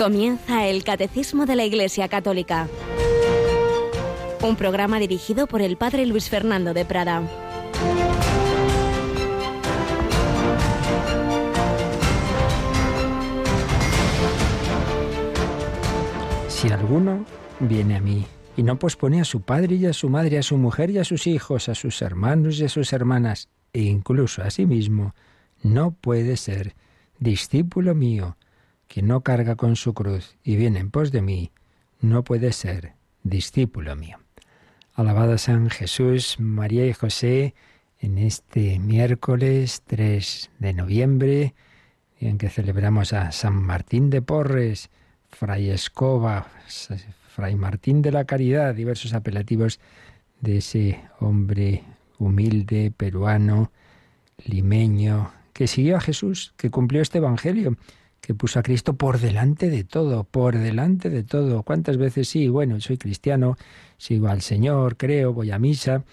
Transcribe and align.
Comienza 0.00 0.66
el 0.66 0.82
Catecismo 0.82 1.44
de 1.44 1.56
la 1.56 1.66
Iglesia 1.66 2.08
Católica, 2.08 2.68
un 4.40 4.56
programa 4.56 4.98
dirigido 4.98 5.46
por 5.46 5.60
el 5.60 5.76
Padre 5.76 6.06
Luis 6.06 6.30
Fernando 6.30 6.72
de 6.72 6.86
Prada. 6.86 7.22
Si 16.48 16.70
alguno 16.70 17.26
viene 17.58 17.96
a 17.96 18.00
mí 18.00 18.24
y 18.56 18.62
no 18.62 18.78
pospone 18.78 19.20
a 19.20 19.24
su 19.26 19.42
padre 19.42 19.76
y 19.76 19.84
a 19.84 19.92
su 19.92 20.08
madre, 20.08 20.38
a 20.38 20.42
su 20.42 20.56
mujer 20.56 20.88
y 20.88 20.96
a 20.96 21.04
sus 21.04 21.26
hijos, 21.26 21.68
a 21.68 21.74
sus 21.74 22.00
hermanos 22.00 22.58
y 22.58 22.64
a 22.64 22.70
sus 22.70 22.94
hermanas, 22.94 23.50
e 23.74 23.82
incluso 23.82 24.42
a 24.42 24.50
sí 24.50 24.64
mismo, 24.64 25.14
no 25.62 25.90
puede 25.90 26.38
ser 26.38 26.74
discípulo 27.18 27.94
mío 27.94 28.38
que 28.90 29.02
no 29.02 29.20
carga 29.20 29.54
con 29.54 29.76
su 29.76 29.94
cruz 29.94 30.36
y 30.42 30.56
viene 30.56 30.80
en 30.80 30.90
pos 30.90 31.12
de 31.12 31.22
mí, 31.22 31.52
no 32.00 32.24
puede 32.24 32.52
ser 32.52 32.94
discípulo 33.22 33.94
mío. 33.94 34.18
Alabado 34.94 35.38
San 35.38 35.70
Jesús, 35.70 36.40
María 36.40 36.84
y 36.88 36.92
José, 36.92 37.54
en 38.00 38.18
este 38.18 38.80
miércoles 38.80 39.84
3 39.86 40.50
de 40.58 40.72
noviembre, 40.72 41.54
en 42.18 42.36
que 42.36 42.48
celebramos 42.48 43.12
a 43.12 43.30
San 43.30 43.62
Martín 43.62 44.10
de 44.10 44.22
Porres, 44.22 44.90
Fray 45.28 45.70
Escoba, 45.70 46.48
Fray 47.28 47.54
Martín 47.54 48.02
de 48.02 48.10
la 48.10 48.24
Caridad, 48.24 48.74
diversos 48.74 49.14
apelativos 49.14 49.78
de 50.40 50.58
ese 50.58 51.00
hombre 51.20 51.84
humilde, 52.18 52.92
peruano, 52.96 53.70
limeño, 54.44 55.30
que 55.52 55.68
siguió 55.68 55.96
a 55.96 56.00
Jesús, 56.00 56.54
que 56.56 56.70
cumplió 56.70 57.02
este 57.02 57.18
Evangelio 57.18 57.76
que 58.30 58.34
puso 58.36 58.60
a 58.60 58.62
Cristo 58.62 58.94
por 58.94 59.18
delante 59.18 59.70
de 59.70 59.82
todo, 59.82 60.22
por 60.22 60.56
delante 60.56 61.10
de 61.10 61.24
todo. 61.24 61.64
¿Cuántas 61.64 61.96
veces 61.96 62.28
sí? 62.28 62.48
Bueno, 62.48 62.80
soy 62.80 62.96
cristiano, 62.96 63.56
sigo 63.98 64.28
al 64.28 64.40
Señor, 64.40 64.96
creo, 64.96 65.32
voy 65.32 65.50
a 65.50 65.58
misa, 65.58 66.04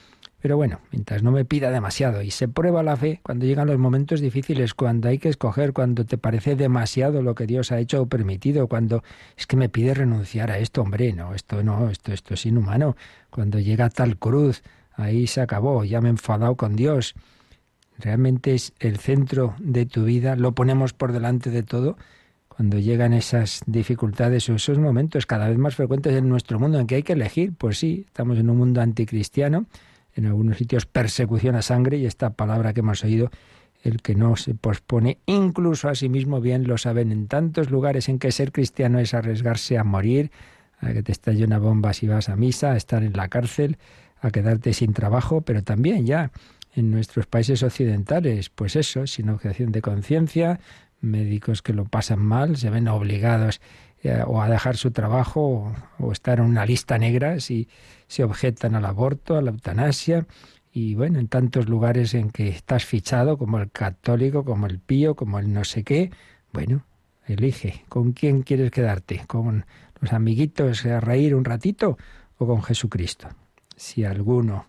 pero 0.41 0.57
bueno, 0.57 0.79
mientras 0.91 1.21
no 1.21 1.31
me 1.31 1.45
pida 1.45 1.69
demasiado 1.69 2.23
y 2.23 2.31
se 2.31 2.47
prueba 2.47 2.81
la 2.81 2.97
fe 2.97 3.19
cuando 3.21 3.45
llegan 3.45 3.67
los 3.67 3.77
momentos 3.77 4.19
difíciles, 4.19 4.73
cuando 4.73 5.09
hay 5.09 5.19
que 5.19 5.29
escoger, 5.29 5.73
cuando 5.73 6.05
te 6.05 6.17
parece 6.17 6.55
demasiado 6.55 7.21
lo 7.21 7.35
que 7.35 7.45
Dios 7.45 7.71
ha 7.71 7.77
hecho 7.77 8.01
o 8.01 8.07
permitido, 8.07 8.65
cuando 8.65 9.03
es 9.37 9.45
que 9.45 9.55
me 9.55 9.69
pide 9.69 9.93
renunciar 9.93 10.49
a 10.49 10.57
esto, 10.57 10.81
hombre, 10.81 11.13
no, 11.13 11.35
esto 11.35 11.61
no, 11.61 11.91
esto, 11.91 12.13
esto 12.13 12.33
es 12.33 12.47
inhumano. 12.47 12.95
Cuando 13.29 13.59
llega 13.59 13.91
tal 13.91 14.17
cruz, 14.17 14.63
ahí 14.95 15.27
se 15.27 15.41
acabó, 15.41 15.83
ya 15.83 16.01
me 16.01 16.07
he 16.07 16.13
enfadado 16.13 16.55
con 16.55 16.75
Dios 16.75 17.13
realmente 17.97 18.53
es 18.53 18.73
el 18.79 18.97
centro 18.97 19.55
de 19.59 19.85
tu 19.85 20.03
vida, 20.03 20.35
lo 20.35 20.53
ponemos 20.53 20.93
por 20.93 21.11
delante 21.11 21.49
de 21.49 21.63
todo, 21.63 21.97
cuando 22.47 22.79
llegan 22.79 23.13
esas 23.13 23.61
dificultades 23.67 24.49
o 24.49 24.55
esos 24.55 24.79
momentos 24.79 25.25
cada 25.27 25.47
vez 25.47 25.57
más 25.57 25.75
frecuentes 25.75 26.15
en 26.15 26.27
nuestro 26.27 26.59
mundo 26.59 26.79
en 26.79 26.87
que 26.87 26.95
hay 26.95 27.03
que 27.03 27.13
elegir, 27.13 27.53
pues 27.55 27.77
sí, 27.77 28.05
estamos 28.07 28.39
en 28.39 28.49
un 28.49 28.57
mundo 28.57 28.81
anticristiano, 28.81 29.67
en 30.15 30.25
algunos 30.25 30.57
sitios 30.57 30.87
persecución 30.87 31.55
a 31.55 31.61
sangre 31.61 31.97
y 31.97 32.07
esta 32.07 32.31
palabra 32.31 32.73
que 32.73 32.79
hemos 32.79 33.03
oído, 33.03 33.29
el 33.83 34.01
que 34.01 34.15
no 34.15 34.35
se 34.35 34.55
pospone 34.55 35.19
incluso 35.27 35.87
a 35.87 35.93
sí 35.93 36.09
mismo, 36.09 36.41
bien 36.41 36.67
lo 36.67 36.79
saben 36.79 37.11
en 37.11 37.27
tantos 37.27 37.69
lugares 37.69 38.09
en 38.09 38.17
que 38.17 38.31
ser 38.31 38.51
cristiano 38.51 38.97
es 38.99 39.13
arriesgarse 39.13 39.77
a 39.77 39.83
morir, 39.83 40.31
a 40.79 40.93
que 40.93 41.03
te 41.03 41.11
estalle 41.11 41.45
una 41.45 41.59
bomba 41.59 41.93
si 41.93 42.07
vas 42.07 42.27
a 42.27 42.35
misa, 42.35 42.71
a 42.71 42.77
estar 42.77 43.03
en 43.03 43.13
la 43.13 43.27
cárcel, 43.27 43.77
a 44.19 44.31
quedarte 44.31 44.73
sin 44.73 44.93
trabajo, 44.93 45.41
pero 45.41 45.63
también 45.63 46.07
ya 46.07 46.31
en 46.77 46.91
nuestros 46.91 47.25
países 47.25 47.63
occidentales, 47.63 48.49
pues 48.49 48.75
eso, 48.75 49.07
sin 49.07 49.29
objeción 49.29 49.71
de 49.71 49.81
conciencia, 49.81 50.59
médicos 51.01 51.61
que 51.61 51.73
lo 51.73 51.85
pasan 51.85 52.19
mal, 52.19 52.57
se 52.57 52.69
ven 52.69 52.87
obligados 52.87 53.61
eh, 54.03 54.21
o 54.25 54.41
a 54.41 54.49
dejar 54.49 54.77
su 54.77 54.91
trabajo 54.91 55.41
o, 55.41 55.75
o, 55.97 56.11
estar 56.11 56.39
en 56.39 56.45
una 56.45 56.65
lista 56.65 56.97
negra 56.99 57.39
si 57.39 57.67
se 58.07 58.23
objetan 58.23 58.75
al 58.75 58.85
aborto, 58.85 59.37
a 59.37 59.41
la 59.41 59.51
eutanasia. 59.51 60.27
Y 60.71 60.93
bueno, 60.93 61.17
en 61.17 61.27
tantos 61.27 61.67
lugares 61.67 62.13
en 62.13 62.29
que 62.29 62.49
estás 62.49 62.85
fichado, 62.85 63.37
como 63.37 63.57
el 63.57 63.71
católico, 63.71 64.45
como 64.45 64.67
el 64.67 64.79
pío, 64.79 65.15
como 65.15 65.39
el 65.39 65.51
no 65.51 65.63
sé 65.63 65.83
qué, 65.83 66.11
bueno, 66.53 66.85
elige 67.25 67.83
con 67.89 68.11
quién 68.11 68.43
quieres 68.43 68.69
quedarte, 68.69 69.23
con 69.25 69.65
los 69.99 70.13
amiguitos 70.13 70.85
a 70.85 70.99
reír 70.99 71.33
un 71.33 71.43
ratito 71.43 71.97
o 72.37 72.45
con 72.45 72.61
Jesucristo. 72.61 73.29
Si 73.75 74.03
alguno 74.03 74.67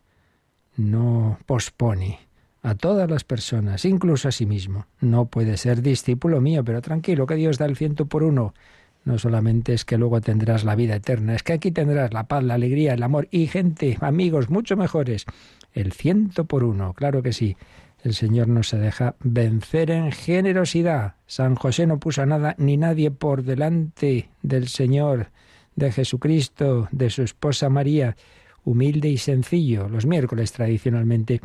no 0.78 1.38
pospone 1.44 2.20
a 2.62 2.74
todas 2.74 3.10
las 3.10 3.24
personas, 3.24 3.84
incluso 3.84 4.28
a 4.28 4.32
sí 4.32 4.46
mismo. 4.46 4.86
No 5.00 5.26
puede 5.26 5.56
ser 5.56 5.82
discípulo 5.82 6.40
mío, 6.40 6.64
pero 6.64 6.80
tranquilo, 6.80 7.26
que 7.26 7.34
Dios 7.34 7.58
da 7.58 7.66
el 7.66 7.76
ciento 7.76 8.06
por 8.06 8.22
uno. 8.22 8.54
No 9.04 9.18
solamente 9.18 9.74
es 9.74 9.84
que 9.84 9.96
luego 9.96 10.20
tendrás 10.20 10.64
la 10.64 10.74
vida 10.74 10.96
eterna, 10.96 11.34
es 11.34 11.42
que 11.42 11.54
aquí 11.54 11.70
tendrás 11.70 12.12
la 12.12 12.24
paz, 12.24 12.42
la 12.42 12.54
alegría, 12.54 12.94
el 12.94 13.02
amor 13.02 13.28
y 13.30 13.46
gente, 13.46 13.96
amigos 14.00 14.50
mucho 14.50 14.76
mejores. 14.76 15.24
El 15.72 15.92
ciento 15.92 16.44
por 16.44 16.64
uno, 16.64 16.94
claro 16.94 17.22
que 17.22 17.32
sí. 17.32 17.56
El 18.02 18.14
Señor 18.14 18.48
no 18.48 18.62
se 18.62 18.78
deja 18.78 19.16
vencer 19.20 19.90
en 19.90 20.12
generosidad. 20.12 21.14
San 21.26 21.56
José 21.56 21.86
no 21.86 21.98
puso 21.98 22.22
a 22.22 22.26
nada 22.26 22.54
ni 22.58 22.76
nadie 22.76 23.10
por 23.10 23.42
delante 23.42 24.28
del 24.42 24.68
Señor, 24.68 25.30
de 25.74 25.90
Jesucristo, 25.90 26.88
de 26.92 27.10
su 27.10 27.22
esposa 27.22 27.68
María 27.68 28.16
humilde 28.64 29.08
y 29.08 29.18
sencillo. 29.18 29.88
Los 29.88 30.06
miércoles 30.06 30.52
tradicionalmente 30.52 31.40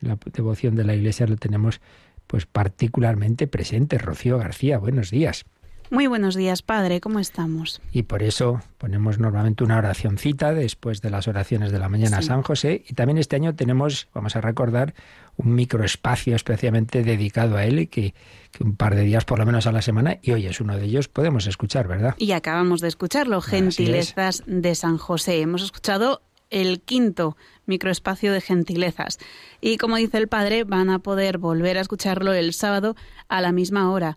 la 0.00 0.18
devoción 0.32 0.74
de 0.74 0.84
la 0.84 0.94
Iglesia 0.94 1.26
lo 1.26 1.36
tenemos 1.36 1.80
pues 2.26 2.46
particularmente 2.46 3.46
presente. 3.46 3.98
Rocío 3.98 4.38
García, 4.38 4.78
buenos 4.78 5.10
días. 5.10 5.44
Muy 5.90 6.06
buenos 6.06 6.36
días, 6.36 6.62
Padre, 6.62 7.00
¿cómo 7.00 7.18
estamos? 7.18 7.82
Y 7.90 8.04
por 8.04 8.22
eso 8.22 8.62
ponemos 8.78 9.18
normalmente 9.18 9.64
una 9.64 9.78
oracióncita 9.78 10.54
después 10.54 11.02
de 11.02 11.10
las 11.10 11.26
oraciones 11.26 11.72
de 11.72 11.80
la 11.80 11.88
mañana 11.88 12.18
a 12.18 12.22
San 12.22 12.42
José. 12.42 12.84
Y 12.88 12.94
también 12.94 13.18
este 13.18 13.34
año 13.34 13.56
tenemos, 13.56 14.06
vamos 14.14 14.36
a 14.36 14.40
recordar, 14.40 14.94
un 15.36 15.56
microespacio 15.56 16.36
especialmente 16.36 17.02
dedicado 17.02 17.56
a 17.56 17.64
él 17.64 17.88
que, 17.88 18.14
que, 18.52 18.62
un 18.62 18.76
par 18.76 18.94
de 18.94 19.02
días 19.02 19.24
por 19.24 19.40
lo 19.40 19.46
menos 19.46 19.66
a 19.66 19.72
la 19.72 19.82
semana, 19.82 20.18
y 20.22 20.30
hoy 20.30 20.46
es 20.46 20.60
uno 20.60 20.76
de 20.76 20.84
ellos, 20.84 21.08
podemos 21.08 21.48
escuchar, 21.48 21.88
¿verdad? 21.88 22.14
Y 22.18 22.30
acabamos 22.30 22.80
de 22.80 22.86
escucharlo, 22.86 23.40
Gentilezas 23.40 24.44
de 24.46 24.76
San 24.76 24.96
José. 24.96 25.40
Hemos 25.40 25.62
escuchado 25.62 26.22
el 26.50 26.80
quinto 26.80 27.36
microespacio 27.66 28.32
de 28.32 28.40
gentilezas. 28.40 29.18
Y 29.60 29.78
como 29.78 29.96
dice 29.96 30.18
el 30.18 30.28
padre, 30.28 30.64
van 30.64 30.90
a 30.90 30.98
poder 30.98 31.38
volver 31.38 31.78
a 31.78 31.80
escucharlo 31.80 32.32
el 32.32 32.52
sábado 32.52 32.96
a 33.28 33.40
la 33.40 33.52
misma 33.52 33.90
hora, 33.90 34.16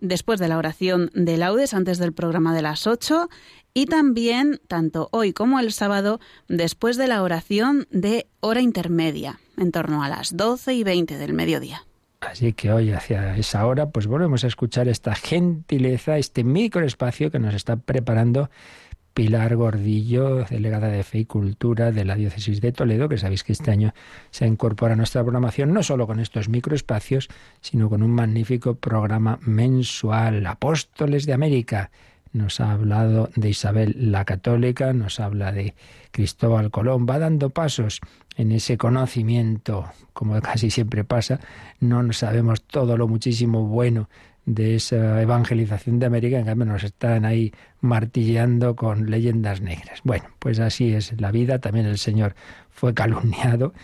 después 0.00 0.38
de 0.38 0.48
la 0.48 0.58
oración 0.58 1.10
de 1.14 1.36
laudes, 1.36 1.74
antes 1.74 1.98
del 1.98 2.12
programa 2.12 2.54
de 2.54 2.62
las 2.62 2.86
ocho, 2.86 3.28
y 3.74 3.86
también, 3.86 4.60
tanto 4.68 5.08
hoy 5.10 5.32
como 5.32 5.58
el 5.60 5.72
sábado, 5.72 6.20
después 6.48 6.96
de 6.96 7.08
la 7.08 7.22
oración 7.22 7.86
de 7.90 8.26
hora 8.40 8.60
intermedia, 8.60 9.40
en 9.56 9.72
torno 9.72 10.02
a 10.02 10.08
las 10.08 10.36
doce 10.36 10.72
y 10.72 10.84
veinte 10.84 11.18
del 11.18 11.34
mediodía. 11.34 11.84
Así 12.20 12.54
que 12.54 12.72
hoy, 12.72 12.92
hacia 12.92 13.36
esa 13.36 13.66
hora, 13.66 13.90
pues 13.90 14.06
volvemos 14.06 14.44
a 14.44 14.46
escuchar 14.46 14.88
esta 14.88 15.14
gentileza, 15.14 16.16
este 16.16 16.44
microespacio 16.44 17.30
que 17.30 17.38
nos 17.38 17.54
está 17.54 17.76
preparando 17.76 18.50
Pilar 19.16 19.56
Gordillo, 19.56 20.44
delegada 20.44 20.88
de 20.88 21.02
Fe 21.02 21.20
y 21.20 21.24
Cultura 21.24 21.90
de 21.90 22.04
la 22.04 22.16
Diócesis 22.16 22.60
de 22.60 22.70
Toledo, 22.70 23.08
que 23.08 23.16
sabéis 23.16 23.44
que 23.44 23.52
este 23.54 23.70
año 23.70 23.94
se 24.30 24.46
incorpora 24.46 24.92
a 24.92 24.96
nuestra 24.96 25.22
programación 25.22 25.72
no 25.72 25.82
solo 25.82 26.06
con 26.06 26.20
estos 26.20 26.50
microespacios, 26.50 27.28
sino 27.62 27.88
con 27.88 28.02
un 28.02 28.10
magnífico 28.10 28.74
programa 28.74 29.38
mensual, 29.40 30.46
Apóstoles 30.46 31.24
de 31.24 31.32
América. 31.32 31.90
Nos 32.34 32.60
ha 32.60 32.72
hablado 32.72 33.30
de 33.36 33.48
Isabel 33.48 33.96
la 33.96 34.26
Católica, 34.26 34.92
nos 34.92 35.18
habla 35.18 35.50
de 35.50 35.74
Cristóbal 36.10 36.70
Colón, 36.70 37.06
va 37.08 37.18
dando 37.18 37.48
pasos 37.48 38.02
en 38.36 38.52
ese 38.52 38.76
conocimiento, 38.76 39.86
como 40.12 40.38
casi 40.42 40.68
siempre 40.68 41.04
pasa, 41.04 41.40
no 41.80 42.12
sabemos 42.12 42.64
todo 42.64 42.98
lo 42.98 43.08
muchísimo 43.08 43.62
bueno 43.62 44.10
de 44.46 44.76
esa 44.76 45.20
evangelización 45.20 45.98
de 45.98 46.06
América, 46.06 46.38
en 46.38 46.46
cambio 46.46 46.66
nos 46.66 46.84
están 46.84 47.24
ahí 47.24 47.52
martilleando 47.80 48.76
con 48.76 49.10
leyendas 49.10 49.60
negras. 49.60 50.00
Bueno, 50.04 50.24
pues 50.38 50.60
así 50.60 50.94
es 50.94 51.20
la 51.20 51.32
vida, 51.32 51.58
también 51.58 51.86
el 51.86 51.98
Señor 51.98 52.34
fue 52.70 52.94
calumniado 52.94 53.74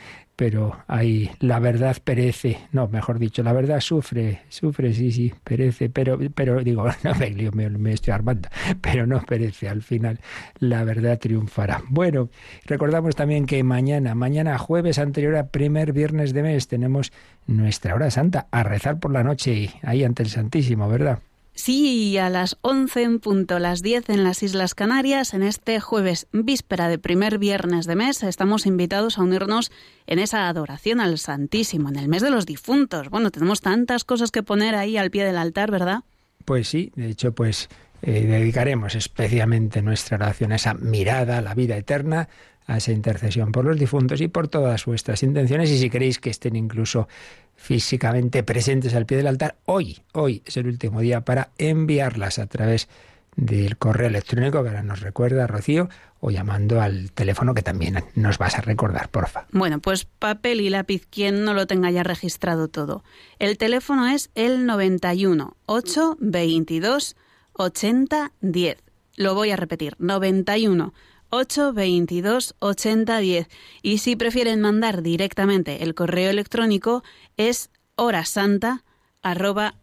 pero 0.43 0.77
hay 0.89 1.31
la 1.39 1.61
verdad 1.61 1.97
perece, 2.03 2.59
no, 2.73 2.89
mejor 2.89 3.21
dicho, 3.21 3.45
la 3.45 3.53
verdad 3.53 3.79
sufre, 3.79 4.41
sufre, 4.49 4.93
sí, 4.93 5.13
sí, 5.13 5.33
perece, 5.45 5.89
pero, 5.89 6.19
pero 6.35 6.65
digo, 6.65 6.85
no 7.05 7.15
me, 7.15 7.71
me 7.71 7.93
estoy 7.93 8.13
armando, 8.13 8.49
pero 8.81 9.07
no 9.07 9.23
perece, 9.23 9.69
al 9.69 9.83
final 9.83 10.19
la 10.59 10.83
verdad 10.83 11.21
triunfará. 11.21 11.85
Bueno, 11.89 12.29
recordamos 12.67 13.15
también 13.15 13.47
que 13.47 13.63
mañana, 13.63 14.17
mañana 14.17 14.59
jueves 14.59 14.99
anterior 14.99 15.37
a 15.37 15.47
primer 15.47 15.93
viernes 15.93 16.33
de 16.33 16.43
mes, 16.43 16.67
tenemos 16.67 17.13
nuestra 17.47 17.95
hora 17.95 18.11
santa, 18.11 18.49
a 18.51 18.65
rezar 18.65 18.99
por 18.99 19.13
la 19.13 19.23
noche 19.23 19.71
ahí 19.83 20.03
ante 20.03 20.25
el 20.25 20.29
Santísimo, 20.29 20.89
¿verdad? 20.89 21.21
Sí, 21.55 22.17
a 22.17 22.31
las 22.31 22.57
11 22.63 23.03
en 23.03 23.21
punto, 23.21 23.59
las 23.59 23.83
10 23.83 24.09
en 24.09 24.25
las 24.25 24.43
Islas 24.43 24.75
Canarias, 24.75 25.35
en 25.35 25.43
este 25.43 25.81
jueves 25.81 26.27
víspera 26.33 26.89
de 26.89 26.99
primer 26.99 27.39
viernes 27.39 27.87
de 27.87 27.95
mes, 27.95 28.23
estamos 28.23 28.65
invitados 28.65 29.19
a 29.19 29.23
unirnos 29.23 29.71
en 30.07 30.19
esa 30.19 30.49
adoración 30.49 30.99
al 31.01 31.19
Santísimo, 31.19 31.91
en 31.91 31.97
el 31.97 32.09
mes 32.09 32.23
de 32.23 32.31
los 32.31 32.47
difuntos. 32.47 33.11
Bueno, 33.11 33.31
tenemos 33.31 33.61
tantas 33.61 34.05
cosas 34.05 34.31
que 34.31 34.43
poner 34.43 34.75
ahí 34.75 34.97
al 34.97 35.11
pie 35.11 35.25
del 35.25 35.37
altar, 35.37 35.71
¿verdad? 35.71 36.01
Pues 36.47 36.69
sí, 36.69 36.91
de 36.97 37.11
hecho, 37.11 37.33
pues 37.33 37.69
eh, 38.01 38.27
dedicaremos 38.27 38.95
especialmente 38.95 39.83
nuestra 39.83 40.17
oración 40.17 40.53
a 40.53 40.57
esa 40.57 40.75
mirada 40.75 41.39
a 41.39 41.43
la 41.43 41.55
vida 41.55 41.77
eterna, 41.77 42.29
a 42.67 42.77
esa 42.77 42.93
intercesión 42.93 43.53
por 43.53 43.65
los 43.65 43.79
difuntos 43.79 44.21
y 44.21 44.29
por 44.29 44.49
todas 44.49 44.85
vuestras 44.85 45.23
intenciones. 45.23 45.71
Y 45.71 45.79
si 45.79 45.91
queréis 45.91 46.19
que 46.19 46.31
estén 46.31 46.57
incluso 46.57 47.09
físicamente 47.57 48.43
presentes 48.43 48.95
al 48.95 49.07
pie 49.07 49.19
del 49.19 49.27
altar, 49.27 49.57
hoy, 49.67 50.03
hoy 50.13 50.43
es 50.45 50.57
el 50.57 50.67
último 50.67 51.01
día 51.01 51.23
para 51.23 51.51
enviarlas 51.59 52.39
a 52.39 52.47
través 52.47 52.89
del 53.37 53.79
correo 53.79 54.09
electrónico 54.09 54.63
que 54.63 54.69
ahora 54.69 54.83
nos 54.83 55.01
recuerda 55.01 55.47
Rocío 55.47 55.89
o 56.21 56.31
llamando 56.31 56.81
al 56.81 57.13
teléfono 57.13 57.55
que 57.55 57.63
también 57.63 58.05
nos 58.15 58.39
vas 58.39 58.59
a 58.59 58.61
recordar, 58.61 59.09
porfa. 59.09 59.47
Bueno, 59.53 59.81
pues 59.81 60.05
papel 60.05 60.61
y 60.61 60.71
lápiz, 60.71 61.07
quien 61.07 61.45
no 61.45 61.55
lo 61.55 61.67
tenga 61.67 61.91
ya 61.91 62.03
registrado 62.03 62.69
todo. 62.69 63.03
El 63.39 63.59
teléfono 63.59 64.07
es 64.07 64.31
el 64.35 64.67
91 64.67 65.57
822 65.67 67.17
80 67.55 68.33
10. 68.41 68.77
Lo 69.17 69.35
voy 69.35 69.51
a 69.51 69.57
repetir, 69.57 69.97
91 69.99 70.93
822 71.33 72.55
8010. 72.59 73.49
Y 73.81 73.99
si 73.99 74.17
prefieren 74.17 74.61
mandar 74.61 75.03
directamente 75.03 75.83
el 75.83 75.95
correo 75.95 76.31
electrónico 76.31 77.03
es 77.39 77.71
horasanta 77.97 78.85
arroba. 79.23 79.75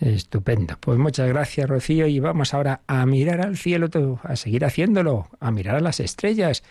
Estupendo. 0.00 0.76
Pues 0.80 0.98
muchas 0.98 1.28
gracias, 1.28 1.68
Rocío. 1.68 2.06
Y 2.06 2.20
vamos 2.20 2.54
ahora 2.54 2.80
a 2.86 3.04
mirar 3.04 3.44
al 3.44 3.58
cielo, 3.58 3.88
a 4.22 4.36
seguir 4.36 4.64
haciéndolo, 4.64 5.28
a 5.40 5.50
mirar 5.50 5.76
a 5.76 5.80
las 5.80 6.00
estrellas, 6.00 6.62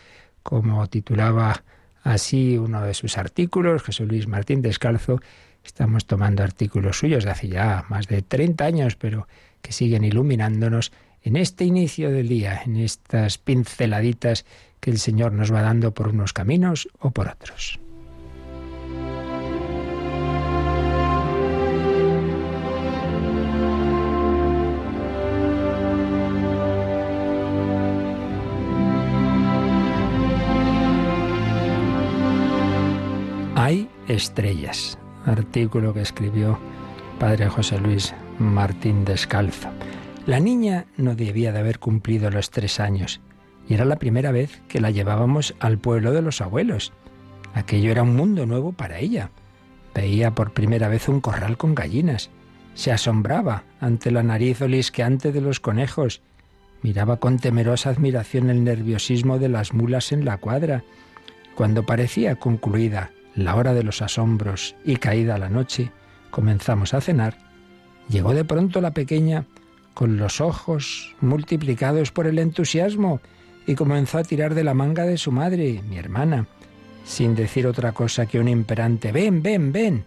como 0.42 0.88
titulaba 0.88 1.62
así 2.02 2.58
uno 2.58 2.82
de 2.82 2.94
sus 2.94 3.18
artículos, 3.18 3.82
Jesús 3.84 4.08
Luis 4.08 4.26
Martín 4.26 4.62
Descalzo. 4.62 5.20
Estamos 5.64 6.06
tomando 6.06 6.42
artículos 6.42 6.98
suyos 6.98 7.24
de 7.24 7.30
hace 7.30 7.48
ya 7.48 7.84
más 7.88 8.06
de 8.06 8.22
30 8.22 8.64
años, 8.64 8.96
pero 8.96 9.26
que 9.66 9.72
siguen 9.72 10.04
iluminándonos 10.04 10.92
en 11.22 11.34
este 11.34 11.64
inicio 11.64 12.12
del 12.12 12.28
día, 12.28 12.62
en 12.64 12.76
estas 12.76 13.36
pinceladitas 13.36 14.46
que 14.78 14.92
el 14.92 14.98
Señor 15.00 15.32
nos 15.32 15.52
va 15.52 15.60
dando 15.60 15.92
por 15.92 16.06
unos 16.06 16.32
caminos 16.32 16.88
o 17.00 17.10
por 17.10 17.26
otros. 17.26 17.80
Hay 33.56 33.88
estrellas, 34.06 34.96
artículo 35.24 35.92
que 35.92 36.02
escribió 36.02 36.56
Padre 37.18 37.48
José 37.48 37.80
Luis 37.80 38.14
Martín 38.38 39.04
Descalzo. 39.04 39.68
La 40.26 40.40
niña 40.40 40.86
no 40.96 41.14
debía 41.14 41.52
de 41.52 41.60
haber 41.60 41.78
cumplido 41.78 42.30
los 42.30 42.50
tres 42.50 42.80
años 42.80 43.20
y 43.68 43.74
era 43.74 43.84
la 43.84 43.96
primera 43.96 44.32
vez 44.32 44.62
que 44.68 44.80
la 44.80 44.90
llevábamos 44.90 45.54
al 45.60 45.78
pueblo 45.78 46.12
de 46.12 46.22
los 46.22 46.40
abuelos. 46.40 46.92
Aquello 47.54 47.90
era 47.90 48.02
un 48.02 48.14
mundo 48.14 48.46
nuevo 48.46 48.72
para 48.72 48.98
ella. 48.98 49.30
Veía 49.94 50.34
por 50.34 50.52
primera 50.52 50.88
vez 50.88 51.08
un 51.08 51.20
corral 51.20 51.56
con 51.56 51.74
gallinas. 51.74 52.30
Se 52.74 52.92
asombraba 52.92 53.64
ante 53.80 54.10
la 54.10 54.22
nariz 54.22 54.60
olisqueante 54.60 55.32
de 55.32 55.40
los 55.40 55.60
conejos. 55.60 56.20
Miraba 56.82 57.16
con 57.16 57.38
temerosa 57.38 57.90
admiración 57.90 58.50
el 58.50 58.62
nerviosismo 58.62 59.38
de 59.38 59.48
las 59.48 59.72
mulas 59.72 60.12
en 60.12 60.24
la 60.24 60.36
cuadra. 60.36 60.84
Cuando 61.54 61.86
parecía 61.86 62.36
concluida 62.36 63.10
la 63.34 63.54
hora 63.54 63.72
de 63.72 63.82
los 63.82 64.02
asombros 64.02 64.76
y 64.84 64.96
caída 64.96 65.38
la 65.38 65.48
noche, 65.48 65.90
comenzamos 66.30 66.92
a 66.92 67.00
cenar 67.00 67.45
Llegó 68.08 68.34
de 68.34 68.44
pronto 68.44 68.80
la 68.80 68.92
pequeña 68.92 69.46
con 69.94 70.16
los 70.16 70.40
ojos 70.40 71.14
multiplicados 71.20 72.12
por 72.12 72.26
el 72.26 72.38
entusiasmo 72.38 73.20
y 73.66 73.74
comenzó 73.74 74.18
a 74.18 74.24
tirar 74.24 74.54
de 74.54 74.64
la 74.64 74.74
manga 74.74 75.04
de 75.04 75.18
su 75.18 75.32
madre, 75.32 75.82
mi 75.88 75.96
hermana, 75.98 76.46
sin 77.04 77.34
decir 77.34 77.66
otra 77.66 77.92
cosa 77.92 78.26
que 78.26 78.38
un 78.38 78.48
imperante 78.48 79.10
ven, 79.12 79.42
ven, 79.42 79.72
ven. 79.72 80.04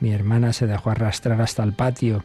Mi 0.00 0.12
hermana 0.12 0.52
se 0.52 0.66
dejó 0.66 0.90
arrastrar 0.90 1.40
hasta 1.40 1.62
el 1.62 1.72
patio 1.72 2.24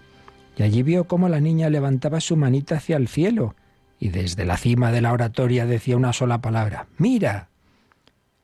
y 0.58 0.64
allí 0.64 0.84
vio 0.84 1.06
cómo 1.06 1.30
la 1.30 1.40
niña 1.40 1.70
levantaba 1.70 2.22
su 2.22 2.36
manita 2.36 2.78
hacia 2.78 2.98
el 2.98 3.08
cielo 3.08 3.56
y 4.00 4.10
desde 4.10 4.46
la 4.46 4.58
cima 4.58 4.92
de 4.92 5.02
la 5.02 5.14
oratoria 5.14 5.66
decía 5.66 5.98
una 5.98 6.14
sola 6.14 6.42
palabra, 6.42 6.88
mira. 6.98 7.50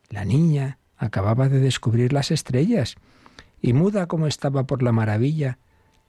La 0.10 0.26
niña 0.26 0.78
acababa 0.98 1.50
de 1.50 1.60
descubrir 1.60 2.14
las 2.14 2.32
estrellas 2.32 2.96
y 3.62 3.74
muda 3.74 4.08
como 4.08 4.28
estaba 4.28 4.66
por 4.66 4.84
la 4.84 4.92
maravilla, 4.92 5.58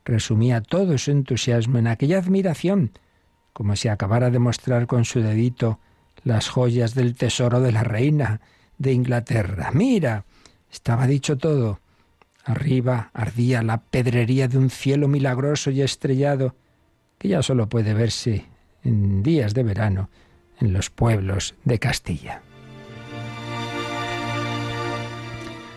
resumía 0.04 0.60
todo 0.60 0.98
su 0.98 1.10
entusiasmo 1.10 1.78
en 1.78 1.86
aquella 1.86 2.18
admiración, 2.18 2.92
como 3.52 3.76
si 3.76 3.88
acabara 3.88 4.30
de 4.30 4.38
mostrar 4.38 4.86
con 4.86 5.04
su 5.04 5.20
dedito 5.20 5.78
las 6.24 6.48
joyas 6.48 6.94
del 6.94 7.14
tesoro 7.14 7.60
de 7.60 7.72
la 7.72 7.84
reina 7.84 8.40
de 8.78 8.92
Inglaterra. 8.92 9.70
Mira, 9.72 10.24
estaba 10.70 11.06
dicho 11.06 11.36
todo. 11.36 11.80
Arriba 12.44 13.10
ardía 13.14 13.62
la 13.62 13.78
pedrería 13.78 14.48
de 14.48 14.58
un 14.58 14.70
cielo 14.70 15.06
milagroso 15.06 15.70
y 15.70 15.82
estrellado, 15.82 16.56
que 17.18 17.28
ya 17.28 17.42
solo 17.42 17.68
puede 17.68 17.94
verse 17.94 18.46
en 18.82 19.22
días 19.22 19.54
de 19.54 19.62
verano 19.62 20.10
en 20.60 20.72
los 20.72 20.90
pueblos 20.90 21.54
de 21.64 21.78
Castilla. 21.78 22.42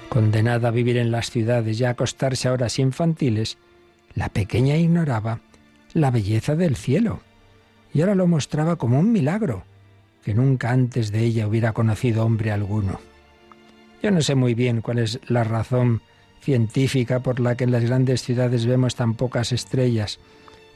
Condenada 0.09 0.69
a 0.69 0.71
vivir 0.71 0.97
en 0.97 1.11
las 1.11 1.29
ciudades 1.29 1.79
y 1.79 1.83
a 1.83 1.91
acostarse 1.91 2.47
a 2.47 2.53
horas 2.53 2.79
infantiles, 2.79 3.57
la 4.15 4.29
pequeña 4.29 4.77
ignoraba 4.77 5.41
la 5.93 6.11
belleza 6.11 6.55
del 6.55 6.75
cielo 6.75 7.21
y 7.93 8.01
ahora 8.01 8.15
lo 8.15 8.27
mostraba 8.27 8.75
como 8.75 8.99
un 8.99 9.11
milagro, 9.11 9.63
que 10.23 10.33
nunca 10.33 10.71
antes 10.71 11.11
de 11.11 11.19
ella 11.23 11.47
hubiera 11.47 11.71
conocido 11.71 12.25
hombre 12.25 12.51
alguno. 12.51 12.99
Yo 14.01 14.11
no 14.11 14.21
sé 14.21 14.35
muy 14.35 14.53
bien 14.53 14.81
cuál 14.81 14.99
es 14.99 15.19
la 15.27 15.43
razón 15.43 16.01
científica 16.41 17.21
por 17.21 17.39
la 17.39 17.55
que 17.55 17.63
en 17.63 17.71
las 17.71 17.85
grandes 17.85 18.21
ciudades 18.21 18.65
vemos 18.65 18.95
tan 18.95 19.15
pocas 19.15 19.51
estrellas, 19.51 20.19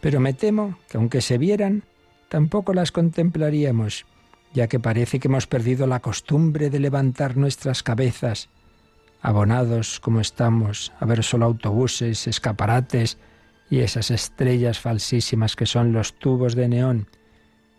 pero 0.01 0.19
me 0.19 0.33
temo 0.33 0.79
que 0.89 0.97
aunque 0.97 1.21
se 1.21 1.37
vieran, 1.37 1.83
tampoco 2.29 2.73
las 2.73 2.91
contemplaríamos, 2.91 4.05
ya 4.53 4.67
que 4.67 4.79
parece 4.79 5.19
que 5.19 5.27
hemos 5.27 5.45
perdido 5.45 5.87
la 5.87 5.99
costumbre 5.99 6.69
de 6.69 6.79
levantar 6.79 7.37
nuestras 7.37 7.83
cabezas, 7.83 8.49
abonados 9.21 9.99
como 9.99 10.21
estamos 10.21 10.93
a 10.99 11.05
ver 11.05 11.23
solo 11.23 11.45
autobuses, 11.45 12.27
escaparates, 12.27 13.17
y 13.69 13.79
esas 13.79 14.11
estrellas 14.11 14.79
falsísimas 14.79 15.55
que 15.55 15.65
son 15.65 15.93
los 15.93 16.13
tubos 16.13 16.55
de 16.55 16.67
neón. 16.67 17.07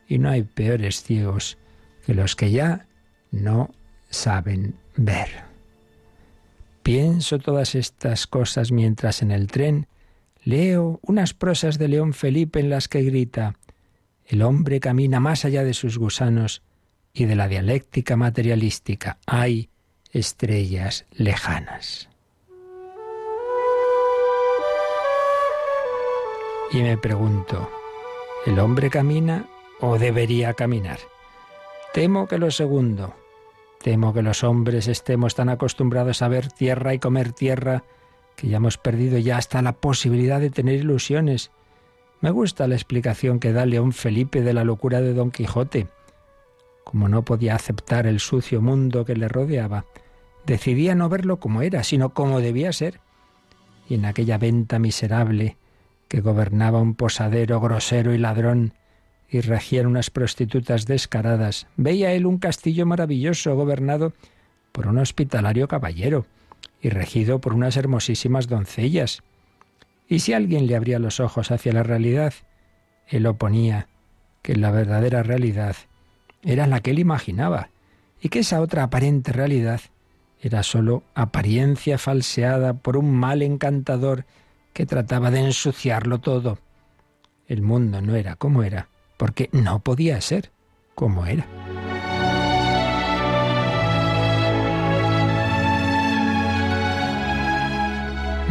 Y 0.07 0.19
no 0.19 0.31
hay 0.31 0.43
peores 0.43 1.03
ciegos 1.03 1.59
que 2.07 2.15
los 2.15 2.37
que 2.37 2.51
ya 2.51 2.87
no 3.31 3.71
saben 4.09 4.75
ver. 4.97 5.29
Pienso 6.83 7.39
todas 7.39 7.75
estas 7.75 8.27
cosas 8.27 8.73
mientras 8.73 9.23
en 9.23 9.31
el 9.31 9.47
tren 9.47 9.87
leo 10.43 11.01
unas 11.03 11.35
prosas 11.35 11.79
de 11.79 11.89
León 11.89 12.15
Felipe 12.15 12.61
en 12.61 12.71
las 12.71 12.89
que 12.89 13.03
grita 13.03 13.57
El 14.27 14.43
hombre 14.43 14.81
camina 14.81 15.21
más 15.21 15.45
allá 15.45 15.65
de 15.65 15.75
sus 15.75 15.99
gusanos 15.99 16.63
y 17.13 17.25
de 17.25 17.35
la 17.35 17.49
dialéctica 17.49 18.17
materialística. 18.17 19.19
Hay 19.27 19.71
estrellas 20.13 21.07
lejanas. 21.11 22.10
Y 26.73 26.83
me 26.83 26.97
pregunto, 26.97 27.69
¿el 28.47 28.61
hombre 28.61 28.91
camina 28.91 29.47
o 29.81 29.99
debería 29.99 30.55
caminar? 30.55 31.01
Temo 31.93 32.29
que 32.29 32.39
lo 32.39 32.53
segundo. 32.53 33.15
Temo 33.83 34.15
que 34.15 34.23
los 34.23 34.45
hombres 34.45 34.87
estemos 34.87 35.35
tan 35.35 35.49
acostumbrados 35.49 36.23
a 36.23 36.29
ver 36.29 36.53
tierra 36.53 36.95
y 36.95 37.01
comer 37.01 37.33
tierra 37.33 37.83
que 38.37 38.47
ya 38.47 38.59
hemos 38.59 38.79
perdido 38.79 39.19
ya 39.19 39.37
hasta 39.37 39.61
la 39.63 39.73
posibilidad 39.73 40.41
de 40.41 40.51
tener 40.51 40.77
ilusiones. 40.77 41.51
Me 42.21 42.31
gusta 42.31 42.69
la 42.69 42.77
explicación 42.77 43.41
que 43.41 43.53
da 43.53 43.67
León 43.67 43.93
Felipe 43.93 44.41
de 44.41 44.55
la 44.55 44.63
locura 44.63 45.01
de 45.01 45.13
Don 45.13 45.33
Quijote. 45.33 45.89
Como 46.85 47.09
no 47.09 47.25
podía 47.25 47.57
aceptar 47.57 48.07
el 48.07 48.21
sucio 48.21 48.63
mundo 48.63 49.05
que 49.05 49.17
le 49.17 49.27
rodeaba, 49.27 49.87
decidía 50.47 50.95
no 50.95 51.09
verlo 51.09 51.39
como 51.39 51.63
era, 51.63 51.83
sino 51.83 52.15
como 52.15 52.41
debía 52.41 52.73
ser. 52.73 53.01
Y 53.89 53.95
en 53.95 54.05
aquella 54.05 54.39
venta 54.39 54.79
miserable, 54.79 55.57
que 56.11 56.21
gobernaba 56.21 56.81
un 56.81 56.97
posadero 56.97 57.61
grosero 57.61 58.13
y 58.13 58.19
ladrón, 58.19 58.75
y 59.29 59.43
regían 59.43 59.87
unas 59.87 60.11
prostitutas 60.11 60.85
descaradas, 60.87 61.69
veía 61.77 62.13
él 62.13 62.27
un 62.27 62.39
castillo 62.39 62.85
maravilloso 62.85 63.55
gobernado 63.55 64.13
por 64.73 64.89
un 64.89 64.99
hospitalario 64.99 65.69
caballero 65.69 66.27
y 66.83 66.89
regido 66.89 67.41
por 67.41 67.55
unas 67.55 67.77
hermosísimas 67.77 68.49
doncellas. 68.49 69.23
Y 70.09 70.19
si 70.19 70.33
alguien 70.33 70.67
le 70.67 70.75
abría 70.75 70.99
los 70.99 71.21
ojos 71.21 71.53
hacia 71.53 71.73
la 71.73 71.85
realidad, 71.85 72.35
él 73.07 73.25
oponía 73.27 73.87
que 74.43 74.57
la 74.57 74.73
verdadera 74.73 75.23
realidad 75.23 75.77
era 76.43 76.67
la 76.67 76.81
que 76.81 76.91
él 76.91 76.99
imaginaba, 76.99 77.71
y 78.21 78.31
que 78.31 78.41
esa 78.41 78.61
otra 78.61 78.83
aparente 78.83 79.31
realidad 79.31 79.81
era 80.43 80.65
sólo 80.65 81.05
apariencia 81.15 81.99
falseada 81.99 82.75
por 82.75 82.97
un 82.97 83.15
mal 83.15 83.43
encantador 83.43 84.25
que 84.73 84.87
trataba 84.87 85.31
de 85.31 85.41
ensuciarlo 85.41 86.19
todo. 86.19 86.59
El 87.47 87.63
mundo 87.63 88.01
no 88.01 88.15
era 88.15 88.37
como 88.37 88.63
era, 88.63 88.89
porque 89.17 89.49
no 89.53 89.81
podía 89.81 90.21
ser 90.21 90.51
como 90.95 91.27
era. 91.27 91.47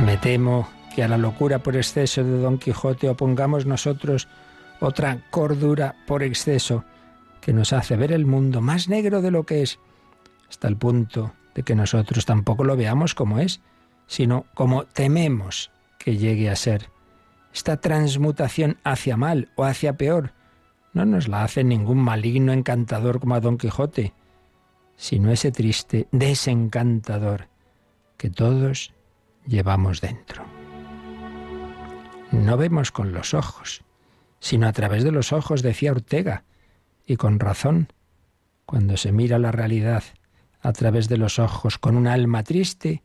Me 0.05 0.17
temo 0.17 0.67
que 0.95 1.03
a 1.03 1.07
la 1.07 1.17
locura 1.17 1.59
por 1.59 1.75
exceso 1.75 2.23
de 2.23 2.39
Don 2.39 2.57
Quijote 2.57 3.09
opongamos 3.09 3.65
nosotros 3.65 4.27
otra 4.79 5.21
cordura 5.29 5.95
por 6.07 6.23
exceso 6.23 6.83
que 7.41 7.53
nos 7.53 7.73
hace 7.73 7.95
ver 7.95 8.11
el 8.11 8.25
mundo 8.25 8.61
más 8.61 8.89
negro 8.89 9.21
de 9.21 9.31
lo 9.31 9.45
que 9.45 9.61
es, 9.61 9.79
hasta 10.49 10.67
el 10.67 10.77
punto 10.77 11.33
de 11.53 11.63
que 11.63 11.75
nosotros 11.75 12.25
tampoco 12.25 12.63
lo 12.63 12.75
veamos 12.75 13.13
como 13.13 13.39
es, 13.39 13.61
sino 14.07 14.45
como 14.53 14.85
tememos 14.85 15.71
llegue 16.17 16.49
a 16.49 16.55
ser. 16.55 16.89
Esta 17.53 17.77
transmutación 17.77 18.77
hacia 18.83 19.17
mal 19.17 19.49
o 19.55 19.65
hacia 19.65 19.97
peor 19.97 20.33
no 20.93 21.05
nos 21.05 21.27
la 21.27 21.43
hace 21.43 21.63
ningún 21.63 21.99
maligno 21.99 22.51
encantador 22.53 23.19
como 23.19 23.35
a 23.35 23.39
Don 23.39 23.57
Quijote, 23.57 24.13
sino 24.95 25.31
ese 25.31 25.51
triste 25.51 26.07
desencantador 26.11 27.47
que 28.17 28.29
todos 28.29 28.93
llevamos 29.45 30.01
dentro. 30.01 30.43
No 32.31 32.57
vemos 32.57 32.91
con 32.91 33.13
los 33.13 33.33
ojos, 33.33 33.83
sino 34.39 34.67
a 34.67 34.73
través 34.73 35.03
de 35.03 35.11
los 35.11 35.33
ojos, 35.33 35.61
decía 35.61 35.91
Ortega, 35.91 36.43
y 37.05 37.15
con 37.15 37.39
razón, 37.39 37.91
cuando 38.65 38.97
se 38.97 39.11
mira 39.11 39.39
la 39.39 39.51
realidad 39.51 40.03
a 40.61 40.73
través 40.73 41.09
de 41.09 41.17
los 41.17 41.39
ojos 41.39 41.77
con 41.77 41.95
un 41.95 42.07
alma 42.07 42.43
triste, 42.43 43.03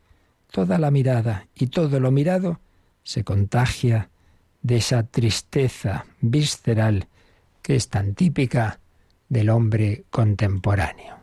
toda 0.51 0.79
la 0.79 0.91
mirada 0.91 1.49
y 1.55 1.69
todo 1.69 2.01
lo 2.01 2.11
mirado 2.11 2.61
se 3.05 3.23
contagia 3.23 4.09
de 4.63 4.77
esa 4.77 5.05
tristeza 5.05 6.07
visceral 6.21 7.07
que 7.63 7.77
es 7.77 7.89
tan 7.89 8.15
típica 8.15 8.81
del 9.29 9.51
hombre 9.51 10.05
contemporáneo. 10.11 11.15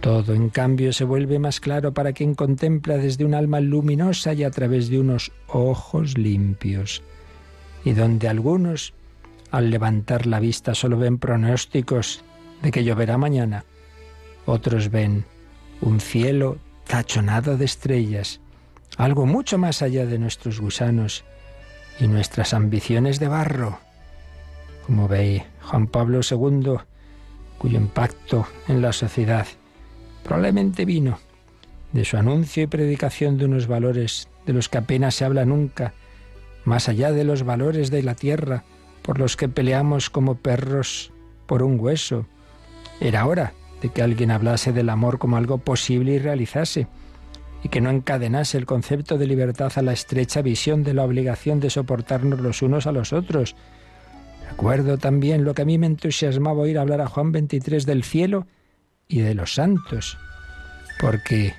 Todo, 0.00 0.34
en 0.34 0.48
cambio, 0.48 0.92
se 0.92 1.04
vuelve 1.04 1.38
más 1.38 1.60
claro 1.60 1.92
para 1.92 2.12
quien 2.12 2.34
contempla 2.34 2.96
desde 2.96 3.24
un 3.24 3.34
alma 3.34 3.60
luminosa 3.60 4.32
y 4.32 4.44
a 4.44 4.50
través 4.50 4.88
de 4.88 4.98
unos 4.98 5.30
ojos 5.46 6.16
limpios, 6.16 7.02
y 7.84 7.92
donde 7.92 8.28
algunos, 8.28 8.94
al 9.50 9.70
levantar 9.70 10.26
la 10.26 10.40
vista, 10.40 10.74
solo 10.74 10.96
ven 10.96 11.18
pronósticos 11.18 12.24
de 12.62 12.70
que 12.70 12.82
lloverá 12.82 13.18
mañana, 13.18 13.64
otros 14.46 14.90
ven 14.90 15.24
un 15.82 16.00
cielo 16.00 16.58
tachonado 16.90 17.56
de 17.56 17.66
estrellas, 17.66 18.40
algo 18.96 19.24
mucho 19.24 19.58
más 19.58 19.80
allá 19.80 20.06
de 20.06 20.18
nuestros 20.18 20.60
gusanos 20.60 21.24
y 22.00 22.08
nuestras 22.08 22.52
ambiciones 22.52 23.20
de 23.20 23.28
barro. 23.28 23.78
Como 24.86 25.06
veis, 25.06 25.44
Juan 25.62 25.86
Pablo 25.86 26.20
II, 26.28 26.78
cuyo 27.58 27.78
impacto 27.78 28.48
en 28.66 28.82
la 28.82 28.92
sociedad 28.92 29.46
Probablemente 30.24 30.84
vino 30.84 31.18
de 31.92 32.04
su 32.04 32.16
anuncio 32.16 32.64
y 32.64 32.66
predicación 32.66 33.38
de 33.38 33.46
unos 33.46 33.68
valores 33.68 34.28
de 34.44 34.52
los 34.52 34.68
que 34.68 34.78
apenas 34.78 35.14
se 35.14 35.24
habla 35.24 35.44
nunca, 35.44 35.94
más 36.64 36.88
allá 36.88 37.12
de 37.12 37.24
los 37.24 37.44
valores 37.44 37.90
de 37.90 38.02
la 38.02 38.14
tierra 38.14 38.64
por 39.02 39.18
los 39.18 39.36
que 39.36 39.48
peleamos 39.48 40.10
como 40.10 40.34
perros 40.36 41.12
por 41.46 41.62
un 41.62 41.80
hueso. 41.80 42.26
Era 43.00 43.26
hora 43.26 43.54
de 43.80 43.88
que 43.88 44.02
alguien 44.02 44.30
hablase 44.30 44.72
del 44.72 44.90
amor 44.90 45.18
como 45.18 45.36
algo 45.36 45.58
posible 45.58 46.12
y 46.12 46.18
realizase, 46.18 46.86
y 47.62 47.68
que 47.68 47.80
no 47.80 47.90
encadenase 47.90 48.58
el 48.58 48.66
concepto 48.66 49.18
de 49.18 49.26
libertad 49.26 49.72
a 49.76 49.82
la 49.82 49.92
estrecha 49.92 50.42
visión 50.42 50.82
de 50.82 50.94
la 50.94 51.04
obligación 51.04 51.60
de 51.60 51.70
soportarnos 51.70 52.40
los 52.40 52.62
unos 52.62 52.86
a 52.86 52.92
los 52.92 53.12
otros. 53.12 53.56
Recuerdo 54.50 54.98
también 54.98 55.44
lo 55.44 55.54
que 55.54 55.62
a 55.62 55.66
mí 55.66 55.78
me 55.78 55.86
entusiasmaba 55.86 56.60
oír 56.60 56.78
hablar 56.78 57.00
a 57.00 57.06
Juan 57.06 57.32
23 57.32 57.86
del 57.86 58.02
cielo 58.04 58.46
y 59.08 59.20
de 59.20 59.34
los 59.34 59.54
santos, 59.54 60.18
porque 61.00 61.54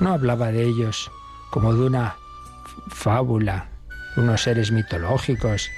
no 0.00 0.12
hablaba 0.12 0.52
de 0.52 0.64
ellos 0.64 1.10
como 1.50 1.72
de 1.74 1.86
una 1.86 2.16
fábula, 2.88 3.68
unos 4.16 4.42
seres 4.42 4.70
mitológicos, 4.70 5.70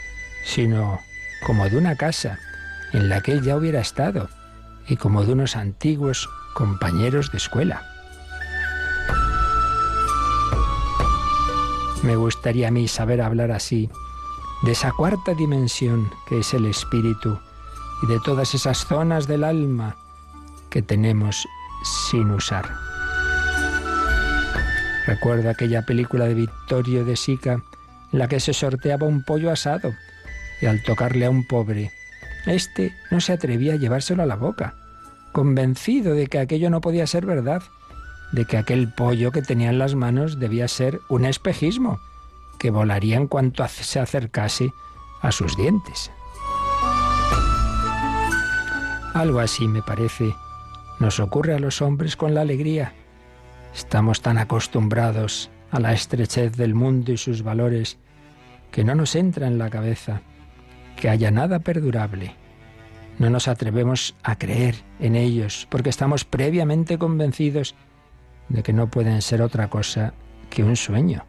sino 0.44 1.00
como 1.46 1.68
de 1.68 1.76
una 1.76 1.96
casa 1.96 2.38
en 2.92 3.08
la 3.08 3.20
que 3.20 3.32
él 3.32 3.42
ya 3.42 3.56
hubiera 3.56 3.80
estado 3.80 4.28
y 4.88 4.96
como 4.96 5.24
de 5.24 5.32
unos 5.32 5.56
antiguos 5.56 6.28
compañeros 6.54 7.30
de 7.30 7.38
escuela. 7.38 7.82
Me 12.02 12.16
gustaría 12.16 12.68
a 12.68 12.70
mí 12.70 12.88
saber 12.88 13.20
hablar 13.20 13.50
así 13.50 13.90
de 14.62 14.72
esa 14.72 14.92
cuarta 14.92 15.34
dimensión 15.34 16.10
que 16.26 16.40
es 16.40 16.54
el 16.54 16.66
espíritu 16.66 17.38
y 18.02 18.06
de 18.06 18.18
todas 18.20 18.54
esas 18.54 18.86
zonas 18.86 19.26
del 19.26 19.44
alma 19.44 19.96
que 20.70 20.82
tenemos 20.82 21.46
sin 22.10 22.30
usar. 22.30 22.70
Recuerdo 25.06 25.50
aquella 25.50 25.82
película 25.82 26.26
de 26.26 26.34
Vittorio 26.34 27.04
de 27.04 27.16
Sica 27.16 27.62
en 28.12 28.18
la 28.18 28.28
que 28.28 28.40
se 28.40 28.52
sorteaba 28.52 29.06
un 29.06 29.22
pollo 29.22 29.50
asado 29.50 29.92
y 30.60 30.66
al 30.66 30.82
tocarle 30.82 31.26
a 31.26 31.30
un 31.30 31.46
pobre, 31.46 31.92
este 32.52 32.94
no 33.10 33.20
se 33.20 33.32
atrevía 33.32 33.74
a 33.74 33.76
llevárselo 33.76 34.22
a 34.22 34.26
la 34.26 34.36
boca, 34.36 34.74
convencido 35.32 36.14
de 36.14 36.26
que 36.26 36.38
aquello 36.38 36.70
no 36.70 36.80
podía 36.80 37.06
ser 37.06 37.26
verdad, 37.26 37.62
de 38.32 38.44
que 38.44 38.56
aquel 38.56 38.92
pollo 38.92 39.32
que 39.32 39.42
tenía 39.42 39.70
en 39.70 39.78
las 39.78 39.94
manos 39.94 40.38
debía 40.38 40.68
ser 40.68 41.00
un 41.08 41.24
espejismo, 41.24 42.00
que 42.58 42.70
volaría 42.70 43.16
en 43.16 43.26
cuanto 43.26 43.66
se 43.68 44.00
acercase 44.00 44.72
a 45.22 45.32
sus 45.32 45.56
dientes. 45.56 46.10
Algo 49.14 49.40
así 49.40 49.66
me 49.66 49.82
parece 49.82 50.34
nos 51.00 51.20
ocurre 51.20 51.54
a 51.54 51.58
los 51.58 51.80
hombres 51.80 52.16
con 52.16 52.34
la 52.34 52.40
alegría. 52.40 52.92
Estamos 53.74 54.20
tan 54.20 54.38
acostumbrados 54.38 55.50
a 55.70 55.78
la 55.78 55.92
estrechez 55.92 56.56
del 56.56 56.74
mundo 56.74 57.12
y 57.12 57.16
sus 57.16 57.42
valores 57.42 57.98
que 58.72 58.84
no 58.84 58.94
nos 58.94 59.14
entra 59.14 59.46
en 59.46 59.58
la 59.58 59.70
cabeza 59.70 60.22
que 60.98 61.08
haya 61.08 61.30
nada 61.30 61.60
perdurable. 61.60 62.34
No 63.18 63.30
nos 63.30 63.48
atrevemos 63.48 64.14
a 64.22 64.36
creer 64.36 64.76
en 65.00 65.16
ellos 65.16 65.66
porque 65.70 65.90
estamos 65.90 66.24
previamente 66.24 66.98
convencidos 66.98 67.74
de 68.48 68.62
que 68.62 68.72
no 68.72 68.90
pueden 68.90 69.22
ser 69.22 69.42
otra 69.42 69.70
cosa 69.70 70.12
que 70.50 70.64
un 70.64 70.76
sueño. 70.76 71.24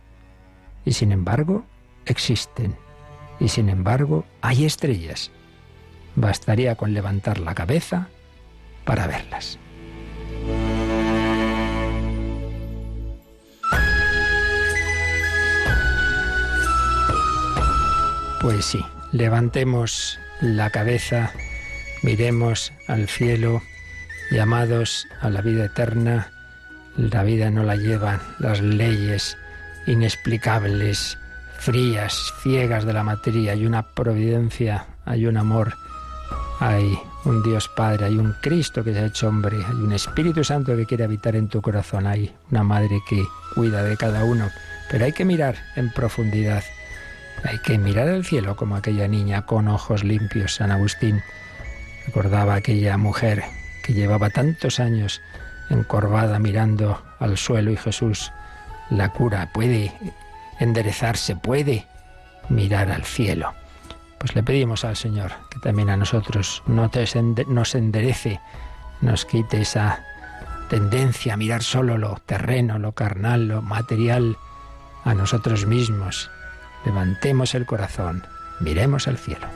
Y 0.86 0.94
sin 0.94 1.12
embargo, 1.12 1.66
existen. 2.06 2.76
Y 3.40 3.50
sin 3.50 3.70
embargo, 3.70 4.26
hay 4.42 4.66
estrellas. 4.66 5.32
Bastaría 6.16 6.76
con 6.76 6.94
levantar 6.94 7.40
la 7.40 7.56
cabeza 7.56 8.10
para 8.86 9.08
verlas. 9.08 9.60
Pues 18.42 18.66
sí, 18.66 18.80
levantemos 19.12 20.20
la 20.42 20.70
cabeza, 20.70 21.32
miremos 22.04 22.72
al 22.88 23.08
cielo, 23.08 23.62
llamados 24.32 25.08
a 25.22 25.30
la 25.30 25.42
vida 25.42 25.66
eterna. 25.66 26.32
La 26.98 27.24
vida 27.24 27.50
no 27.50 27.64
la 27.64 27.76
llevan 27.76 28.20
las 28.40 28.62
leyes 28.62 29.38
inexplicables, 29.88 31.18
frías, 31.58 32.34
ciegas 32.42 32.86
de 32.86 32.94
la 32.94 33.04
materia. 33.04 33.54
Hay 33.54 33.66
una 33.66 33.84
providencia, 33.84 34.86
hay 35.06 35.26
un 35.26 35.38
amor, 35.38 35.76
hay 36.60 36.98
un 37.26 37.44
Dios 37.44 37.70
Padre, 37.70 38.06
hay 38.06 38.18
un 38.18 38.34
Cristo 38.42 38.84
que 38.84 38.94
se 38.94 39.00
ha 39.00 39.06
hecho 39.06 39.28
hombre, 39.28 39.58
hay 39.58 39.76
un 39.76 39.92
Espíritu 39.92 40.44
Santo 40.44 40.76
que 40.76 40.86
quiere 40.86 41.04
habitar 41.04 41.36
en 41.36 41.48
tu 41.48 41.62
corazón, 41.62 42.08
hay 42.08 42.34
una 42.52 42.64
madre 42.64 43.00
que 43.08 43.24
cuida 43.56 43.84
de 43.84 43.98
cada 43.98 44.24
uno, 44.24 44.50
pero 44.90 45.06
hay 45.06 45.12
que 45.12 45.26
mirar 45.26 45.56
en 45.76 45.92
profundidad, 45.92 46.64
hay 47.44 47.60
que 47.60 47.78
mirar 47.78 48.10
al 48.10 48.26
cielo 48.26 48.56
como 48.56 48.76
aquella 48.76 49.08
niña 49.08 49.46
con 49.46 49.68
ojos 49.68 50.04
limpios. 50.04 50.56
San 50.56 50.72
Agustín 50.72 51.22
recordaba 52.06 52.56
aquella 52.56 52.98
mujer 52.98 53.44
que 53.84 53.94
llevaba 53.94 54.30
tantos 54.30 54.80
años 54.80 55.22
encorvada 55.70 56.40
mirando 56.40 57.02
al 57.20 57.38
suelo 57.38 57.72
y 57.72 57.78
Jesús 57.78 58.32
la 58.90 59.10
cura, 59.10 59.52
puede 59.54 59.94
enderezarse, 60.60 61.36
puede 61.36 61.86
mirar 62.50 62.92
al 62.92 63.04
cielo. 63.04 63.54
Pues 64.18 64.36
le 64.36 64.44
pedimos 64.44 64.84
al 64.84 64.96
Señor 64.96 65.32
que 65.50 65.60
también 65.60 65.90
a 65.90 65.98
nosotros 65.98 66.64
nos 66.66 67.76
enderece, 67.76 68.40
nos 69.02 69.26
quite 69.26 69.62
esa 69.62 70.04
tendencia 70.70 71.34
a 71.34 71.38
mirar 71.38 71.64
solo 71.64 71.98
lo 71.98 72.18
terreno, 72.26 72.80
lo 72.80 72.92
carnal, 72.92 73.48
lo 73.48 73.62
material, 73.62 74.38
a 75.06 75.14
nosotros 75.14 75.66
mismos. 75.66 76.30
Levantemos 76.86 77.56
el 77.56 77.66
corazón, 77.66 78.24
miremos 78.60 79.08
al 79.08 79.18
cielo. 79.18 79.48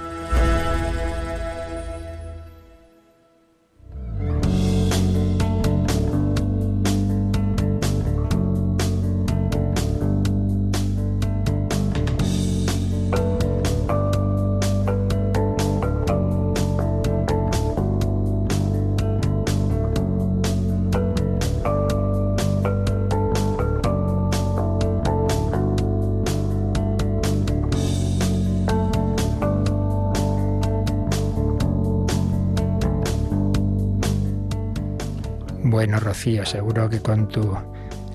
Rocío, 36.24 36.46
seguro 36.46 36.90
que 36.90 37.02
con 37.02 37.28
tu 37.28 37.54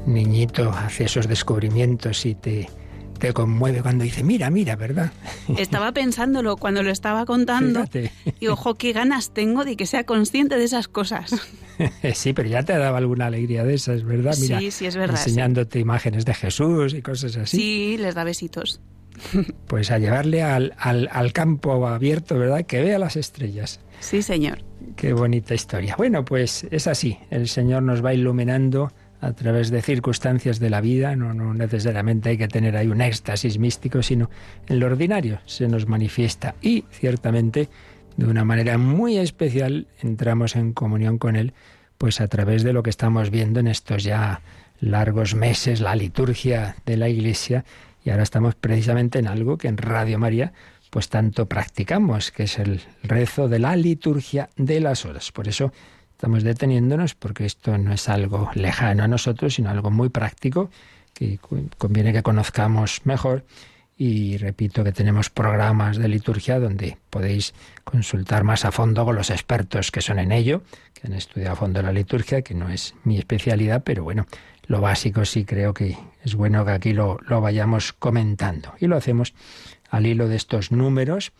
niñito 0.06 0.70
hace 0.70 1.04
esos 1.04 1.28
descubrimientos 1.28 2.24
y 2.24 2.34
te, 2.34 2.66
te 3.18 3.34
conmueve 3.34 3.82
cuando 3.82 4.02
dice, 4.02 4.24
mira, 4.24 4.48
mira, 4.48 4.76
¿verdad? 4.76 5.12
Estaba 5.58 5.92
pensándolo 5.92 6.56
cuando 6.56 6.82
lo 6.82 6.90
estaba 6.90 7.26
contando. 7.26 7.84
Y 8.40 8.46
ojo, 8.46 8.76
qué 8.76 8.94
ganas 8.94 9.34
tengo 9.34 9.66
de 9.66 9.76
que 9.76 9.84
sea 9.84 10.04
consciente 10.04 10.56
de 10.56 10.64
esas 10.64 10.88
cosas. 10.88 11.34
sí, 12.14 12.32
pero 12.32 12.48
ya 12.48 12.62
te 12.62 12.78
dado 12.78 12.96
alguna 12.96 13.26
alegría 13.26 13.62
de 13.64 13.74
esas, 13.74 14.04
¿verdad? 14.04 14.34
Mira, 14.40 14.58
sí, 14.58 14.70
sí, 14.70 14.86
es 14.86 14.96
verdad. 14.96 15.18
Enseñándote 15.18 15.78
imágenes 15.78 16.24
de 16.24 16.32
Jesús 16.32 16.94
y 16.94 17.02
cosas 17.02 17.36
así. 17.36 17.58
Sí, 17.58 17.96
les 17.98 18.14
da 18.14 18.24
besitos. 18.24 18.80
Pues 19.66 19.90
a 19.90 19.98
llevarle 19.98 20.42
al, 20.42 20.72
al, 20.78 21.10
al 21.12 21.34
campo 21.34 21.86
abierto, 21.86 22.38
¿verdad? 22.38 22.64
Que 22.64 22.80
vea 22.80 22.98
las 22.98 23.16
estrellas. 23.16 23.80
Sí, 24.00 24.22
señor. 24.22 24.67
Qué 24.98 25.12
bonita 25.12 25.54
historia. 25.54 25.94
Bueno, 25.96 26.24
pues 26.24 26.66
es 26.72 26.88
así. 26.88 27.20
El 27.30 27.46
Señor 27.46 27.84
nos 27.84 28.04
va 28.04 28.14
iluminando 28.14 28.90
a 29.20 29.32
través 29.32 29.70
de 29.70 29.80
circunstancias 29.80 30.58
de 30.58 30.70
la 30.70 30.80
vida, 30.80 31.14
no, 31.14 31.32
no 31.34 31.54
necesariamente 31.54 32.30
hay 32.30 32.36
que 32.36 32.48
tener 32.48 32.76
ahí 32.76 32.88
un 32.88 33.00
éxtasis 33.00 33.60
místico, 33.60 34.02
sino 34.02 34.28
en 34.66 34.80
lo 34.80 34.86
ordinario 34.86 35.38
se 35.46 35.68
nos 35.68 35.86
manifiesta 35.86 36.56
y 36.60 36.84
ciertamente 36.90 37.68
de 38.16 38.26
una 38.26 38.44
manera 38.44 38.76
muy 38.76 39.18
especial 39.18 39.86
entramos 40.02 40.56
en 40.56 40.72
comunión 40.72 41.18
con 41.18 41.36
Él, 41.36 41.52
pues 41.96 42.20
a 42.20 42.26
través 42.26 42.64
de 42.64 42.72
lo 42.72 42.82
que 42.82 42.90
estamos 42.90 43.30
viendo 43.30 43.60
en 43.60 43.68
estos 43.68 44.02
ya 44.02 44.40
largos 44.80 45.36
meses, 45.36 45.80
la 45.80 45.94
liturgia 45.94 46.74
de 46.86 46.96
la 46.96 47.08
Iglesia, 47.08 47.64
y 48.04 48.10
ahora 48.10 48.24
estamos 48.24 48.56
precisamente 48.56 49.20
en 49.20 49.28
algo 49.28 49.58
que 49.58 49.68
en 49.68 49.76
Radio 49.76 50.18
María 50.18 50.52
pues 50.90 51.08
tanto 51.08 51.46
practicamos, 51.46 52.30
que 52.30 52.44
es 52.44 52.58
el 52.58 52.82
rezo 53.02 53.48
de 53.48 53.58
la 53.58 53.76
liturgia 53.76 54.50
de 54.56 54.80
las 54.80 55.04
horas. 55.04 55.32
Por 55.32 55.48
eso 55.48 55.72
estamos 56.12 56.42
deteniéndonos, 56.42 57.14
porque 57.14 57.46
esto 57.46 57.78
no 57.78 57.92
es 57.92 58.08
algo 58.08 58.50
lejano 58.54 59.04
a 59.04 59.08
nosotros, 59.08 59.54
sino 59.54 59.70
algo 59.70 59.90
muy 59.90 60.08
práctico 60.08 60.70
que 61.14 61.38
conviene 61.78 62.12
que 62.12 62.22
conozcamos 62.22 63.00
mejor. 63.04 63.44
Y 63.96 64.36
repito 64.36 64.84
que 64.84 64.92
tenemos 64.92 65.28
programas 65.28 65.96
de 65.96 66.06
liturgia 66.06 66.60
donde 66.60 66.98
podéis 67.10 67.52
consultar 67.82 68.44
más 68.44 68.64
a 68.64 68.70
fondo 68.70 69.04
con 69.04 69.16
los 69.16 69.30
expertos 69.30 69.90
que 69.90 70.00
son 70.00 70.20
en 70.20 70.30
ello, 70.30 70.62
que 70.94 71.08
han 71.08 71.14
estudiado 71.14 71.54
a 71.54 71.56
fondo 71.56 71.82
la 71.82 71.90
liturgia, 71.90 72.42
que 72.42 72.54
no 72.54 72.70
es 72.70 72.94
mi 73.02 73.18
especialidad, 73.18 73.82
pero 73.84 74.04
bueno, 74.04 74.26
lo 74.68 74.80
básico 74.80 75.24
sí 75.24 75.44
creo 75.44 75.74
que 75.74 75.98
es 76.22 76.36
bueno 76.36 76.64
que 76.64 76.70
aquí 76.70 76.92
lo, 76.92 77.18
lo 77.26 77.40
vayamos 77.40 77.92
comentando. 77.92 78.72
Y 78.78 78.86
lo 78.86 78.96
hacemos 78.96 79.34
al 79.90 80.06
hilo 80.06 80.28
de 80.28 80.36
estos 80.36 80.72
números 80.72 81.32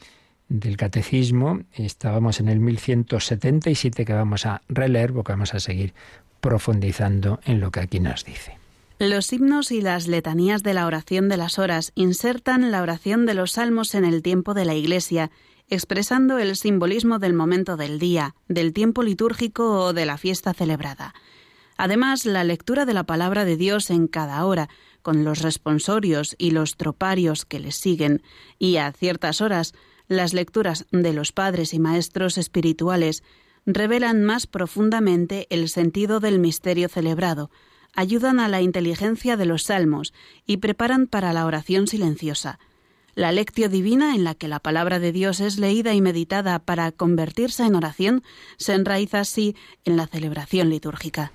del 0.49 0.77
catecismo. 0.77 1.61
Estábamos 1.75 2.41
en 2.41 2.49
el 2.49 2.61
1177 2.61 4.05
que 4.05 4.13
vamos 4.13 4.47
a 4.47 4.63
releer 4.69 5.13
porque 5.13 5.33
vamos 5.33 5.55
a 5.55 5.61
seguir 5.61 5.95
profundizando 6.41 7.41
en 7.45 7.61
lo 7.61 7.71
que 7.71 7.81
aquí 7.81 8.01
nos 8.01 8.25
dice. 8.25 8.57
Los 8.99 9.33
himnos 9.33 9.71
y 9.71 9.81
las 9.81 10.09
letanías 10.09 10.63
de 10.65 10.75
la 10.75 10.87
oración 10.87 11.29
de 11.29 11.37
las 11.37 11.59
horas 11.59 11.93
insertan 11.95 12.73
la 12.73 12.83
oración 12.83 13.27
de 13.27 13.35
los 13.35 13.53
salmos 13.53 13.95
en 13.95 14.05
el 14.05 14.23
tiempo 14.23 14.55
de 14.55 14.65
la 14.65 14.75
Iglesia, 14.75 15.31
expresando 15.69 16.39
el 16.39 16.57
simbolismo 16.57 17.21
del 17.21 17.33
momento 17.33 17.77
del 17.77 18.01
día, 18.01 18.35
del 18.49 18.73
tiempo 18.73 19.05
litúrgico 19.05 19.85
o 19.85 19.93
de 19.93 20.05
la 20.05 20.19
fiesta 20.19 20.53
celebrada. 20.53 21.15
Además, 21.77 22.27
la 22.27 22.43
lectura 22.43 22.87
de 22.87 22.95
la 22.95 23.05
palabra 23.05 23.45
de 23.45 23.57
Dios 23.57 23.91
en 23.91 24.09
cada 24.09 24.45
hora, 24.45 24.69
con 25.09 25.25
los 25.25 25.41
responsorios 25.41 26.37
y 26.37 26.51
los 26.51 26.77
troparios 26.77 27.47
que 27.47 27.61
les 27.61 27.77
siguen, 27.77 28.21
y 28.59 28.77
a 28.77 28.93
ciertas 28.93 29.41
horas 29.41 29.73
las 30.07 30.35
lecturas 30.35 30.85
de 30.93 31.15
los 31.15 31.33
padres 31.33 31.73
y 31.73 31.79
maestros 31.79 32.37
espirituales 32.37 33.23
revelan 33.65 34.23
más 34.23 34.47
profundamente 34.47 35.47
el 35.49 35.71
sentido 35.71 36.21
del 36.21 36.39
misterio 36.39 36.91
celebrado, 36.91 37.51
ayudan 37.95 38.39
a 38.39 38.49
la 38.49 38.61
inteligencia 38.61 39.39
de 39.39 39.47
los 39.47 39.63
salmos 39.63 40.13
y 40.45 40.59
preparan 40.59 41.07
para 41.07 41.33
la 41.33 41.47
oración 41.47 41.87
silenciosa. 41.87 42.59
La 43.15 43.33
lectio 43.33 43.71
divina, 43.71 44.15
en 44.15 44.25
la 44.25 44.35
que 44.35 44.47
la 44.47 44.61
palabra 44.61 44.99
de 44.99 45.13
Dios 45.13 45.41
es 45.41 45.59
leída 45.59 45.95
y 45.95 46.03
meditada 46.03 46.59
para 46.59 46.93
convertirse 46.93 47.65
en 47.65 47.77
oración, 47.77 48.23
se 48.59 48.75
enraiza 48.75 49.21
así 49.21 49.57
en 49.87 49.97
la 49.97 50.07
celebración 50.07 50.69
litúrgica. 50.69 51.33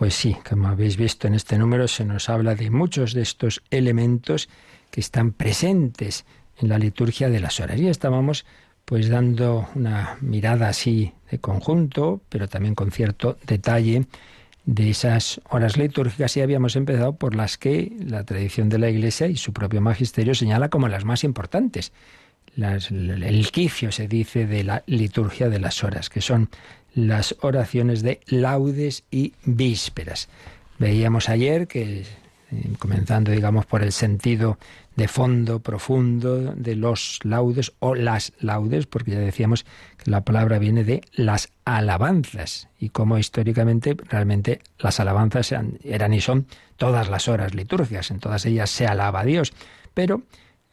Pues 0.00 0.14
sí, 0.14 0.34
como 0.48 0.68
habéis 0.68 0.96
visto 0.96 1.26
en 1.26 1.34
este 1.34 1.58
número 1.58 1.86
se 1.86 2.06
nos 2.06 2.30
habla 2.30 2.54
de 2.54 2.70
muchos 2.70 3.12
de 3.12 3.20
estos 3.20 3.60
elementos 3.68 4.48
que 4.90 5.02
están 5.02 5.32
presentes 5.32 6.24
en 6.56 6.70
la 6.70 6.78
liturgia 6.78 7.28
de 7.28 7.38
las 7.38 7.60
horas. 7.60 7.78
Y 7.78 7.86
estábamos 7.86 8.46
pues 8.86 9.10
dando 9.10 9.68
una 9.74 10.16
mirada 10.22 10.70
así 10.70 11.12
de 11.30 11.38
conjunto, 11.38 12.22
pero 12.30 12.48
también 12.48 12.74
con 12.74 12.92
cierto 12.92 13.36
detalle 13.46 14.06
de 14.64 14.88
esas 14.88 15.42
horas 15.50 15.76
litúrgicas 15.76 16.34
y 16.38 16.40
habíamos 16.40 16.76
empezado 16.76 17.16
por 17.16 17.34
las 17.34 17.58
que 17.58 17.92
la 18.02 18.24
tradición 18.24 18.70
de 18.70 18.78
la 18.78 18.88
Iglesia 18.88 19.26
y 19.26 19.36
su 19.36 19.52
propio 19.52 19.82
magisterio 19.82 20.34
señala 20.34 20.70
como 20.70 20.88
las 20.88 21.04
más 21.04 21.24
importantes. 21.24 21.92
el 22.56 23.50
quicio 23.52 23.92
se 23.92 24.08
dice 24.08 24.46
de 24.46 24.64
la 24.64 24.82
liturgia 24.86 25.50
de 25.50 25.60
las 25.60 25.84
horas, 25.84 26.08
que 26.08 26.22
son 26.22 26.48
las 26.94 27.36
oraciones 27.40 28.02
de 28.02 28.20
laudes 28.26 29.04
y 29.10 29.34
vísperas. 29.44 30.28
Veíamos 30.78 31.28
ayer 31.28 31.68
que, 31.68 32.00
eh, 32.00 32.06
comenzando 32.78 33.30
digamos 33.30 33.66
por 33.66 33.82
el 33.82 33.92
sentido 33.92 34.58
de 34.96 35.08
fondo 35.08 35.60
profundo 35.60 36.52
de 36.54 36.76
los 36.76 37.20
laudes 37.22 37.72
o 37.78 37.94
las 37.94 38.32
laudes, 38.40 38.86
porque 38.86 39.12
ya 39.12 39.18
decíamos 39.18 39.64
que 39.96 40.10
la 40.10 40.22
palabra 40.24 40.58
viene 40.58 40.84
de 40.84 41.02
las 41.12 41.50
alabanzas 41.64 42.68
y 42.78 42.90
como 42.90 43.18
históricamente 43.18 43.96
realmente 44.08 44.60
las 44.78 45.00
alabanzas 45.00 45.52
eran, 45.52 46.12
y 46.12 46.20
son 46.20 46.46
todas 46.76 47.08
las 47.08 47.28
horas 47.28 47.54
litúrgicas, 47.54 48.10
en 48.10 48.18
todas 48.18 48.44
ellas 48.46 48.68
se 48.70 48.86
alaba 48.86 49.20
a 49.20 49.24
Dios, 49.24 49.52
pero 49.94 50.22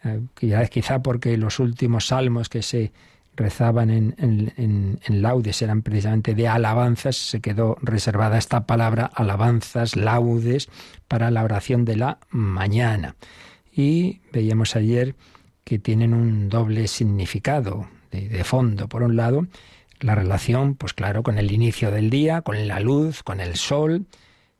eh, 0.03 0.21
quizá 0.69 1.01
porque 1.01 1.37
los 1.37 1.59
últimos 1.59 2.07
salmos 2.07 2.49
que 2.49 2.63
se 2.63 2.91
rezaban 3.37 3.89
en, 3.89 4.15
en, 4.17 5.21
laudes 5.21 5.61
eran 5.61 5.83
precisamente 5.83 6.33
de 6.35 6.47
alabanzas, 6.47 7.15
se 7.15 7.39
quedó 7.39 7.77
reservada 7.81 8.37
esta 8.37 8.65
palabra 8.65 9.05
alabanzas, 9.13 9.95
laudes, 9.95 10.67
para 11.07 11.31
la 11.31 11.43
oración 11.43 11.85
de 11.85 11.95
la 11.95 12.17
mañana. 12.29 13.15
Y 13.71 14.21
veíamos 14.33 14.75
ayer 14.75 15.15
que 15.63 15.79
tienen 15.79 16.13
un 16.13 16.49
doble 16.49 16.87
significado 16.87 17.87
de, 18.11 18.27
de 18.27 18.43
fondo. 18.43 18.89
Por 18.89 19.03
un 19.03 19.15
lado, 19.15 19.47
la 19.99 20.15
relación, 20.15 20.75
pues 20.75 20.93
claro, 20.93 21.23
con 21.23 21.37
el 21.37 21.51
inicio 21.51 21.91
del 21.91 22.09
día, 22.09 22.41
con 22.41 22.67
la 22.67 22.79
luz, 22.79 23.23
con 23.23 23.39
el 23.39 23.55
sol, 23.55 24.07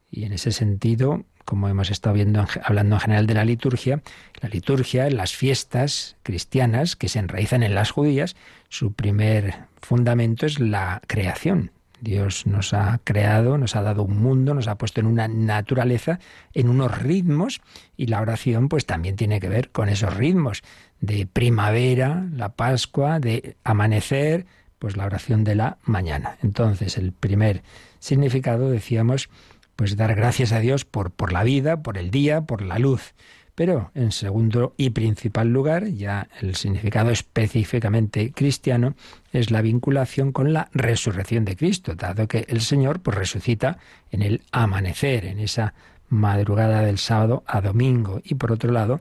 y 0.09 0.23
en 0.23 0.33
ese 0.33 0.51
sentido 0.51 1.25
como 1.47 1.69
hemos 1.69 1.89
estado 1.91 2.13
viendo, 2.13 2.45
hablando 2.61 2.97
en 2.97 2.99
general 2.99 3.25
de 3.25 3.33
la 3.33 3.45
liturgia, 3.45 4.01
la 4.41 4.49
liturgia, 4.49 5.09
las 5.09 5.33
fiestas 5.33 6.17
cristianas 6.21 6.97
que 6.97 7.07
se 7.07 7.19
enraizan 7.19 7.63
en 7.63 7.73
las 7.73 7.89
judías, 7.89 8.35
su 8.67 8.91
primer 8.91 9.55
fundamento 9.81 10.45
es 10.45 10.59
la 10.59 11.01
creación. 11.07 11.71
Dios 12.01 12.47
nos 12.47 12.73
ha 12.73 12.99
creado, 13.05 13.57
nos 13.57 13.77
ha 13.77 13.81
dado 13.81 14.03
un 14.03 14.21
mundo, 14.21 14.53
nos 14.53 14.67
ha 14.67 14.77
puesto 14.77 14.99
en 14.99 15.07
una 15.07 15.29
naturaleza, 15.29 16.19
en 16.53 16.67
unos 16.67 17.01
ritmos, 17.01 17.61
y 17.95 18.07
la 18.07 18.19
oración 18.19 18.67
pues 18.67 18.85
también 18.85 19.15
tiene 19.15 19.39
que 19.39 19.47
ver 19.47 19.69
con 19.69 19.87
esos 19.87 20.17
ritmos 20.17 20.63
de 20.99 21.27
primavera, 21.27 22.27
la 22.33 22.49
Pascua, 22.49 23.21
de 23.21 23.55
amanecer, 23.63 24.45
pues 24.79 24.97
la 24.97 25.05
oración 25.05 25.45
de 25.45 25.55
la 25.55 25.77
mañana. 25.85 26.35
Entonces, 26.43 26.97
el 26.97 27.13
primer 27.13 27.63
significado, 27.99 28.69
decíamos, 28.69 29.29
pues 29.77 29.95
dar 29.95 30.15
gracias 30.15 30.51
a 30.51 30.59
Dios 30.59 30.83
por, 30.83 31.11
por 31.11 31.31
la 31.31 31.43
vida, 31.43 31.81
por 31.83 31.97
el 31.97 32.11
día, 32.11 32.41
por 32.41 32.61
la 32.61 32.79
luz. 32.79 33.13
Pero 33.55 33.91
en 33.95 34.11
segundo 34.11 34.73
y 34.75 34.89
principal 34.89 35.47
lugar, 35.47 35.87
ya 35.87 36.27
el 36.41 36.55
significado 36.55 37.11
específicamente 37.11 38.31
cristiano, 38.31 38.95
es 39.31 39.49
la 39.49 39.61
vinculación 39.61 40.31
con 40.31 40.51
la 40.51 40.69
resurrección 40.73 41.45
de 41.45 41.55
Cristo, 41.55 41.95
dado 41.95 42.27
que 42.27 42.45
el 42.49 42.61
Señor 42.61 42.99
pues, 42.99 43.17
resucita 43.17 43.77
en 44.11 44.23
el 44.23 44.41
amanecer, 44.51 45.25
en 45.25 45.39
esa 45.39 45.73
madrugada 46.09 46.81
del 46.81 46.97
sábado 46.97 47.43
a 47.45 47.61
domingo. 47.61 48.19
Y 48.23 48.35
por 48.35 48.51
otro 48.51 48.71
lado, 48.71 48.99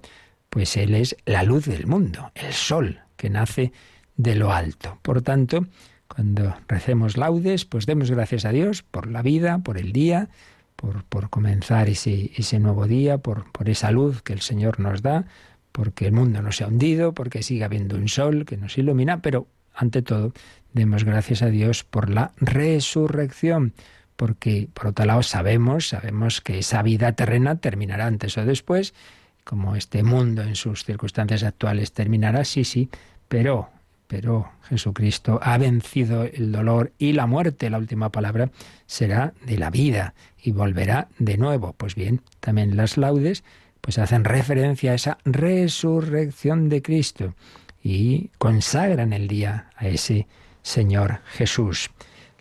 pues 0.50 0.76
Él 0.76 0.94
es 0.94 1.16
la 1.24 1.42
luz 1.42 1.66
del 1.66 1.86
mundo, 1.86 2.32
el 2.34 2.52
sol 2.52 3.00
que 3.16 3.30
nace 3.30 3.72
de 4.16 4.34
lo 4.34 4.52
alto. 4.52 4.98
Por 5.02 5.22
tanto, 5.22 5.66
cuando 6.06 6.54
recemos 6.68 7.16
laudes, 7.16 7.64
pues 7.64 7.86
demos 7.86 8.10
gracias 8.10 8.44
a 8.44 8.52
Dios 8.52 8.82
por 8.82 9.10
la 9.10 9.22
vida, 9.22 9.58
por 9.58 9.78
el 9.78 9.92
día, 9.92 10.28
por, 10.76 11.04
por 11.04 11.30
comenzar 11.30 11.88
ese, 11.88 12.30
ese, 12.36 12.58
nuevo 12.58 12.86
día, 12.86 13.18
por, 13.18 13.50
por 13.50 13.68
esa 13.68 13.90
luz 13.90 14.22
que 14.22 14.32
el 14.32 14.40
Señor 14.40 14.78
nos 14.78 15.02
da, 15.02 15.24
porque 15.72 16.06
el 16.06 16.12
mundo 16.12 16.42
no 16.42 16.52
se 16.52 16.64
ha 16.64 16.68
hundido, 16.68 17.12
porque 17.12 17.42
sigue 17.42 17.64
habiendo 17.64 17.96
un 17.96 18.08
sol 18.08 18.44
que 18.46 18.56
nos 18.56 18.78
ilumina, 18.78 19.20
pero 19.20 19.46
ante 19.74 20.02
todo 20.02 20.32
demos 20.72 21.04
gracias 21.04 21.42
a 21.42 21.46
Dios 21.46 21.84
por 21.84 22.10
la 22.10 22.32
resurrección, 22.36 23.72
porque 24.16 24.68
por 24.72 24.88
otro 24.88 25.04
lado 25.04 25.22
sabemos, 25.22 25.88
sabemos 25.88 26.40
que 26.40 26.58
esa 26.58 26.82
vida 26.82 27.12
terrena 27.12 27.56
terminará 27.56 28.06
antes 28.06 28.36
o 28.38 28.44
después, 28.44 28.94
como 29.44 29.76
este 29.76 30.02
mundo 30.02 30.42
en 30.42 30.56
sus 30.56 30.84
circunstancias 30.84 31.42
actuales 31.42 31.92
terminará, 31.92 32.44
sí, 32.44 32.64
sí, 32.64 32.90
pero 33.28 33.70
pero 34.06 34.50
Jesucristo 34.68 35.38
ha 35.42 35.58
vencido 35.58 36.24
el 36.24 36.52
dolor 36.52 36.92
y 36.98 37.12
la 37.12 37.26
muerte. 37.26 37.70
La 37.70 37.78
última 37.78 38.10
palabra 38.10 38.50
será 38.86 39.34
de 39.44 39.58
la 39.58 39.70
vida 39.70 40.14
y 40.42 40.52
volverá 40.52 41.08
de 41.18 41.36
nuevo. 41.36 41.74
Pues 41.76 41.94
bien, 41.94 42.22
también 42.40 42.76
las 42.76 42.96
laudes 42.96 43.44
pues 43.80 43.98
hacen 43.98 44.24
referencia 44.24 44.92
a 44.92 44.94
esa 44.94 45.18
resurrección 45.24 46.68
de 46.68 46.82
Cristo 46.82 47.34
y 47.82 48.30
consagran 48.38 49.12
el 49.12 49.28
día 49.28 49.70
a 49.76 49.86
ese 49.86 50.26
Señor 50.62 51.20
Jesús. 51.26 51.90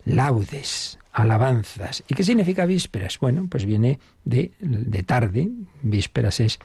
Laudes, 0.06 0.97
alabanzas. 1.12 2.04
¿Y 2.08 2.15
qué 2.15 2.23
significa 2.23 2.65
vísperas? 2.65 3.19
Bueno, 3.19 3.47
pues 3.49 3.65
viene 3.65 3.99
de, 4.23 4.54
de 4.60 5.04
tarde. 5.04 5.49
Vísperas 5.84 6.39
es 6.39 6.60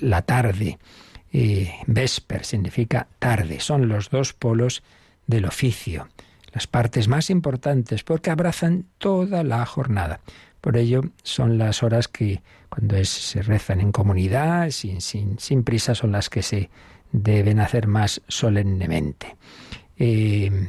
la, 0.00 0.22
tarde. 0.22 0.78
Eh, 1.36 1.68
vesper 1.88 2.44
significa 2.44 3.08
tarde. 3.18 3.58
Son 3.58 3.88
los 3.88 4.08
dos 4.08 4.32
polos 4.32 4.84
del 5.26 5.46
oficio, 5.46 6.06
las 6.52 6.68
partes 6.68 7.08
más 7.08 7.28
importantes 7.28 8.04
porque 8.04 8.30
abrazan 8.30 8.86
toda 8.98 9.42
la 9.42 9.66
jornada. 9.66 10.20
Por 10.60 10.76
ello 10.76 11.02
son 11.24 11.58
las 11.58 11.82
horas 11.82 12.06
que 12.06 12.40
cuando 12.68 13.04
se 13.04 13.42
rezan 13.42 13.80
en 13.80 13.90
comunidad, 13.90 14.70
sin, 14.70 15.64
prisa, 15.64 15.96
son 15.96 16.12
las 16.12 16.30
que 16.30 16.42
se 16.42 16.70
deben 17.10 17.58
hacer 17.58 17.88
más 17.88 18.22
solemnemente. 18.28 19.34
Eh, 19.98 20.68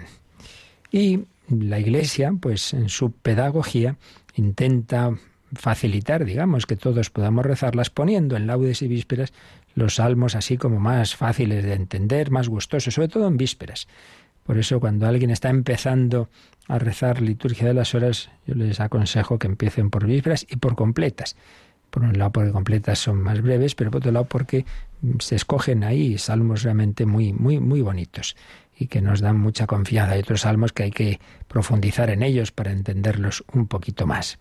y 0.92 1.26
la 1.48 1.80
Iglesia, 1.80 2.34
pues 2.40 2.74
en 2.74 2.90
su 2.90 3.12
pedagogía, 3.12 3.98
intenta 4.34 5.16
facilitar, 5.54 6.26
digamos, 6.26 6.66
que 6.66 6.76
todos 6.76 7.12
podamos 7.12 7.46
rezarlas 7.46 7.92
poniendo 7.92 8.36
en 8.36 8.48
laudes 8.48 8.82
y 8.82 8.88
vísperas 8.88 9.32
los 9.76 9.96
salmos 9.96 10.36
así 10.36 10.58
como 10.58 10.80
más 10.80 11.16
fáciles 11.16 11.64
de 11.64 11.74
entender, 11.74 12.32
más 12.32 12.50
gustosos, 12.50 12.94
sobre 12.94 13.10
todo 13.10 13.28
en 13.28 13.38
vísperas. 13.38 13.88
Por 14.44 14.58
eso 14.58 14.80
cuando 14.80 15.08
alguien 15.08 15.32
está 15.32 15.50
empezando 15.50 16.30
a 16.68 16.80
rezar 16.80 17.22
liturgia 17.22 17.68
de 17.68 17.74
las 17.74 17.94
horas, 17.94 18.30
yo 18.48 18.56
les 18.56 18.80
aconsejo 18.80 19.38
que 19.38 19.48
empiecen 19.48 19.90
por 19.90 20.06
vísperas 20.06 20.46
y 20.50 20.56
por 20.58 20.76
completas. 20.76 21.36
Por 21.90 22.04
un 22.04 22.18
lado 22.18 22.32
porque 22.32 22.52
completas 22.52 23.00
son 23.00 23.22
más 23.22 23.42
breves, 23.42 23.76
pero 23.76 23.92
por 23.92 24.00
otro 24.00 24.12
lado 24.12 24.26
porque 24.26 24.66
se 25.20 25.36
escogen 25.36 25.84
ahí 25.84 26.18
salmos 26.18 26.64
realmente 26.64 27.06
muy 27.06 27.32
muy 27.32 27.60
muy 27.60 27.82
bonitos 27.82 28.36
y 28.78 28.88
que 28.88 29.02
nos 29.02 29.22
dan 29.22 29.40
mucha 29.40 29.68
confianza. 29.68 30.14
Hay 30.14 30.20
otros 30.20 30.42
salmos 30.42 30.74
que 30.74 30.84
hay 30.84 30.92
que 30.92 31.20
profundizar 31.48 32.10
en 32.10 32.24
ellos 32.24 32.52
para 32.52 32.72
entenderlos 32.72 33.44
un 33.54 33.68
poquito 33.68 34.06
más. 34.06 34.38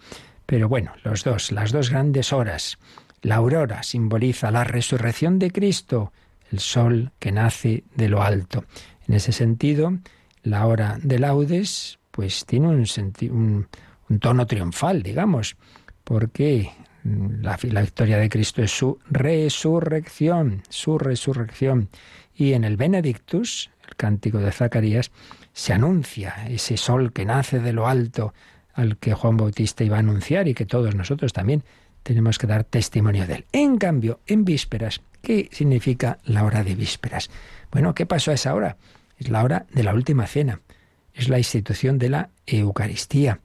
Pero 0.47 0.69
bueno, 0.69 0.93
los 1.05 1.25
dos, 1.25 1.53
las 1.53 1.73
dos 1.73 1.91
grandes 1.91 2.33
horas. 2.33 2.79
La 3.25 3.37
aurora 3.37 3.83
simboliza 3.83 4.51
la 4.51 4.65
resurrección 4.65 5.39
de 5.39 5.51
Cristo, 5.51 6.13
el 6.53 6.59
sol 6.59 7.11
que 7.19 7.33
nace 7.33 7.85
de 7.97 8.11
lo 8.11 8.23
alto. 8.23 8.67
En 9.09 9.15
ese 9.15 9.33
sentido, 9.33 9.95
la 10.43 10.67
hora 10.67 10.99
de 11.03 11.19
laudes 11.19 11.99
pues 12.11 12.45
tiene 12.45 12.69
un, 12.69 13.67
tono 14.21 14.47
triunfal, 14.47 15.03
digamos, 15.03 15.57
porque 16.05 16.71
la, 17.03 17.59
la, 17.63 17.81
victoria 17.81 18.19
de 18.19 18.29
Cristo 18.29 18.63
es 18.63 18.73
su 18.73 18.99
resurrección, 19.09 20.63
su 20.69 20.99
resurrección. 20.99 21.89
Y 22.35 22.53
en 22.53 22.63
el 22.63 22.77
Benedictus, 22.77 23.71
el 23.89 23.97
cántico 23.97 24.39
de 24.39 24.53
Zacarías, 24.53 25.11
se 25.55 25.73
anuncia 25.73 26.47
ese 26.51 26.77
sol 26.77 27.11
que 27.15 27.25
nace 27.25 27.59
de 27.59 27.73
lo 27.73 27.89
alto 27.89 28.35
al 28.75 28.99
que 28.99 29.15
Juan 29.15 29.39
Bautista 29.39 29.83
iba 29.83 29.97
a 29.97 30.01
anunciar 30.01 30.47
y 30.47 30.53
que 30.53 30.67
todos 30.67 30.95
nosotros 30.95 31.33
también 31.33 31.65
tenemos 32.05 32.39
que 32.39 32.47
dar 32.47 32.63
testimonio 32.63 33.27
de 33.27 33.35
él. 33.35 33.47
En 33.51 33.79
cambio, 33.79 34.21
en 34.27 34.45
vísperas, 34.45 35.01
¿qué 35.21 35.49
significa 35.51 36.19
la 36.25 36.45
hora 36.45 36.63
de 36.63 36.77
vísperas? 36.77 37.31
Bueno, 37.73 37.95
¿qué 37.95 38.07
pasó 38.07 38.31
a 38.31 38.35
esa 38.35 38.55
hora? 38.55 38.77
Es 39.19 39.29
la 39.29 39.43
hora 39.43 39.67
de 39.73 39.83
la 39.83 39.93
última 39.93 40.29
cena, 40.29 40.61
es 41.13 41.29
la 41.29 41.39
institución 41.39 41.99
de 41.99 42.11
la 42.11 42.31
Eucaristía, 42.47 43.41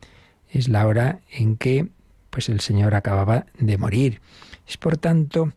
es 0.51 0.67
la 0.67 0.85
hora 0.85 1.21
en 1.31 1.57
que 1.57 1.87
pues 2.29 2.49
el 2.49 2.59
Señor 2.59 2.93
acababa 2.93 3.47
de 3.57 3.77
morir. 3.77 4.21
Es 4.67 4.77
por 4.77 4.97
tanto 4.97 5.51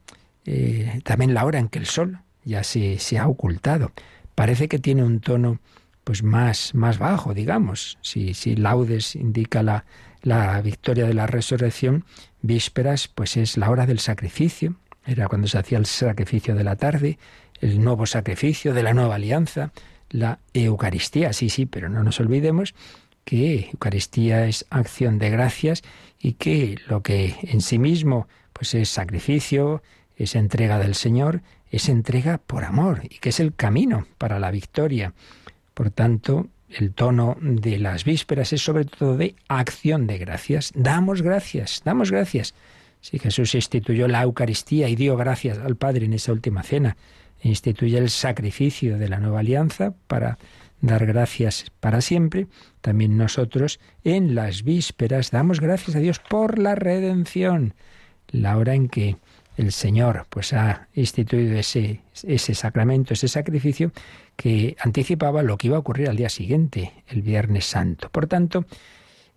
eh, 0.46 1.00
también 1.04 1.34
la 1.34 1.44
hora 1.44 1.58
en 1.58 1.68
que 1.68 1.78
el 1.78 1.86
sol 1.86 2.20
ya 2.44 2.64
se, 2.64 2.98
se 2.98 3.18
ha 3.18 3.28
ocultado 3.28 3.92
parece 4.34 4.68
que 4.68 4.78
tiene 4.78 5.02
un 5.02 5.20
tono 5.20 5.60
pues 6.04 6.22
más, 6.22 6.74
más 6.74 6.98
bajo, 6.98 7.34
digamos. 7.34 7.98
Si, 8.00 8.34
si 8.34 8.56
laudes 8.56 9.14
indica 9.14 9.62
la, 9.62 9.84
la 10.22 10.60
victoria 10.60 11.06
de 11.06 11.14
la 11.14 11.26
resurrección, 11.26 12.04
vísperas 12.42 13.08
pues 13.08 13.36
es 13.36 13.56
la 13.56 13.70
hora 13.70 13.86
del 13.86 13.98
sacrificio, 13.98 14.76
era 15.06 15.28
cuando 15.28 15.48
se 15.48 15.58
hacía 15.58 15.78
el 15.78 15.86
sacrificio 15.86 16.54
de 16.54 16.64
la 16.64 16.76
tarde, 16.76 17.18
el 17.60 17.82
nuevo 17.82 18.06
sacrificio 18.06 18.74
de 18.74 18.82
la 18.82 18.94
nueva 18.94 19.14
alianza, 19.14 19.72
la 20.10 20.40
Eucaristía, 20.52 21.32
sí, 21.32 21.48
sí, 21.48 21.66
pero 21.66 21.88
no 21.88 22.02
nos 22.02 22.20
olvidemos 22.20 22.74
que 23.24 23.70
Eucaristía 23.72 24.46
es 24.46 24.66
acción 24.70 25.18
de 25.18 25.30
gracias 25.30 25.82
y 26.18 26.34
que 26.34 26.78
lo 26.88 27.02
que 27.02 27.36
en 27.42 27.60
sí 27.60 27.78
mismo 27.78 28.28
pues 28.52 28.74
es 28.74 28.88
sacrificio, 28.88 29.82
es 30.16 30.34
entrega 30.34 30.78
del 30.78 30.94
Señor, 30.94 31.42
es 31.70 31.88
entrega 31.88 32.38
por 32.38 32.64
amor 32.64 33.02
y 33.04 33.18
que 33.18 33.30
es 33.30 33.40
el 33.40 33.54
camino 33.54 34.06
para 34.18 34.38
la 34.38 34.50
victoria. 34.50 35.14
Por 35.74 35.90
tanto, 35.90 36.48
el 36.78 36.92
tono 36.92 37.36
de 37.40 37.78
las 37.78 38.04
vísperas 38.04 38.52
es 38.52 38.62
sobre 38.62 38.84
todo 38.84 39.16
de 39.16 39.34
acción 39.48 40.06
de 40.06 40.18
gracias. 40.18 40.72
Damos 40.74 41.22
gracias, 41.22 41.82
damos 41.84 42.10
gracias. 42.10 42.54
Si 43.00 43.18
Jesús 43.18 43.54
instituyó 43.54 44.08
la 44.08 44.22
Eucaristía 44.22 44.88
y 44.88 44.96
dio 44.96 45.16
gracias 45.16 45.58
al 45.58 45.76
Padre 45.76 46.06
en 46.06 46.14
esa 46.14 46.32
última 46.32 46.62
cena, 46.62 46.96
instituye 47.42 47.98
el 47.98 48.10
sacrificio 48.10 48.98
de 48.98 49.08
la 49.08 49.18
nueva 49.18 49.40
alianza 49.40 49.92
para 50.06 50.38
dar 50.80 51.06
gracias 51.06 51.66
para 51.80 52.00
siempre, 52.00 52.46
también 52.80 53.16
nosotros 53.16 53.80
en 54.04 54.34
las 54.34 54.62
vísperas 54.62 55.30
damos 55.30 55.60
gracias 55.60 55.96
a 55.96 56.00
Dios 56.00 56.18
por 56.20 56.58
la 56.58 56.74
redención, 56.74 57.74
la 58.28 58.56
hora 58.56 58.74
en 58.74 58.88
que 58.88 59.16
el 59.56 59.72
Señor 59.72 60.26
pues 60.28 60.52
ha 60.52 60.88
instituido 60.94 61.58
ese, 61.58 62.00
ese 62.22 62.54
sacramento, 62.54 63.14
ese 63.14 63.28
sacrificio 63.28 63.92
que 64.36 64.76
anticipaba 64.80 65.42
lo 65.42 65.56
que 65.56 65.68
iba 65.68 65.76
a 65.76 65.80
ocurrir 65.80 66.08
al 66.08 66.16
día 66.16 66.28
siguiente, 66.28 66.92
el 67.08 67.22
Viernes 67.22 67.66
Santo. 67.66 68.08
Por 68.10 68.26
tanto, 68.26 68.64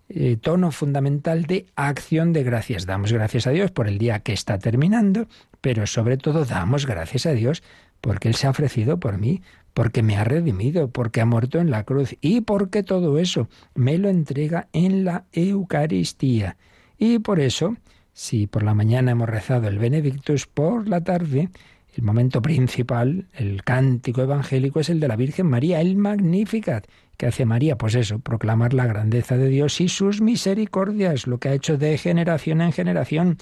eh, 0.08 0.36
tono 0.40 0.70
fundamental 0.70 1.44
de 1.44 1.66
acción 1.74 2.32
de 2.32 2.44
gracias. 2.44 2.86
Damos 2.86 3.12
gracias 3.12 3.46
a 3.46 3.50
Dios 3.50 3.72
por 3.72 3.88
el 3.88 3.98
día 3.98 4.20
que 4.20 4.32
está 4.32 4.58
terminando, 4.58 5.26
pero 5.60 5.86
sobre 5.86 6.16
todo 6.16 6.44
damos 6.44 6.86
gracias 6.86 7.26
a 7.26 7.32
Dios 7.32 7.62
porque 8.00 8.28
Él 8.28 8.36
se 8.36 8.46
ha 8.46 8.50
ofrecido 8.50 9.00
por 9.00 9.18
mí, 9.18 9.42
porque 9.74 10.02
me 10.02 10.16
ha 10.16 10.24
redimido, 10.24 10.88
porque 10.90 11.20
ha 11.20 11.26
muerto 11.26 11.58
en 11.58 11.70
la 11.70 11.82
cruz 11.82 12.16
y 12.20 12.40
porque 12.42 12.82
todo 12.82 13.18
eso 13.18 13.48
me 13.74 13.98
lo 13.98 14.08
entrega 14.08 14.68
en 14.72 15.04
la 15.04 15.24
Eucaristía. 15.32 16.56
Y 16.98 17.18
por 17.18 17.40
eso 17.40 17.76
si 18.16 18.46
por 18.46 18.62
la 18.62 18.72
mañana 18.72 19.10
hemos 19.10 19.28
rezado 19.28 19.68
el 19.68 19.78
Benedictus, 19.78 20.46
por 20.46 20.88
la 20.88 21.02
tarde 21.02 21.50
el 21.94 22.02
momento 22.02 22.40
principal, 22.40 23.26
el 23.34 23.62
cántico 23.62 24.22
evangélico, 24.22 24.80
es 24.80 24.88
el 24.88 25.00
de 25.00 25.08
la 25.08 25.16
Virgen 25.16 25.46
María, 25.46 25.82
el 25.82 25.96
Magnificat. 25.96 26.86
¿Qué 27.18 27.26
hace 27.26 27.44
María? 27.44 27.76
Pues 27.76 27.94
eso, 27.94 28.18
proclamar 28.18 28.72
la 28.72 28.86
grandeza 28.86 29.36
de 29.36 29.48
Dios 29.48 29.82
y 29.82 29.90
sus 29.90 30.22
misericordias, 30.22 31.26
lo 31.26 31.38
que 31.38 31.50
ha 31.50 31.52
hecho 31.52 31.76
de 31.76 31.98
generación 31.98 32.62
en 32.62 32.72
generación, 32.72 33.36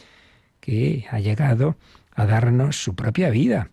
que 0.58 1.06
ha 1.08 1.20
llegado 1.20 1.76
a 2.12 2.26
darnos 2.26 2.82
su 2.82 2.96
propia 2.96 3.30
vida. 3.30 3.70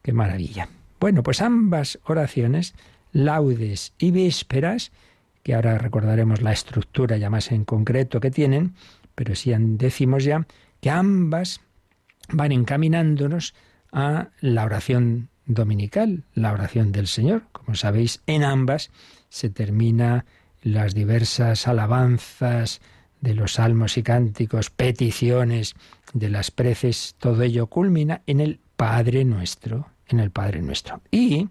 ¡Qué 0.00 0.12
maravilla! 0.12 0.68
Bueno, 1.00 1.24
pues 1.24 1.42
ambas 1.42 1.98
oraciones, 2.04 2.76
laudes 3.10 3.94
y 3.98 4.12
vísperas, 4.12 4.92
que 5.42 5.54
ahora 5.54 5.78
recordaremos 5.78 6.40
la 6.40 6.52
estructura 6.52 7.16
ya 7.16 7.30
más 7.30 7.50
en 7.50 7.64
concreto 7.64 8.20
que 8.20 8.30
tienen, 8.30 8.74
pero 9.16 9.34
sí 9.34 9.52
decimos 9.58 10.22
ya 10.22 10.46
que 10.80 10.90
ambas 10.90 11.60
van 12.28 12.52
encaminándonos 12.52 13.54
a 13.90 14.28
la 14.40 14.64
oración 14.64 15.30
dominical, 15.46 16.24
la 16.34 16.52
oración 16.52 16.92
del 16.92 17.08
Señor. 17.08 17.44
Como 17.50 17.74
sabéis, 17.74 18.22
en 18.26 18.44
ambas 18.44 18.90
se 19.28 19.50
termina 19.50 20.24
las 20.62 20.94
diversas 20.94 21.66
alabanzas 21.66 22.80
de 23.20 23.34
los 23.34 23.54
salmos 23.54 23.96
y 23.96 24.02
cánticos, 24.02 24.70
peticiones 24.70 25.74
de 26.12 26.28
las 26.28 26.50
preces, 26.50 27.14
todo 27.18 27.42
ello 27.42 27.66
culmina 27.66 28.22
en 28.26 28.40
el 28.40 28.60
Padre 28.76 29.24
nuestro, 29.24 29.88
en 30.08 30.20
el 30.20 30.30
Padre 30.30 30.62
nuestro. 30.62 31.00
Y 31.10 31.48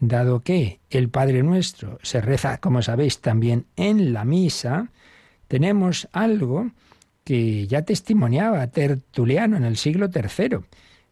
dado 0.00 0.40
que 0.40 0.80
el 0.90 1.08
Padre 1.08 1.42
nuestro 1.42 1.98
se 2.02 2.20
reza, 2.20 2.58
como 2.58 2.82
sabéis, 2.82 3.20
también 3.20 3.66
en 3.76 4.12
la 4.12 4.24
misa, 4.24 4.90
tenemos 5.48 6.08
algo 6.12 6.70
que 7.26 7.66
ya 7.66 7.82
testimoniaba 7.82 8.64
Tertuliano 8.68 9.56
en 9.56 9.64
el 9.64 9.76
siglo 9.76 10.08
III, 10.14 10.58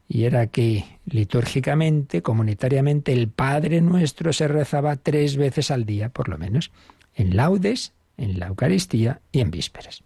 y 0.07 0.25
era 0.27 0.47
que 0.47 0.85
litúrgicamente, 1.07 2.23
comunitariamente, 2.23 3.13
el 3.13 3.29
Padre 3.29 3.81
Nuestro 3.81 4.33
se 4.33 4.47
rezaba 4.47 4.95
tres 4.95 5.37
veces 5.37 5.73
al 5.73 5.85
día, 5.85 6.11
por 6.11 6.29
lo 6.29 6.39
menos, 6.39 6.71
en 7.17 7.35
laudes, 7.35 7.95
en 8.17 8.39
la 8.39 8.47
Eucaristía 8.47 9.23
y 9.33 9.41
en 9.41 9.51
vísperas. 9.51 10.05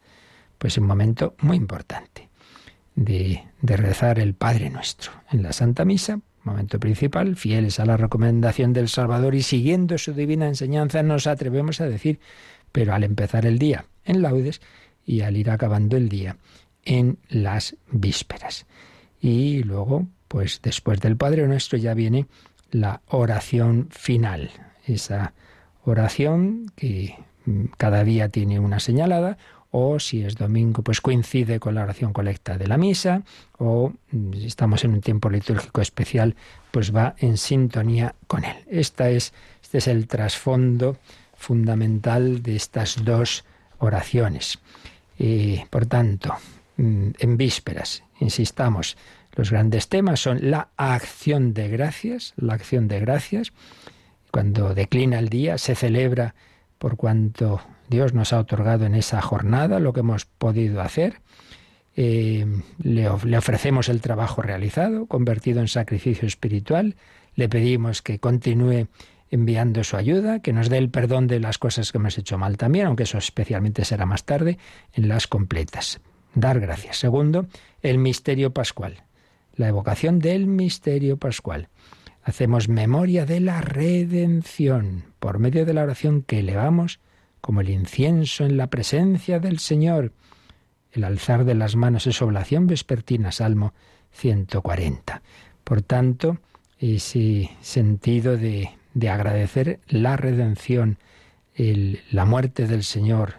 Pues 0.57 0.79
un 0.79 0.87
momento 0.87 1.35
muy 1.43 1.59
importante 1.59 2.31
de, 2.95 3.45
de 3.61 3.77
rezar 3.77 4.19
el 4.19 4.33
Padre 4.33 4.71
Nuestro. 4.71 5.13
En 5.31 5.43
la 5.43 5.53
Santa 5.53 5.85
Misa, 5.85 6.21
momento 6.43 6.81
principal, 6.81 7.37
fieles 7.37 7.81
a 7.81 7.85
la 7.85 7.99
recomendación 7.99 8.73
del 8.73 8.89
Salvador 8.89 9.35
y 9.35 9.43
siguiendo 9.43 9.99
su 9.99 10.15
divina 10.15 10.49
enseñanza, 10.49 11.03
nos 11.03 11.27
atrevemos 11.27 11.83
a 11.83 11.87
decir, 11.87 12.19
pero 12.73 12.95
al 12.95 13.05
empezar 13.05 13.45
el 13.45 13.59
día 13.59 13.85
en 14.07 14.23
laudes 14.23 14.63
y 15.09 15.23
al 15.23 15.39
ir 15.39 15.51
acabando 15.51 15.97
el 15.97 16.11
día 16.11 16.37
en 16.85 17.19
las 17.31 17.77
vísperas. 17.91 18.67
Y 19.21 19.63
luego, 19.63 20.07
pues 20.29 20.61
después 20.63 21.01
del 21.01 21.17
Padre 21.17 21.49
Nuestro 21.49 21.79
ya 21.79 21.95
viene 21.95 22.27
la 22.71 23.01
oración 23.09 23.89
final, 23.91 24.51
esa 24.87 25.33
oración 25.85 26.71
que 26.77 27.17
mm, 27.47 27.65
cada 27.79 28.05
día 28.05 28.29
tiene 28.29 28.61
una 28.61 28.81
señalada, 28.81 29.39
o 29.71 29.99
si 29.99 30.23
es 30.23 30.37
domingo, 30.37 30.83
pues 30.83 31.01
coincide 31.01 31.59
con 31.59 31.75
la 31.75 31.83
oración 31.83 32.13
colecta 32.13 32.59
de 32.59 32.67
la 32.67 32.77
misa, 32.77 33.23
o 33.57 33.95
mm, 34.13 34.33
si 34.35 34.47
estamos 34.47 34.85
en 34.85 34.93
un 34.93 35.01
tiempo 35.01 35.31
litúrgico 35.31 35.81
especial, 35.81 36.37
pues 36.71 36.95
va 36.95 37.15
en 37.17 37.39
sintonía 37.39 38.15
con 38.27 38.45
él. 38.45 38.57
Esta 38.69 39.09
es, 39.09 39.33
este 39.63 39.79
es 39.79 39.89
el 39.89 40.07
trasfondo 40.07 40.99
fundamental 41.35 42.43
de 42.43 42.57
estas 42.57 43.03
dos 43.05 43.47
oraciones. 43.79 44.59
Y, 45.19 45.65
por 45.71 45.87
tanto, 45.87 46.35
mm, 46.77 47.09
en 47.19 47.37
vísperas, 47.37 48.05
insistamos, 48.21 48.97
los 49.35 49.51
grandes 49.51 49.89
temas 49.89 50.21
son 50.21 50.51
la 50.51 50.69
acción 50.77 51.55
de 51.55 51.69
gracias, 51.69 52.35
la 52.37 52.55
acción 52.55 52.89
de 52.89 53.01
gracias. 53.01 53.53
Cuando 54.31 54.75
declina 54.75 55.19
el 55.19 55.29
día, 55.29 55.59
se 55.59 55.75
celebra 55.75 56.35
por 56.79 56.97
cuanto 56.97 57.61
Dios 57.89 58.15
nos 58.15 58.33
ha 58.33 58.39
otorgado 58.39 58.85
en 58.87 58.95
esa 58.95 59.21
jornada, 59.21 59.81
lo 59.81 59.93
que 59.93 60.01
hemos 60.01 60.25
podido 60.25 60.81
hacer. 60.81 61.21
Eh, 61.97 62.47
le, 62.83 63.09
le 63.25 63.39
ofrecemos 63.39 63.89
el 63.89 64.01
trabajo 64.01 64.43
realizado, 64.43 65.07
convertido 65.07 65.61
en 65.61 65.69
sacrificio 65.69 66.29
espiritual. 66.29 66.97
Le 67.35 67.49
pedimos 67.49 68.03
que 68.03 68.19
continúe 68.19 68.89
enviando 69.31 69.85
su 69.85 69.97
ayuda, 69.97 70.41
que 70.41 70.53
nos 70.53 70.69
dé 70.69 70.79
el 70.79 70.91
perdón 70.91 71.27
de 71.27 71.41
las 71.41 71.59
cosas 71.59 71.93
que 71.93 71.99
hemos 71.99 72.17
hecho 72.19 72.39
mal 72.39 72.57
también, 72.57 72.87
aunque 72.87 73.03
eso 73.03 73.19
especialmente 73.19 73.85
será 73.85 74.07
más 74.07 74.25
tarde, 74.25 74.59
en 74.93 75.09
las 75.09 75.27
completas. 75.27 76.01
Dar 76.35 76.61
gracias. 76.61 76.99
Segundo, 76.99 77.47
el 77.83 77.99
misterio 77.99 78.53
pascual, 78.53 79.03
la 79.55 79.69
evocación 79.69 80.19
del 80.19 80.47
misterio 80.47 81.17
pascual. 81.17 81.69
Hacemos 82.23 82.69
memoria 82.69 83.27
de 83.27 83.41
la 83.41 83.61
redención 83.61 85.05
por 85.19 85.39
medio 85.39 85.65
de 85.65 85.75
la 85.75 85.83
oración 85.83 86.23
que 86.23 86.41
elevamos 86.41 87.01
como 87.41 87.61
el 87.61 87.71
incienso 87.71 88.45
en 88.45 88.57
la 88.57 88.69
presencia 88.69 89.39
del 89.39 89.59
Señor. 89.59 90.13
El 90.93 91.05
alzar 91.05 91.45
de 91.45 91.55
las 91.55 91.77
manos 91.77 92.07
es 92.07 92.21
oblación 92.21 92.67
vespertina, 92.67 93.33
Salmo 93.33 93.73
140. 94.13 95.23
Por 95.65 95.83
tanto, 95.83 96.39
ese 96.79 97.51
sentido 97.61 98.37
de, 98.37 98.71
de 98.95 99.09
agradecer 99.09 99.81
la 99.89 100.17
redención, 100.17 100.99
la 101.57 102.25
muerte 102.25 102.67
del 102.67 102.85
Señor, 102.85 103.35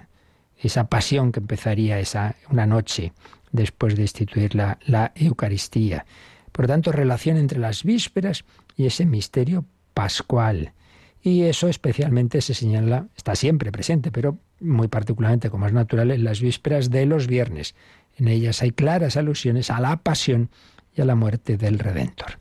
esa 0.58 0.88
pasión 0.88 1.32
que 1.32 1.40
empezaría 1.40 2.00
esa 2.00 2.36
una 2.50 2.66
noche 2.66 3.14
después 3.52 3.96
de 3.96 4.04
instituir 4.04 4.56
la, 4.56 4.78
la 4.86 5.12
Eucaristía. 5.16 6.06
Por 6.52 6.68
tanto, 6.68 6.92
relación 6.92 7.38
entre 7.38 7.60
las 7.60 7.84
vísperas 7.84 8.44
y 8.76 8.86
ese 8.86 9.06
misterio 9.06 9.66
pascual. 9.94 10.74
Y 11.22 11.44
eso 11.44 11.68
especialmente 11.68 12.42
se 12.42 12.54
señala, 12.54 13.08
está 13.16 13.36
siempre 13.36 13.72
presente, 13.72 14.12
pero 14.12 14.38
muy 14.60 14.88
particularmente, 14.88 15.50
como 15.50 15.68
es 15.68 15.74
natural, 15.74 16.12
en 16.12 16.24
las 16.24 16.42
vísperas 16.42 16.90
de 16.90 17.06
los 17.06 17.28
viernes. 17.28 17.76
En 18.18 18.28
ellas 18.28 18.62
hay 18.62 18.72
claras 18.72 19.18
alusiones 19.18 19.70
a 19.70 19.80
la 19.80 19.98
pasión 19.98 20.50
y 20.96 21.02
a 21.02 21.06
la 21.06 21.16
muerte 21.16 21.58
del 21.58 21.80
Redentor. 21.80 22.40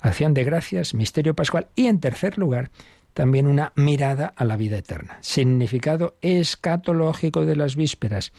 Acción 0.00 0.34
de 0.34 0.44
gracias, 0.44 0.94
misterio 0.94 1.34
pascual 1.34 1.68
y, 1.76 1.86
en 1.86 2.00
tercer 2.00 2.38
lugar, 2.38 2.70
también 3.12 3.46
una 3.46 3.72
mirada 3.76 4.32
a 4.36 4.44
la 4.44 4.56
vida 4.56 4.78
eterna. 4.78 5.18
Significado 5.20 6.16
escatológico 6.22 7.44
de 7.44 7.56
las 7.56 7.76
vísperas. 7.76 8.32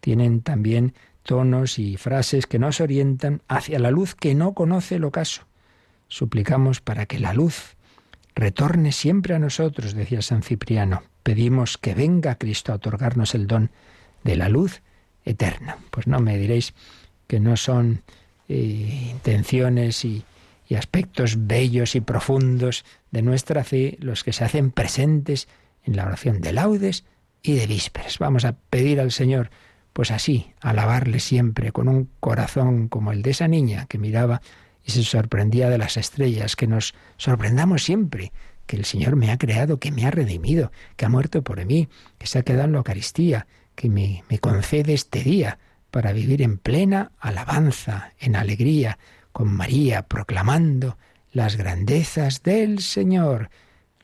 Tienen 0.00 0.40
también 0.40 0.94
tonos 1.22 1.78
y 1.78 1.96
frases 1.96 2.46
que 2.46 2.58
nos 2.58 2.80
orientan 2.80 3.42
hacia 3.48 3.78
la 3.78 3.90
luz 3.90 4.14
que 4.14 4.34
no 4.34 4.54
conoce 4.54 4.96
el 4.96 5.04
ocaso. 5.04 5.42
Suplicamos 6.08 6.80
para 6.80 7.06
que 7.06 7.18
la 7.18 7.32
luz 7.32 7.76
retorne 8.34 8.92
siempre 8.92 9.34
a 9.34 9.38
nosotros, 9.38 9.94
decía 9.94 10.20
San 10.20 10.42
Cipriano. 10.42 11.02
Pedimos 11.22 11.78
que 11.78 11.94
venga 11.94 12.34
Cristo 12.36 12.72
a 12.72 12.76
otorgarnos 12.76 13.34
el 13.34 13.46
don 13.46 13.70
de 14.24 14.36
la 14.36 14.48
luz 14.48 14.82
eterna. 15.24 15.78
Pues 15.90 16.06
no 16.06 16.20
me 16.20 16.36
diréis 16.38 16.74
que 17.26 17.40
no 17.40 17.56
son 17.56 18.02
eh, 18.48 19.08
intenciones 19.10 20.04
y, 20.04 20.24
y 20.66 20.76
aspectos 20.76 21.46
bellos 21.46 21.94
y 21.94 22.00
profundos 22.00 22.84
de 23.10 23.22
nuestra 23.22 23.64
fe 23.64 23.96
los 24.00 24.24
que 24.24 24.32
se 24.32 24.44
hacen 24.44 24.70
presentes 24.70 25.48
en 25.84 25.96
la 25.96 26.06
oración 26.06 26.40
de 26.40 26.52
laudes 26.52 27.04
y 27.42 27.54
de 27.54 27.66
vísperas. 27.66 28.18
Vamos 28.18 28.44
a 28.44 28.56
pedir 28.70 29.00
al 29.00 29.12
Señor, 29.12 29.50
pues 29.92 30.10
así, 30.10 30.52
alabarle 30.60 31.20
siempre 31.20 31.72
con 31.72 31.88
un 31.88 32.10
corazón 32.20 32.88
como 32.88 33.12
el 33.12 33.22
de 33.22 33.30
esa 33.30 33.48
niña 33.48 33.86
que 33.86 33.98
miraba 33.98 34.40
y 34.82 34.92
se 34.92 35.02
sorprendía 35.02 35.68
de 35.70 35.78
las 35.78 35.96
estrellas, 35.96 36.56
que 36.56 36.66
nos 36.66 36.94
sorprendamos 37.16 37.84
siempre, 37.84 38.32
que 38.66 38.76
el 38.76 38.84
Señor 38.84 39.16
me 39.16 39.30
ha 39.30 39.38
creado, 39.38 39.78
que 39.78 39.92
me 39.92 40.06
ha 40.06 40.10
redimido, 40.10 40.72
que 40.96 41.04
ha 41.04 41.08
muerto 41.08 41.42
por 41.42 41.64
mí, 41.64 41.88
que 42.18 42.26
se 42.26 42.38
ha 42.38 42.42
quedado 42.42 42.64
en 42.64 42.72
la 42.72 42.78
Eucaristía, 42.78 43.46
que 43.74 43.88
me, 43.88 44.24
me 44.30 44.38
concede 44.38 44.94
este 44.94 45.22
día 45.22 45.58
para 45.90 46.12
vivir 46.12 46.42
en 46.42 46.58
plena 46.58 47.12
alabanza, 47.18 48.12
en 48.18 48.36
alegría, 48.36 48.98
con 49.34 49.52
María 49.52 50.02
proclamando 50.02 50.96
las 51.32 51.56
grandezas 51.56 52.44
del 52.44 52.78
Señor. 52.78 53.50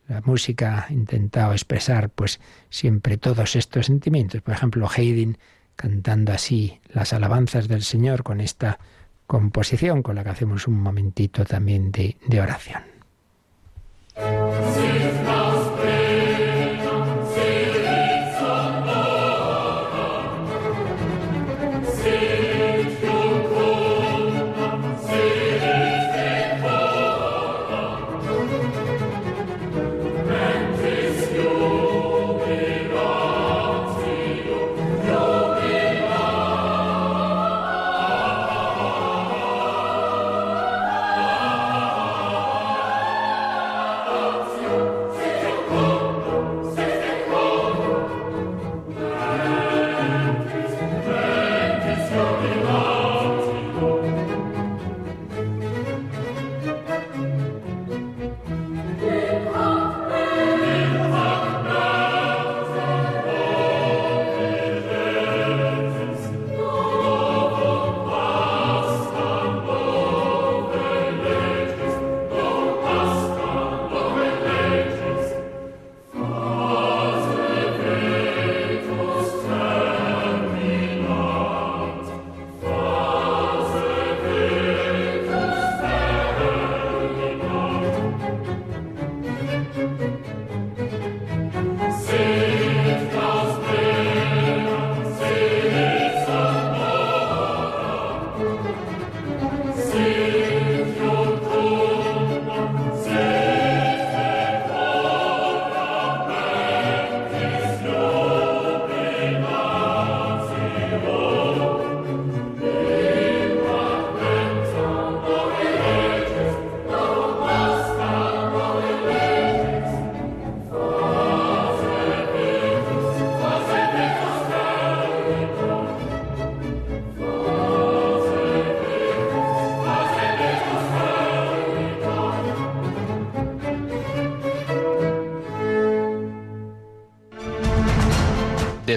La 0.09 0.19
música 0.25 0.85
ha 0.87 0.93
intentado 0.93 1.53
expresar 1.53 2.09
pues 2.09 2.41
siempre 2.69 3.17
todos 3.17 3.55
estos 3.55 3.85
sentimientos. 3.85 4.41
Por 4.41 4.53
ejemplo, 4.53 4.89
Haydn 4.93 5.37
cantando 5.77 6.33
así 6.33 6.81
las 6.89 7.13
alabanzas 7.13 7.69
del 7.69 7.81
Señor 7.81 8.23
con 8.23 8.41
esta 8.41 8.77
composición 9.25 10.03
con 10.03 10.17
la 10.17 10.25
que 10.25 10.31
hacemos 10.31 10.67
un 10.67 10.81
momentito 10.81 11.45
también 11.45 11.93
de, 11.93 12.17
de 12.27 12.41
oración. 12.41 12.83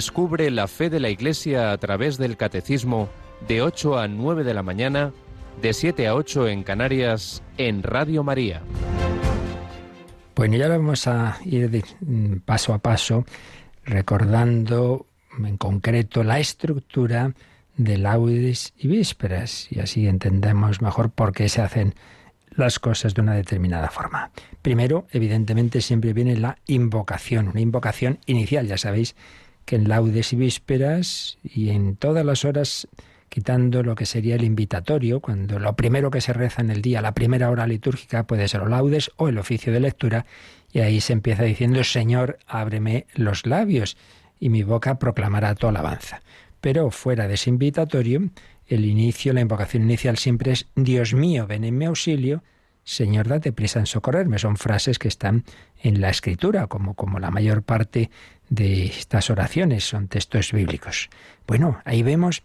Descubre 0.04 0.50
la 0.50 0.68
fe 0.68 0.90
de 0.90 1.00
la 1.00 1.08
Iglesia 1.08 1.72
a 1.72 1.78
través 1.78 2.18
del 2.18 2.36
Catecismo 2.36 3.08
de 3.48 3.62
8 3.62 3.98
a 3.98 4.06
9 4.06 4.44
de 4.44 4.52
la 4.52 4.62
mañana, 4.62 5.14
de 5.62 5.72
7 5.72 6.06
a 6.08 6.14
8 6.14 6.48
en 6.48 6.62
Canarias, 6.62 7.42
en 7.56 7.82
Radio 7.82 8.22
María. 8.22 8.60
Bueno, 10.36 10.56
ya 10.58 10.68
vamos 10.68 11.06
a 11.06 11.38
ir 11.46 11.82
mm, 12.00 12.40
paso 12.44 12.74
a 12.74 12.80
paso 12.80 13.24
recordando 13.82 15.06
en 15.38 15.56
concreto 15.56 16.22
la 16.22 16.38
estructura 16.38 17.32
de 17.78 17.96
laudes 17.96 18.74
y 18.76 18.88
vísperas 18.88 19.72
y 19.72 19.80
así 19.80 20.06
entendemos 20.06 20.82
mejor 20.82 21.12
por 21.12 21.32
qué 21.32 21.48
se 21.48 21.62
hacen 21.62 21.94
las 22.50 22.78
cosas 22.78 23.14
de 23.14 23.22
una 23.22 23.34
determinada 23.34 23.88
forma. 23.88 24.32
Primero, 24.60 25.06
evidentemente, 25.12 25.80
siempre 25.80 26.12
viene 26.12 26.36
la 26.36 26.58
invocación, 26.66 27.48
una 27.48 27.60
invocación 27.62 28.18
inicial. 28.26 28.66
Ya 28.66 28.76
sabéis 28.76 29.16
que 29.64 29.76
en 29.76 29.88
laudes 29.88 30.32
y 30.32 30.36
vísperas 30.36 31.38
y 31.42 31.70
en 31.70 31.96
todas 31.96 32.24
las 32.24 32.44
horas, 32.44 32.88
quitando 33.28 33.82
lo 33.82 33.94
que 33.94 34.06
sería 34.06 34.36
el 34.36 34.44
invitatorio, 34.44 35.20
cuando 35.20 35.58
lo 35.58 35.74
primero 35.74 36.10
que 36.10 36.20
se 36.20 36.32
reza 36.32 36.62
en 36.62 36.70
el 36.70 36.82
día, 36.82 37.00
la 37.00 37.14
primera 37.14 37.50
hora 37.50 37.66
litúrgica, 37.66 38.26
puede 38.26 38.48
ser 38.48 38.60
los 38.60 38.70
laudes 38.70 39.10
o 39.16 39.28
el 39.28 39.38
oficio 39.38 39.72
de 39.72 39.80
lectura, 39.80 40.26
y 40.72 40.80
ahí 40.80 41.00
se 41.00 41.12
empieza 41.12 41.44
diciendo, 41.44 41.82
Señor, 41.84 42.38
ábreme 42.46 43.06
los 43.14 43.46
labios, 43.46 43.96
y 44.38 44.50
mi 44.50 44.62
boca 44.62 44.98
proclamará 44.98 45.54
tu 45.54 45.66
alabanza. 45.66 46.22
Pero 46.60 46.90
fuera 46.90 47.28
de 47.28 47.34
ese 47.34 47.50
invitatorio, 47.50 48.30
el 48.66 48.84
inicio, 48.84 49.32
la 49.32 49.40
invocación 49.40 49.84
inicial 49.84 50.16
siempre 50.16 50.52
es, 50.52 50.66
Dios 50.74 51.14
mío, 51.14 51.46
ven 51.46 51.64
en 51.64 51.76
mi 51.76 51.84
auxilio, 51.84 52.42
Señor, 52.84 53.28
date 53.28 53.52
prisa 53.52 53.80
en 53.80 53.86
socorrerme. 53.86 54.38
Son 54.38 54.56
frases 54.56 54.98
que 54.98 55.08
están 55.08 55.44
en 55.82 56.00
la 56.00 56.10
escritura, 56.10 56.66
como, 56.66 56.94
como 56.94 57.18
la 57.18 57.30
mayor 57.30 57.62
parte 57.62 58.10
de 58.48 58.86
estas 58.86 59.30
oraciones, 59.30 59.84
son 59.84 60.08
textos 60.08 60.52
bíblicos. 60.52 61.08
Bueno, 61.46 61.80
ahí 61.84 62.02
vemos, 62.02 62.42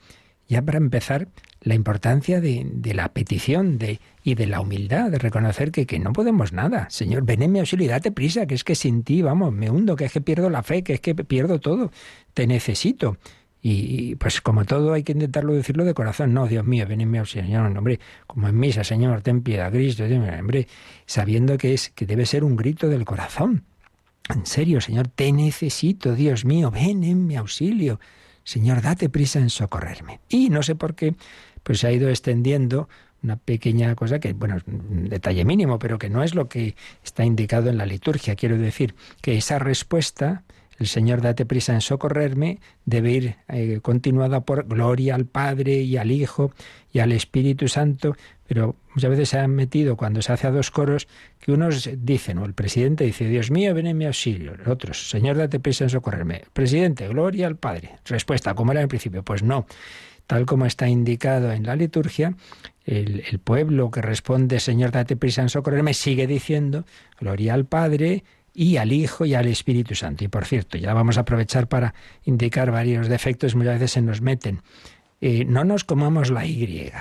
ya 0.48 0.62
para 0.62 0.78
empezar, 0.78 1.28
la 1.62 1.76
importancia 1.76 2.40
de, 2.40 2.66
la 2.94 3.10
petición 3.10 3.78
y 4.24 4.36
de 4.36 4.48
la 4.48 4.62
humildad, 4.62 5.12
de 5.12 5.18
reconocer 5.20 5.72
que, 5.72 5.86
que 5.86 6.00
no 6.00 6.14
podemos 6.14 6.54
nada. 6.54 6.90
Señor, 6.90 7.24
ven 7.24 7.42
en 7.42 7.52
mi 7.52 7.60
auxilio 7.60 7.86
y 7.86 7.90
date 7.90 8.12
prisa, 8.12 8.46
que 8.46 8.56
es 8.56 8.64
que 8.64 8.76
sin 8.76 9.04
ti, 9.04 9.22
vamos, 9.22 9.52
me 9.52 9.70
hundo, 9.70 9.96
que 9.96 10.06
es 10.06 10.14
que 10.14 10.22
pierdo 10.22 10.50
la 10.50 10.64
fe, 10.64 10.84
que 10.84 10.94
es 10.94 11.02
que 11.02 11.16
pierdo 11.16 11.60
todo. 11.60 11.92
Te 12.34 12.48
necesito. 12.48 13.18
Y, 13.62 14.16
pues 14.16 14.40
como 14.40 14.64
todo 14.64 14.94
hay 14.94 15.04
que 15.04 15.12
intentarlo 15.12 15.54
decirlo 15.54 15.84
de 15.84 15.94
corazón. 15.94 16.34
No, 16.34 16.48
Dios 16.48 16.66
mío, 16.66 16.86
ven 16.88 17.02
en 17.02 17.12
mi 17.12 17.18
auxilio, 17.18 17.46
Señor, 17.46 17.78
hombre, 17.78 18.00
como 18.26 18.48
en 18.48 18.58
misa, 18.58 18.84
Señor, 18.84 19.22
ten 19.22 19.42
piedad, 19.42 19.72
Cristo, 19.72 20.06
hombre, 20.06 20.68
sabiendo 21.06 21.58
que 21.58 21.74
es 21.74 21.90
que 21.90 22.06
debe 22.06 22.26
ser 22.26 22.44
un 22.44 22.56
grito 22.56 22.88
del 22.88 23.04
corazón. 23.04 23.64
En 24.30 24.46
serio, 24.46 24.80
Señor, 24.80 25.08
te 25.08 25.32
necesito, 25.32 26.16
Dios 26.16 26.46
mío, 26.46 26.72
ven 26.72 27.04
en 27.04 27.26
mi 27.26 27.36
auxilio. 27.36 28.00
Señor, 28.44 28.82
date 28.82 29.10
prisa 29.10 29.40
en 29.40 29.50
socorrerme. 29.50 30.22
Y 30.30 30.50
no 30.50 30.64
sé 30.64 30.76
por 30.76 30.96
qué, 30.96 31.16
pues 31.64 31.80
se 31.80 31.88
ha 31.88 31.92
ido 31.92 32.10
extendiendo 32.10 32.88
una 33.22 33.36
pequeña 33.36 33.94
cosa 33.96 34.20
que, 34.20 34.34
bueno, 34.34 34.58
un 34.66 35.10
detalle 35.10 35.44
mínimo, 35.46 35.80
pero 35.80 35.98
que 36.00 36.10
no 36.10 36.24
es 36.24 36.36
lo 36.36 36.48
que 36.48 36.76
está 37.04 37.26
indicado 37.26 37.70
en 37.70 37.78
la 37.78 37.86
liturgia. 37.86 38.36
Quiero 38.36 38.58
decir 38.58 38.96
que 39.22 39.38
esa 39.38 39.60
respuesta, 39.60 40.44
el 40.80 40.88
Señor 40.88 41.22
date 41.22 41.46
prisa 41.46 41.74
en 41.74 41.82
socorrerme, 41.82 42.60
debe 42.86 43.12
ir 43.12 43.36
eh, 43.50 43.80
continuada 43.82 44.42
por 44.42 44.66
gloria 44.66 45.14
al 45.14 45.26
Padre 45.26 45.82
y 45.82 45.98
al 45.98 46.10
Hijo 46.10 46.52
y 46.92 47.00
al 47.00 47.12
Espíritu 47.12 47.68
Santo, 47.68 48.16
pero 48.48 48.78
muchas 48.96 49.12
veces 49.12 49.30
se 49.30 49.40
han 49.40 49.52
metido 49.52 49.98
cuando 49.98 50.22
se 50.22 50.32
hace 50.32 50.48
a 50.48 50.52
dos 50.52 50.72
coros 50.72 51.08
que 51.40 51.52
unos 51.52 51.90
dicen, 51.98 52.38
o 52.38 52.46
el 52.46 52.54
presidente 52.54 53.04
dice, 53.04 53.28
Dios 53.28 53.52
mío, 53.52 53.74
ven 53.74 53.88
en 53.88 53.98
mi 53.98 54.06
auxilio. 54.06 54.54
Otros, 54.66 55.10
Señor, 55.10 55.36
date 55.36 55.60
prisa 55.60 55.84
en 55.84 55.90
socorrerme. 55.90 56.44
Presidente, 56.54 57.08
gloria 57.10 57.48
al 57.48 57.58
Padre. 57.58 57.98
Respuesta, 58.06 58.56
como 58.56 58.72
era 58.72 58.82
en 58.82 58.88
principio, 58.88 59.22
pues 59.22 59.44
no. 59.44 59.68
Tal 60.28 60.46
como 60.46 60.66
está 60.66 60.88
indicado 60.88 61.52
en 61.52 61.64
la 61.64 61.76
liturgia, 61.76 62.36
el, 62.86 63.24
el 63.30 63.40
pueblo 63.40 63.92
que 63.92 64.02
responde, 64.02 64.60
Señor, 64.60 64.92
date 64.92 65.18
prisa 65.18 65.42
en 65.42 65.50
socorrerme, 65.50 65.94
sigue 65.94 66.26
diciendo, 66.26 66.86
gloria 67.20 67.54
al 67.54 67.66
Padre, 67.66 68.24
y 68.60 68.76
al 68.76 68.92
Hijo 68.92 69.26
y 69.26 69.36
al 69.36 69.48
Espíritu 69.48 69.96
Santo. 69.96 70.26
Y 70.26 70.28
por 70.28 70.44
cierto, 70.44 70.78
ya 70.78 70.94
vamos 70.94 71.18
a 71.18 71.22
aprovechar 71.22 71.70
para 71.70 71.94
indicar 72.26 72.72
varios 72.72 73.08
defectos, 73.08 73.56
muchas 73.56 73.76
veces 73.76 73.92
se 73.92 74.02
nos 74.02 74.20
meten. 74.20 74.62
Eh, 75.22 75.46
no 75.46 75.64
nos 75.64 75.86
comamos 75.86 76.30
la 76.30 76.46
Y 76.46 76.92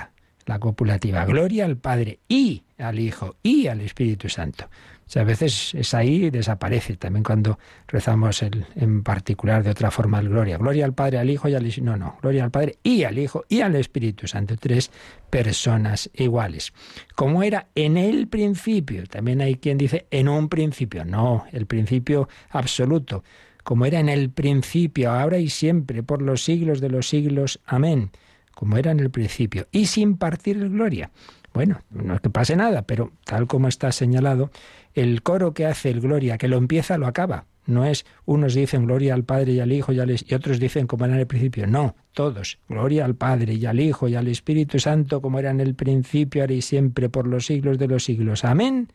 la 0.45 0.59
copulativa. 0.59 1.25
Gloria 1.25 1.65
al 1.65 1.75
Padre 1.75 2.19
y 2.29 2.63
al 2.79 2.99
Hijo 2.99 3.35
y 3.43 3.67
al 3.67 3.81
Espíritu 3.81 4.29
Santo. 4.29 4.65
O 4.65 5.11
sea, 5.11 5.23
a 5.23 5.25
veces 5.25 5.73
es 5.73 5.95
ahí 5.95 6.25
y 6.25 6.29
desaparece 6.29 6.95
también 6.95 7.23
cuando 7.23 7.57
rezamos 7.87 8.43
el, 8.43 8.67
en 8.75 9.01
particular 9.01 9.63
de 9.63 9.71
otra 9.71 9.89
forma 9.89 10.19
el 10.19 10.29
gloria. 10.29 10.59
Gloria 10.59 10.85
al 10.85 10.93
Padre, 10.93 11.17
al 11.17 11.29
Hijo 11.29 11.49
y 11.49 11.55
al 11.55 11.67
No, 11.83 11.97
no, 11.97 12.17
gloria 12.21 12.43
al 12.43 12.51
Padre 12.51 12.77
y 12.83 13.03
al 13.05 13.17
Hijo 13.17 13.43
y 13.49 13.61
al 13.61 13.75
Espíritu 13.75 14.27
Santo. 14.27 14.55
Tres 14.55 14.91
personas 15.31 16.11
iguales. 16.13 16.73
Como 17.15 17.41
era 17.41 17.69
en 17.73 17.97
el 17.97 18.27
principio. 18.27 19.07
También 19.07 19.41
hay 19.41 19.55
quien 19.55 19.79
dice 19.79 20.05
en 20.11 20.29
un 20.29 20.47
principio. 20.47 21.03
No, 21.05 21.45
el 21.51 21.65
principio 21.65 22.29
absoluto. 22.51 23.23
Como 23.63 23.87
era 23.87 23.99
en 23.99 24.09
el 24.09 24.29
principio, 24.29 25.11
ahora 25.11 25.39
y 25.39 25.49
siempre, 25.49 26.03
por 26.03 26.21
los 26.21 26.43
siglos 26.43 26.81
de 26.81 26.89
los 26.89 27.09
siglos. 27.09 27.59
Amén 27.65 28.11
como 28.59 28.75
era 28.75 28.91
en 28.91 28.99
el 28.99 29.09
principio, 29.09 29.69
y 29.71 29.85
sin 29.85 30.17
partir 30.17 30.67
gloria. 30.67 31.11
Bueno, 31.53 31.81
no 31.89 32.15
es 32.15 32.21
que 32.21 32.29
pase 32.29 32.55
nada, 32.55 32.83
pero 32.83 33.11
tal 33.25 33.47
como 33.47 33.67
está 33.67 33.91
señalado, 33.91 34.51
el 34.93 35.23
coro 35.23 35.53
que 35.53 35.65
hace 35.65 35.89
el 35.89 36.01
gloria, 36.01 36.37
que 36.37 36.47
lo 36.47 36.57
empieza, 36.57 36.97
lo 36.97 37.07
acaba. 37.07 37.45
No 37.65 37.85
es 37.85 38.05
unos 38.25 38.55
dicen 38.55 38.85
gloria 38.85 39.13
al 39.13 39.23
Padre 39.23 39.53
y 39.53 39.59
al 39.59 39.71
Hijo 39.71 39.93
y, 39.93 39.97
y 39.97 40.33
otros 40.33 40.59
dicen 40.59 40.87
como 40.87 41.05
era 41.05 41.13
en 41.13 41.19
el 41.19 41.27
principio. 41.27 41.67
No, 41.67 41.95
todos. 42.13 42.57
Gloria 42.67 43.05
al 43.05 43.15
Padre 43.15 43.53
y 43.53 43.65
al 43.67 43.79
Hijo 43.79 44.07
y 44.07 44.15
al 44.15 44.27
Espíritu 44.27 44.79
Santo 44.79 45.21
como 45.21 45.37
era 45.37 45.51
en 45.51 45.59
el 45.59 45.75
principio, 45.75 46.41
ahora 46.41 46.53
y 46.53 46.63
siempre, 46.63 47.09
por 47.09 47.27
los 47.27 47.45
siglos 47.45 47.77
de 47.77 47.87
los 47.87 48.03
siglos. 48.03 48.43
Amén. 48.43 48.91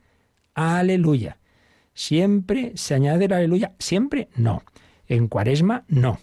Aleluya. 0.55 1.39
Siempre 1.95 2.73
se 2.75 2.95
añade 2.95 3.29
la 3.29 3.37
aleluya. 3.37 3.73
Siempre 3.79 4.29
no. 4.35 4.65
En 5.07 5.29
cuaresma 5.29 5.85
no. 5.87 6.19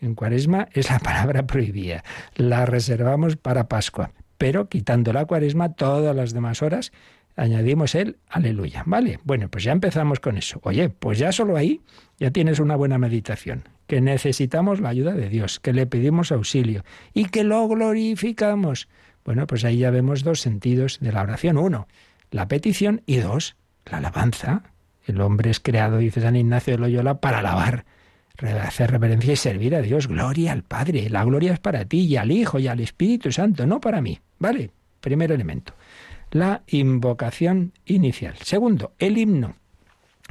En 0.00 0.14
cuaresma 0.14 0.68
es 0.72 0.90
la 0.90 0.98
palabra 1.00 1.46
prohibida. 1.46 2.04
La 2.36 2.64
reservamos 2.64 3.36
para 3.36 3.68
Pascua. 3.68 4.12
Pero 4.38 4.68
quitando 4.68 5.12
la 5.12 5.26
cuaresma, 5.26 5.74
todas 5.74 6.14
las 6.14 6.32
demás 6.32 6.62
horas 6.62 6.92
añadimos 7.36 7.94
el 7.94 8.16
aleluya. 8.28 8.82
¿Vale? 8.86 9.20
Bueno, 9.24 9.48
pues 9.48 9.64
ya 9.64 9.72
empezamos 9.72 10.20
con 10.20 10.38
eso. 10.38 10.60
Oye, 10.62 10.88
pues 10.88 11.18
ya 11.18 11.32
solo 11.32 11.56
ahí 11.56 11.80
ya 12.18 12.30
tienes 12.30 12.58
una 12.58 12.76
buena 12.76 12.98
meditación. 12.98 13.68
Que 13.86 14.00
necesitamos 14.00 14.80
la 14.80 14.90
ayuda 14.90 15.12
de 15.12 15.28
Dios, 15.28 15.60
que 15.60 15.72
le 15.72 15.86
pedimos 15.86 16.30
auxilio 16.30 16.84
y 17.14 17.26
que 17.26 17.44
lo 17.44 17.66
glorificamos. 17.68 18.88
Bueno, 19.24 19.46
pues 19.46 19.64
ahí 19.64 19.78
ya 19.78 19.90
vemos 19.90 20.24
dos 20.24 20.40
sentidos 20.40 20.98
de 21.00 21.12
la 21.12 21.22
oración. 21.22 21.58
Uno, 21.58 21.88
la 22.30 22.48
petición 22.48 23.02
y 23.06 23.16
dos, 23.16 23.56
la 23.86 23.98
alabanza. 23.98 24.62
El 25.06 25.20
hombre 25.20 25.50
es 25.50 25.60
creado, 25.60 25.98
dice 25.98 26.20
San 26.20 26.36
Ignacio 26.36 26.74
de 26.74 26.78
Loyola, 26.78 27.20
para 27.20 27.38
alabar 27.38 27.86
hacer 28.40 28.90
reverencia 28.90 29.32
y 29.32 29.36
servir 29.36 29.74
a 29.74 29.82
Dios. 29.82 30.06
Gloria 30.06 30.52
al 30.52 30.62
Padre. 30.62 31.10
La 31.10 31.24
gloria 31.24 31.52
es 31.52 31.58
para 31.58 31.84
ti 31.84 32.00
y 32.00 32.16
al 32.16 32.30
Hijo 32.30 32.58
y 32.58 32.68
al 32.68 32.80
Espíritu 32.80 33.32
Santo, 33.32 33.66
no 33.66 33.80
para 33.80 34.00
mí. 34.00 34.18
¿Vale? 34.38 34.70
Primer 35.00 35.32
elemento. 35.32 35.74
La 36.30 36.62
invocación 36.68 37.72
inicial. 37.86 38.34
Segundo, 38.42 38.92
el 38.98 39.18
himno. 39.18 39.56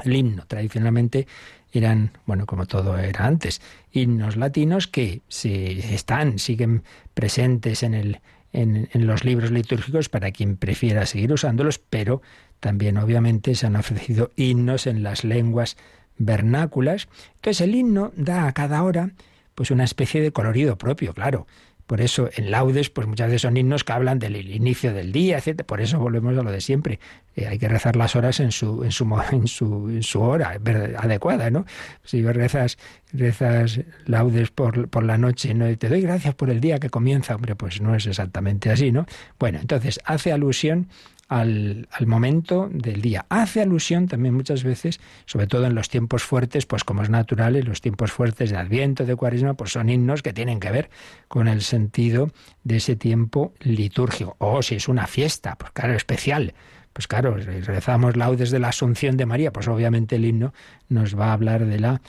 El 0.04 0.16
himno, 0.16 0.46
tradicionalmente 0.46 1.28
eran, 1.74 2.12
bueno, 2.26 2.46
como 2.46 2.66
todo 2.66 2.98
era 2.98 3.26
antes, 3.26 3.62
himnos 3.92 4.38
latinos 4.38 4.88
que 4.88 5.22
se 5.28 5.94
están, 5.94 6.40
siguen 6.40 6.84
presentes 7.14 7.84
en, 7.84 7.94
el, 7.94 8.22
en, 8.54 8.90
en 8.94 9.08
los 9.08 9.26
libros 9.26 9.52
litúrgicos 9.52 10.08
para 10.08 10.32
quien 10.32 10.56
prefiera 10.56 11.06
seguir 11.06 11.34
usándolos, 11.34 11.80
pero 11.80 12.22
también 12.60 12.98
obviamente 12.98 13.56
se 13.56 13.66
han 13.66 13.76
ofrecido 13.76 14.32
himnos 14.36 14.88
en 14.88 15.04
las 15.04 15.24
lenguas 15.24 15.78
vernáculas. 16.18 17.08
Entonces 17.36 17.62
el 17.62 17.76
himno 17.76 18.12
da 18.16 18.48
a 18.48 18.54
cada 18.54 18.84
hora 18.84 19.12
pues 19.56 19.72
una 19.72 19.84
especie 19.84 20.22
de 20.22 20.32
colorido 20.32 20.78
propio, 20.78 21.14
claro. 21.14 21.48
Por 21.88 22.02
eso 22.02 22.30
en 22.36 22.52
laudes, 22.52 22.90
pues 22.90 23.08
muchas 23.08 23.28
veces 23.28 23.44
son 23.44 23.56
himnos 23.56 23.86
que 23.86 23.94
hablan 23.94 24.20
del 24.20 24.36
inicio 24.36 24.94
del 24.94 25.14
día, 25.14 25.38
etc. 25.38 25.64
Por 25.64 25.80
eso 25.80 25.98
volvemos 26.00 26.38
a 26.38 26.44
lo 26.44 26.52
de 26.52 26.60
siempre. 26.60 27.00
Eh, 27.34 27.48
hay 27.48 27.58
que 27.58 27.70
rezar 27.70 27.96
las 27.96 28.16
horas 28.18 28.42
en 28.42 28.52
su, 28.52 28.84
en 28.84 28.92
su, 28.92 29.06
en 29.32 29.48
su, 29.48 29.90
en 29.90 30.04
su 30.04 30.20
hora 30.22 30.60
adecuada, 30.98 31.50
¿no? 31.50 31.66
Si 32.04 32.22
rezas, 32.22 32.78
rezas 33.14 33.80
laudes 34.06 34.52
por, 34.52 34.90
por 34.90 35.06
la 35.06 35.18
noche, 35.18 35.54
no 35.54 35.76
te 35.78 35.88
doy 35.88 36.02
gracias 36.02 36.36
por 36.36 36.50
el 36.50 36.60
día 36.60 36.78
que 36.80 36.90
comienza, 36.90 37.34
hombre, 37.34 37.56
pues 37.56 37.80
no 37.80 37.96
es 37.96 38.06
exactamente 38.06 38.70
así, 38.70 38.92
¿no? 38.92 39.06
Bueno, 39.40 39.60
entonces 39.60 40.02
hace 40.04 40.34
alusión 40.34 40.90
al, 41.28 41.88
momento 42.06 42.70
del 42.72 43.02
día. 43.02 43.26
Hace 43.30 43.62
alusión 43.62 44.08
también 44.08 44.34
muchas 44.34 44.64
veces, 44.64 45.00
sobre 45.26 45.48
todo 45.48 45.66
en 45.66 45.76
los 45.76 45.90
tiempos 45.90 46.24
fuertes, 46.24 46.66
pues 46.66 46.84
como 46.84 47.04
es 47.04 47.10
natural, 47.10 47.56
en 47.56 47.66
los 47.66 47.82
tiempos 47.82 48.12
fuertes 48.12 48.50
de 48.52 48.58
Adviento, 48.58 49.06
de 49.06 49.16
Cuaresma, 49.16 49.56
pues 49.56 49.72
son 49.72 49.90
himnos 49.90 50.22
que 50.22 50.34
tienen 50.34 50.60
que 50.60 50.72
ver 50.72 50.90
con 51.28 51.48
el 51.48 51.62
sentido 51.62 52.32
de 52.64 52.78
ese 52.78 52.96
tiempo 52.96 53.54
litúrgico. 53.60 54.36
O 54.40 54.62
si 54.62 54.76
es 54.76 54.88
una 54.88 55.08
fiesta, 55.08 55.56
pues 55.58 55.72
claro, 55.72 55.94
especial. 55.94 56.54
Pues 56.94 57.08
claro, 57.08 57.36
rezamos 57.36 58.18
laudes 58.18 58.50
de 58.50 58.60
la 58.60 58.70
Asunción 58.70 59.18
de 59.18 59.28
María, 59.28 59.54
pues 59.54 59.68
obviamente 59.68 60.16
el 60.16 60.26
himno 60.26 60.54
nos 60.90 61.18
va 61.18 61.28
a 61.28 61.34
hablar 61.34 61.66
de 61.66 61.80
la 61.80 62.02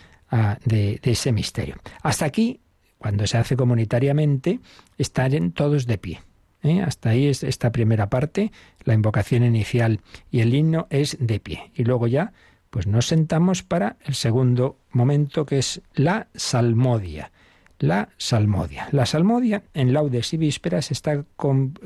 de, 0.64 1.00
ese 1.02 1.32
misterio. 1.32 1.76
Hasta 2.02 2.24
aquí, 2.24 2.60
cuando 2.98 3.26
se 3.26 3.38
hace 3.38 3.56
comunitariamente, 3.56 4.60
están 4.96 5.52
todos 5.52 5.86
de 5.86 5.98
pie. 5.98 6.20
¿Eh? 6.62 6.80
Hasta 6.80 7.10
ahí 7.10 7.26
es 7.26 7.42
esta 7.42 7.72
primera 7.72 8.08
parte, 8.08 8.52
la 8.84 8.94
invocación 8.94 9.44
inicial 9.44 10.00
y 10.30 10.40
el 10.40 10.54
himno 10.54 10.86
es 10.90 11.16
de 11.20 11.40
pie. 11.40 11.70
Y 11.74 11.84
luego 11.84 12.06
ya, 12.06 12.32
pues 12.70 12.86
nos 12.86 13.06
sentamos 13.06 13.62
para 13.62 13.96
el 14.04 14.14
segundo 14.14 14.78
momento 14.90 15.46
que 15.46 15.58
es 15.58 15.80
la 15.94 16.28
salmodia. 16.34 17.32
La 17.78 18.08
salmodia. 18.16 18.88
La 18.90 19.06
salmodia 19.06 19.62
en 19.72 19.92
laudes 19.92 20.32
y 20.34 20.36
vísperas 20.36 20.90
está 20.90 21.24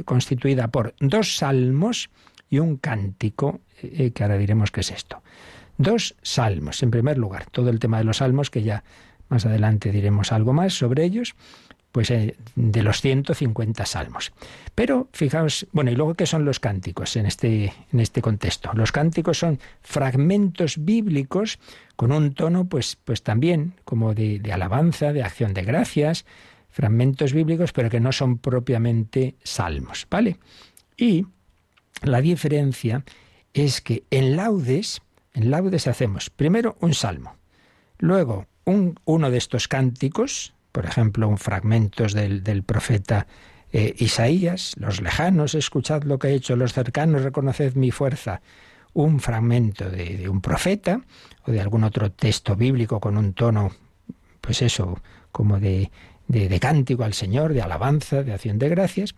constituida 0.05 0.69
por 0.69 0.95
dos 1.01 1.37
salmos 1.37 2.09
y 2.49 2.59
un 2.59 2.77
cántico, 2.77 3.61
eh, 3.83 4.11
que 4.13 4.23
ahora 4.23 4.39
diremos 4.39 4.71
qué 4.71 4.81
es 4.81 4.91
esto. 4.91 5.23
Dos 5.77 6.17
salmos, 6.23 6.83
en 6.83 6.91
primer 6.91 7.19
lugar, 7.19 7.47
todo 7.51 7.71
el 7.71 7.79
tema 7.79 7.99
de 7.99 8.05
los 8.05 8.19
salmos, 8.19 8.51
que 8.51 8.63
ya 8.63 8.85
más 9.29 9.47
adelante 9.47 9.91
diremos 9.91 10.33
algo 10.33 10.53
más 10.53 10.75
sobre 10.75 11.05
ellos, 11.05 11.35
pues 11.93 12.11
eh, 12.11 12.37
de 12.57 12.83
los 12.83 13.01
150 13.03 13.85
salmos. 13.87 14.33
Pero 14.75 15.09
fijaos, 15.13 15.67
bueno, 15.73 15.91
y 15.91 15.95
luego 15.95 16.15
qué 16.15 16.27
son 16.27 16.45
los 16.45 16.59
cánticos 16.59 17.17
en 17.17 17.27
este, 17.27 17.73
en 17.93 18.01
este 18.01 18.23
contexto. 18.23 18.71
Los 18.75 18.91
cánticos 18.91 19.39
son 19.39 19.61
fragmentos 19.83 20.83
bíblicos 20.85 21.59
con 21.97 22.11
un 22.11 22.33
tono, 22.35 22.65
pues, 22.65 22.97
pues 23.05 23.23
también 23.23 23.75
como 23.85 24.15
de, 24.15 24.39
de 24.39 24.53
alabanza, 24.53 25.13
de 25.13 25.23
acción 25.23 25.53
de 25.53 25.63
gracias, 25.63 26.25
fragmentos 26.71 27.35
bíblicos, 27.35 27.73
pero 27.73 27.91
que 27.91 28.01
no 28.01 28.11
son 28.11 28.39
propiamente 28.39 29.37
salmos, 29.45 30.07
¿vale? 30.11 30.39
Y 30.97 31.27
la 32.03 32.23
diferencia 32.23 33.05
es 33.53 33.83
que 33.83 34.05
en 34.11 34.37
laudes, 34.37 35.03
en 35.35 35.51
laudes 35.51 35.87
hacemos 35.87 36.31
primero 36.31 36.77
un 36.81 36.95
salmo, 36.95 37.37
luego 37.99 38.47
un, 38.65 38.99
uno 39.05 39.31
de 39.31 39.37
estos 39.37 39.69
cánticos, 39.69 40.55
por 40.73 40.87
ejemplo, 40.87 41.29
un 41.29 41.39
fragmentos 41.39 42.15
del, 42.15 42.43
del 42.43 42.65
profeta 42.65 43.27
eh, 43.73 43.95
Isaías, 43.99 44.75
los 44.77 45.01
lejanos, 45.01 45.55
escuchad 45.55 46.03
lo 46.03 46.19
que 46.19 46.29
he 46.29 46.35
hecho, 46.35 46.57
los 46.57 46.73
cercanos, 46.73 47.23
reconoced 47.23 47.75
mi 47.75 47.91
fuerza, 47.91 48.43
un 48.93 49.21
fragmento 49.21 49.89
de, 49.89 50.19
de, 50.19 50.29
un 50.29 50.43
profeta 50.43 51.01
o 51.47 51.51
de 51.51 51.61
algún 51.61 51.85
otro 51.85 52.13
texto 52.13 52.55
bíblico 52.55 53.01
con 53.01 53.17
un 53.17 53.33
tono, 53.33 53.73
pues 54.43 54.61
eso, 54.61 55.01
como 55.31 55.59
de, 55.59 55.91
de, 56.29 56.61
cántico 56.61 57.05
al 57.05 57.15
Señor, 57.15 57.55
de 57.55 57.63
alabanza, 57.63 58.23
de 58.23 58.35
acción 58.35 58.59
de 58.59 58.69
gracias, 58.69 59.15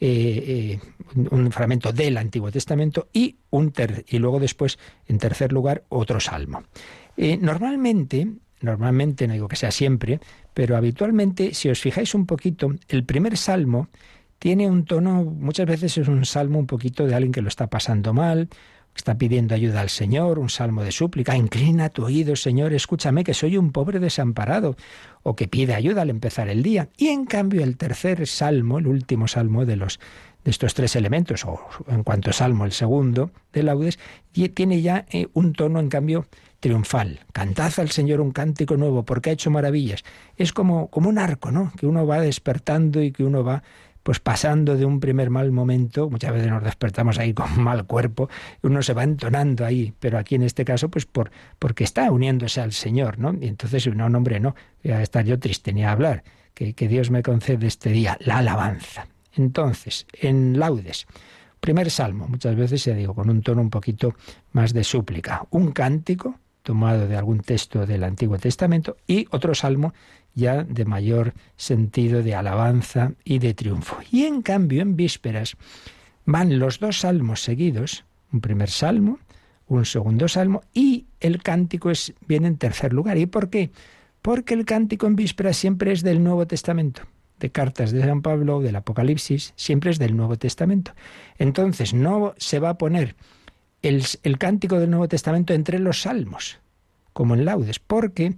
eh, 0.00 0.78
eh, 1.16 1.26
un 1.30 1.50
fragmento 1.50 1.92
del 1.92 2.18
Antiguo 2.18 2.50
Testamento 2.50 3.08
y, 3.10 3.36
un 3.48 3.72
ter 3.72 4.04
y 4.08 4.18
luego 4.18 4.38
después, 4.38 4.78
en 5.06 5.16
tercer 5.16 5.52
lugar, 5.52 5.84
otro 5.88 6.20
salmo. 6.20 6.64
Normalmente, 7.16 8.26
normalmente, 8.64 9.26
no 9.26 9.34
digo 9.34 9.48
que 9.48 9.56
sea 9.56 9.70
siempre, 9.70 10.20
pero 10.54 10.76
habitualmente, 10.76 11.54
si 11.54 11.68
os 11.68 11.80
fijáis 11.80 12.14
un 12.14 12.26
poquito, 12.26 12.74
el 12.88 13.04
primer 13.04 13.36
salmo 13.36 13.88
tiene 14.38 14.68
un 14.68 14.84
tono, 14.84 15.24
muchas 15.24 15.66
veces 15.66 15.96
es 15.98 16.08
un 16.08 16.24
salmo 16.24 16.58
un 16.58 16.66
poquito 16.66 17.06
de 17.06 17.14
alguien 17.14 17.32
que 17.32 17.42
lo 17.42 17.48
está 17.48 17.68
pasando 17.68 18.12
mal, 18.12 18.48
está 18.94 19.16
pidiendo 19.18 19.54
ayuda 19.54 19.80
al 19.80 19.88
Señor, 19.90 20.38
un 20.38 20.50
salmo 20.50 20.82
de 20.82 20.92
súplica, 20.92 21.36
inclina 21.36 21.88
tu 21.88 22.04
oído, 22.04 22.36
Señor, 22.36 22.72
escúchame 22.72 23.24
que 23.24 23.34
soy 23.34 23.56
un 23.56 23.72
pobre 23.72 23.98
desamparado, 23.98 24.76
o 25.22 25.34
que 25.34 25.48
pide 25.48 25.74
ayuda 25.74 26.02
al 26.02 26.10
empezar 26.10 26.48
el 26.48 26.62
día. 26.62 26.88
Y 26.96 27.08
en 27.08 27.24
cambio 27.24 27.64
el 27.64 27.76
tercer 27.76 28.26
salmo, 28.26 28.78
el 28.78 28.86
último 28.86 29.26
salmo 29.28 29.64
de 29.64 29.76
los 29.76 29.98
de 30.44 30.50
estos 30.50 30.74
tres 30.74 30.94
elementos, 30.94 31.44
o 31.46 31.58
en 31.88 32.02
cuanto 32.02 32.30
salmo 32.32 32.66
el 32.66 32.72
segundo 32.72 33.30
de 33.52 33.62
laudes, 33.62 33.98
tiene 34.54 34.82
ya 34.82 35.06
eh, 35.10 35.26
un 35.32 35.54
tono 35.54 35.80
en 35.80 35.88
cambio 35.88 36.26
triunfal. 36.64 37.20
Cantad 37.34 37.70
al 37.76 37.90
Señor 37.90 38.22
un 38.22 38.30
cántico 38.30 38.78
nuevo 38.78 39.04
porque 39.04 39.28
ha 39.28 39.34
hecho 39.34 39.50
maravillas. 39.50 40.02
Es 40.38 40.54
como, 40.54 40.88
como 40.88 41.10
un 41.10 41.18
arco, 41.18 41.50
¿no? 41.50 41.70
Que 41.78 41.86
uno 41.86 42.06
va 42.06 42.20
despertando 42.20 43.02
y 43.02 43.12
que 43.12 43.22
uno 43.22 43.44
va 43.44 43.62
pues 44.02 44.18
pasando 44.18 44.74
de 44.74 44.86
un 44.86 44.98
primer 44.98 45.28
mal 45.28 45.52
momento, 45.52 46.08
muchas 46.08 46.32
veces 46.32 46.48
nos 46.48 46.64
despertamos 46.64 47.18
ahí 47.18 47.34
con 47.34 47.62
mal 47.62 47.84
cuerpo, 47.84 48.30
uno 48.62 48.82
se 48.82 48.94
va 48.94 49.02
entonando 49.02 49.66
ahí, 49.66 49.92
pero 50.00 50.16
aquí 50.16 50.36
en 50.36 50.42
este 50.42 50.64
caso, 50.64 50.88
pues 50.88 51.04
por, 51.04 51.30
porque 51.58 51.84
está 51.84 52.10
uniéndose 52.10 52.62
al 52.62 52.72
Señor, 52.72 53.18
¿no? 53.18 53.34
Y 53.38 53.46
entonces, 53.48 53.86
no, 53.94 54.06
hombre, 54.06 54.40
no, 54.40 54.54
voy 54.82 54.92
a 54.92 55.02
estar 55.02 55.22
yo 55.26 55.38
triste 55.38 55.70
ni 55.74 55.84
a 55.84 55.92
hablar, 55.92 56.24
que, 56.54 56.72
que 56.72 56.88
Dios 56.88 57.10
me 57.10 57.22
concede 57.22 57.66
este 57.66 57.90
día, 57.90 58.16
la 58.20 58.38
alabanza. 58.38 59.06
Entonces, 59.34 60.06
en 60.14 60.58
laudes, 60.58 61.06
primer 61.60 61.90
salmo, 61.90 62.26
muchas 62.26 62.56
veces 62.56 62.80
se 62.80 62.94
digo 62.94 63.14
con 63.14 63.28
un 63.28 63.42
tono 63.42 63.60
un 63.60 63.70
poquito 63.70 64.14
más 64.52 64.72
de 64.72 64.82
súplica, 64.82 65.46
un 65.50 65.72
cántico 65.72 66.40
tomado 66.64 67.06
de 67.06 67.16
algún 67.16 67.40
texto 67.40 67.86
del 67.86 68.02
Antiguo 68.02 68.38
Testamento 68.38 68.96
y 69.06 69.28
otro 69.30 69.54
salmo 69.54 69.92
ya 70.34 70.64
de 70.64 70.84
mayor 70.84 71.34
sentido 71.56 72.22
de 72.22 72.34
alabanza 72.34 73.12
y 73.22 73.38
de 73.38 73.54
triunfo. 73.54 73.98
Y 74.10 74.24
en 74.24 74.42
cambio, 74.42 74.82
en 74.82 74.96
vísperas 74.96 75.56
van 76.24 76.58
los 76.58 76.80
dos 76.80 77.00
salmos 77.00 77.42
seguidos, 77.42 78.04
un 78.32 78.40
primer 78.40 78.70
salmo, 78.70 79.18
un 79.68 79.84
segundo 79.84 80.26
salmo, 80.26 80.62
y 80.72 81.06
el 81.20 81.42
cántico 81.42 81.90
es, 81.90 82.14
viene 82.26 82.48
en 82.48 82.56
tercer 82.56 82.92
lugar. 82.92 83.18
¿Y 83.18 83.26
por 83.26 83.50
qué? 83.50 83.70
Porque 84.22 84.54
el 84.54 84.64
cántico 84.64 85.06
en 85.06 85.16
vísperas 85.16 85.56
siempre 85.56 85.92
es 85.92 86.02
del 86.02 86.24
Nuevo 86.24 86.46
Testamento. 86.46 87.02
De 87.38 87.50
cartas 87.50 87.92
de 87.92 88.00
San 88.00 88.22
Pablo, 88.22 88.60
del 88.60 88.76
Apocalipsis, 88.76 89.52
siempre 89.54 89.90
es 89.90 89.98
del 89.98 90.16
Nuevo 90.16 90.38
Testamento. 90.38 90.92
Entonces 91.38 91.92
no 91.92 92.34
se 92.38 92.58
va 92.58 92.70
a 92.70 92.78
poner 92.78 93.16
el, 93.88 94.38
cántico 94.38 94.78
del 94.78 94.90
Nuevo 94.90 95.08
Testamento 95.08 95.54
entre 95.54 95.78
los 95.78 96.02
salmos, 96.02 96.58
como 97.12 97.34
en 97.34 97.44
laudes, 97.44 97.78
porque 97.78 98.34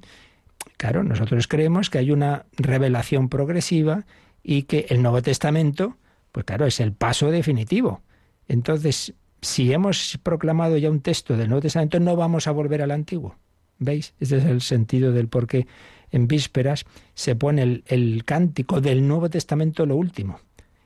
Claro, 0.76 1.02
nosotros 1.02 1.48
creemos 1.48 1.90
que 1.90 1.98
hay 1.98 2.10
una 2.10 2.44
revelación 2.56 3.28
progresiva 3.28 4.04
y 4.42 4.62
que 4.62 4.86
el 4.90 5.02
Nuevo 5.02 5.22
Testamento, 5.22 5.96
pues 6.32 6.44
claro, 6.44 6.66
es 6.66 6.80
el 6.80 6.92
paso 6.92 7.30
definitivo. 7.30 8.02
Entonces, 8.46 9.14
si 9.40 9.72
hemos 9.72 10.18
proclamado 10.22 10.76
ya 10.76 10.90
un 10.90 11.00
texto 11.00 11.36
del 11.36 11.48
Nuevo 11.48 11.62
Testamento, 11.62 11.98
no 11.98 12.14
vamos 12.16 12.46
a 12.46 12.52
volver 12.52 12.82
al 12.82 12.90
Antiguo. 12.90 13.36
¿Veis? 13.78 14.14
Ese 14.20 14.38
es 14.38 14.44
el 14.44 14.60
sentido 14.60 15.12
del 15.12 15.28
por 15.28 15.46
qué 15.46 15.66
en 16.10 16.28
vísperas 16.28 16.84
se 17.14 17.36
pone 17.36 17.62
el, 17.62 17.84
el 17.86 18.24
cántico 18.24 18.80
del 18.80 19.06
Nuevo 19.08 19.30
Testamento 19.30 19.86
lo 19.86 19.96
último. 19.96 20.40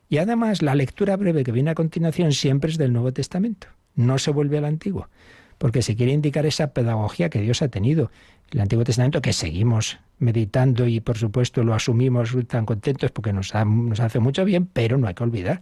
Y 0.09 0.19
además 0.19 0.63
la 0.63 0.75
lectura 0.75 1.17
breve 1.17 1.45
que 1.45 1.53
viene 1.53 1.71
a 1.71 1.75
continuación 1.75 2.33
siempre 2.33 2.71
es 2.71 2.79
del 2.79 2.93
Nuevo 2.93 3.13
Testamento. 3.13 3.69
No 3.95 4.19
se 4.19 4.31
vuelve 4.31 4.59
al 4.59 4.65
Antiguo 4.65 5.09
porque 5.61 5.83
se 5.83 5.95
quiere 5.95 6.13
indicar 6.13 6.47
esa 6.47 6.73
pedagogía 6.73 7.29
que 7.29 7.43
Dios 7.43 7.61
ha 7.61 7.69
tenido 7.69 8.11
el 8.51 8.61
Antiguo 8.61 8.83
Testamento, 8.83 9.21
que 9.21 9.35
seguimos 9.35 9.99
meditando 10.19 10.87
y 10.87 11.01
por 11.01 11.19
supuesto 11.19 11.63
lo 11.63 11.75
asumimos 11.75 12.35
tan 12.49 12.65
contentos 12.65 13.11
porque 13.11 13.35
nos, 13.35 13.55
hace 13.55 14.21
mucho 14.21 14.47
bien, 14.47 14.65
pero 14.65 14.97
no 14.97 15.07
hay 15.07 15.13
que 15.13 15.23
olvidar 15.23 15.61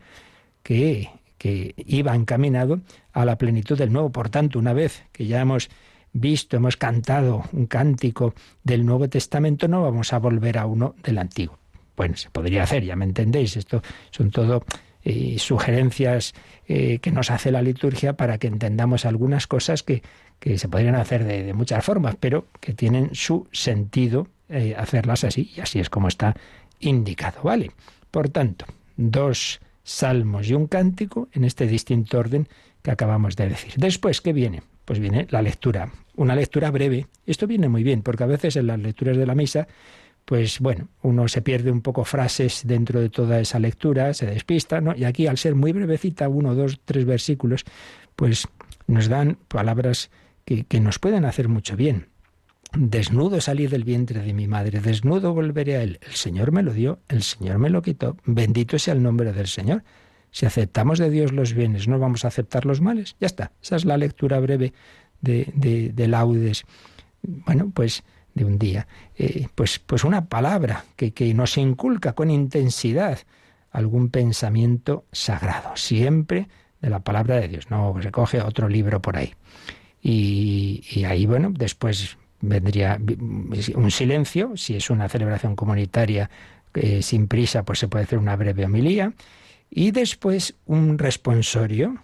que, 0.62 1.10
que 1.36 1.74
iba 1.78 2.14
encaminado 2.14 2.80
a 3.12 3.24
la 3.24 3.36
plenitud 3.36 3.76
del 3.76 3.92
Nuevo. 3.92 4.10
Por 4.10 4.30
tanto, 4.30 4.60
una 4.60 4.72
vez 4.72 5.02
que 5.10 5.26
ya 5.26 5.40
hemos 5.40 5.68
visto, 6.12 6.56
hemos 6.56 6.76
cantado 6.76 7.42
un 7.52 7.66
cántico 7.66 8.34
del 8.62 8.86
Nuevo 8.86 9.08
Testamento, 9.08 9.66
no 9.66 9.82
vamos 9.82 10.12
a 10.12 10.20
volver 10.20 10.58
a 10.58 10.66
uno 10.66 10.94
del 11.02 11.18
Antiguo. 11.18 11.58
Bueno, 11.96 12.16
se 12.16 12.30
podría 12.30 12.62
hacer, 12.62 12.84
ya 12.84 12.94
me 12.94 13.04
entendéis, 13.04 13.56
esto 13.56 13.82
son 14.12 14.30
todo 14.30 14.62
eh, 15.10 15.38
sugerencias 15.38 16.34
eh, 16.66 16.98
que 16.98 17.10
nos 17.10 17.30
hace 17.30 17.50
la 17.50 17.62
liturgia 17.62 18.12
para 18.12 18.36
que 18.36 18.46
entendamos 18.46 19.06
algunas 19.06 19.46
cosas 19.46 19.82
que, 19.82 20.02
que 20.38 20.58
se 20.58 20.68
podrían 20.68 20.96
hacer 20.96 21.24
de, 21.24 21.54
muchas 21.54 21.82
formas, 21.82 22.16
pero 22.20 22.46
que 22.60 22.74
tienen 22.74 23.14
su 23.14 23.48
sentido 23.50 24.28
eh, 24.50 24.74
hacerlas 24.76 25.24
así, 25.24 25.50
y 25.56 25.62
así 25.62 25.80
es 25.80 25.88
como 25.88 26.08
está 26.08 26.36
indicado, 26.78 27.40
¿vale? 27.42 27.70
Por 28.10 28.28
tanto, 28.28 28.66
dos 28.98 29.62
salmos 29.82 30.50
y 30.50 30.52
un 30.52 30.66
cántico 30.66 31.30
en 31.32 31.44
este 31.44 31.66
distinto 31.66 32.18
orden 32.18 32.46
que 32.82 32.90
acabamos 32.90 33.34
de 33.34 33.48
decir. 33.48 33.72
Después, 33.78 34.20
¿qué 34.20 34.34
viene? 34.34 34.62
Pues 34.84 34.98
viene 34.98 35.26
la 35.30 35.40
lectura, 35.40 35.90
una 36.16 36.34
lectura 36.34 36.70
breve. 36.70 37.06
Esto 37.24 37.46
viene 37.46 37.70
muy 37.70 37.82
bien, 37.82 38.02
porque 38.02 38.24
a 38.24 38.26
veces 38.26 38.56
en 38.56 38.66
las 38.66 38.78
lecturas 38.78 39.16
de 39.16 39.24
la 39.24 39.34
misa 39.34 39.68
pues 40.28 40.60
bueno, 40.60 40.88
uno 41.00 41.26
se 41.26 41.40
pierde 41.40 41.70
un 41.70 41.80
poco 41.80 42.04
frases 42.04 42.60
dentro 42.66 43.00
de 43.00 43.08
toda 43.08 43.40
esa 43.40 43.58
lectura, 43.58 44.12
se 44.12 44.26
despista, 44.26 44.78
¿no? 44.82 44.94
Y 44.94 45.04
aquí, 45.04 45.26
al 45.26 45.38
ser 45.38 45.54
muy 45.54 45.72
brevecita, 45.72 46.28
uno, 46.28 46.54
dos, 46.54 46.80
tres 46.84 47.06
versículos, 47.06 47.64
pues 48.14 48.46
nos 48.86 49.08
dan 49.08 49.38
palabras 49.48 50.10
que, 50.44 50.64
que 50.64 50.80
nos 50.80 50.98
pueden 50.98 51.24
hacer 51.24 51.48
mucho 51.48 51.76
bien. 51.76 52.08
Desnudo 52.76 53.40
salí 53.40 53.68
del 53.68 53.84
vientre 53.84 54.20
de 54.20 54.34
mi 54.34 54.46
madre, 54.48 54.80
desnudo 54.80 55.32
volveré 55.32 55.76
a 55.76 55.82
él. 55.82 55.98
El 56.02 56.12
Señor 56.12 56.52
me 56.52 56.62
lo 56.62 56.74
dio, 56.74 56.98
el 57.08 57.22
Señor 57.22 57.58
me 57.58 57.70
lo 57.70 57.80
quitó. 57.80 58.18
Bendito 58.26 58.78
sea 58.78 58.92
el 58.92 59.02
nombre 59.02 59.32
del 59.32 59.46
Señor. 59.46 59.82
Si 60.30 60.44
aceptamos 60.44 60.98
de 60.98 61.08
Dios 61.08 61.32
los 61.32 61.54
bienes, 61.54 61.88
¿no 61.88 61.98
vamos 61.98 62.26
a 62.26 62.28
aceptar 62.28 62.66
los 62.66 62.82
males? 62.82 63.16
Ya 63.18 63.28
está. 63.28 63.52
Esa 63.62 63.76
es 63.76 63.86
la 63.86 63.96
lectura 63.96 64.40
breve 64.40 64.74
de, 65.22 65.50
de, 65.54 65.88
de 65.88 66.06
laudes. 66.06 66.66
Bueno, 67.22 67.72
pues 67.72 68.04
de 68.38 68.44
un 68.44 68.58
día, 68.58 68.86
eh, 69.16 69.48
pues, 69.54 69.78
pues 69.78 70.04
una 70.04 70.26
palabra 70.26 70.84
que, 70.96 71.12
que 71.12 71.34
nos 71.34 71.58
inculca 71.58 72.14
con 72.14 72.30
intensidad 72.30 73.18
algún 73.70 74.08
pensamiento 74.08 75.04
sagrado, 75.12 75.76
siempre 75.76 76.48
de 76.80 76.90
la 76.90 77.00
palabra 77.00 77.36
de 77.36 77.48
Dios, 77.48 77.70
no 77.70 77.92
recoge 77.98 78.40
otro 78.40 78.68
libro 78.68 79.02
por 79.02 79.16
ahí. 79.16 79.34
Y, 80.00 80.84
y, 80.90 81.04
ahí, 81.04 81.26
bueno, 81.26 81.50
después 81.52 82.16
vendría 82.40 83.00
un 83.74 83.90
silencio, 83.90 84.56
si 84.56 84.76
es 84.76 84.90
una 84.90 85.08
celebración 85.08 85.56
comunitaria 85.56 86.30
eh, 86.74 87.02
sin 87.02 87.26
prisa, 87.26 87.64
pues 87.64 87.80
se 87.80 87.88
puede 87.88 88.04
hacer 88.04 88.18
una 88.18 88.36
breve 88.36 88.64
homilía, 88.64 89.12
y 89.70 89.90
después 89.90 90.54
un 90.66 90.98
responsorio, 90.98 92.02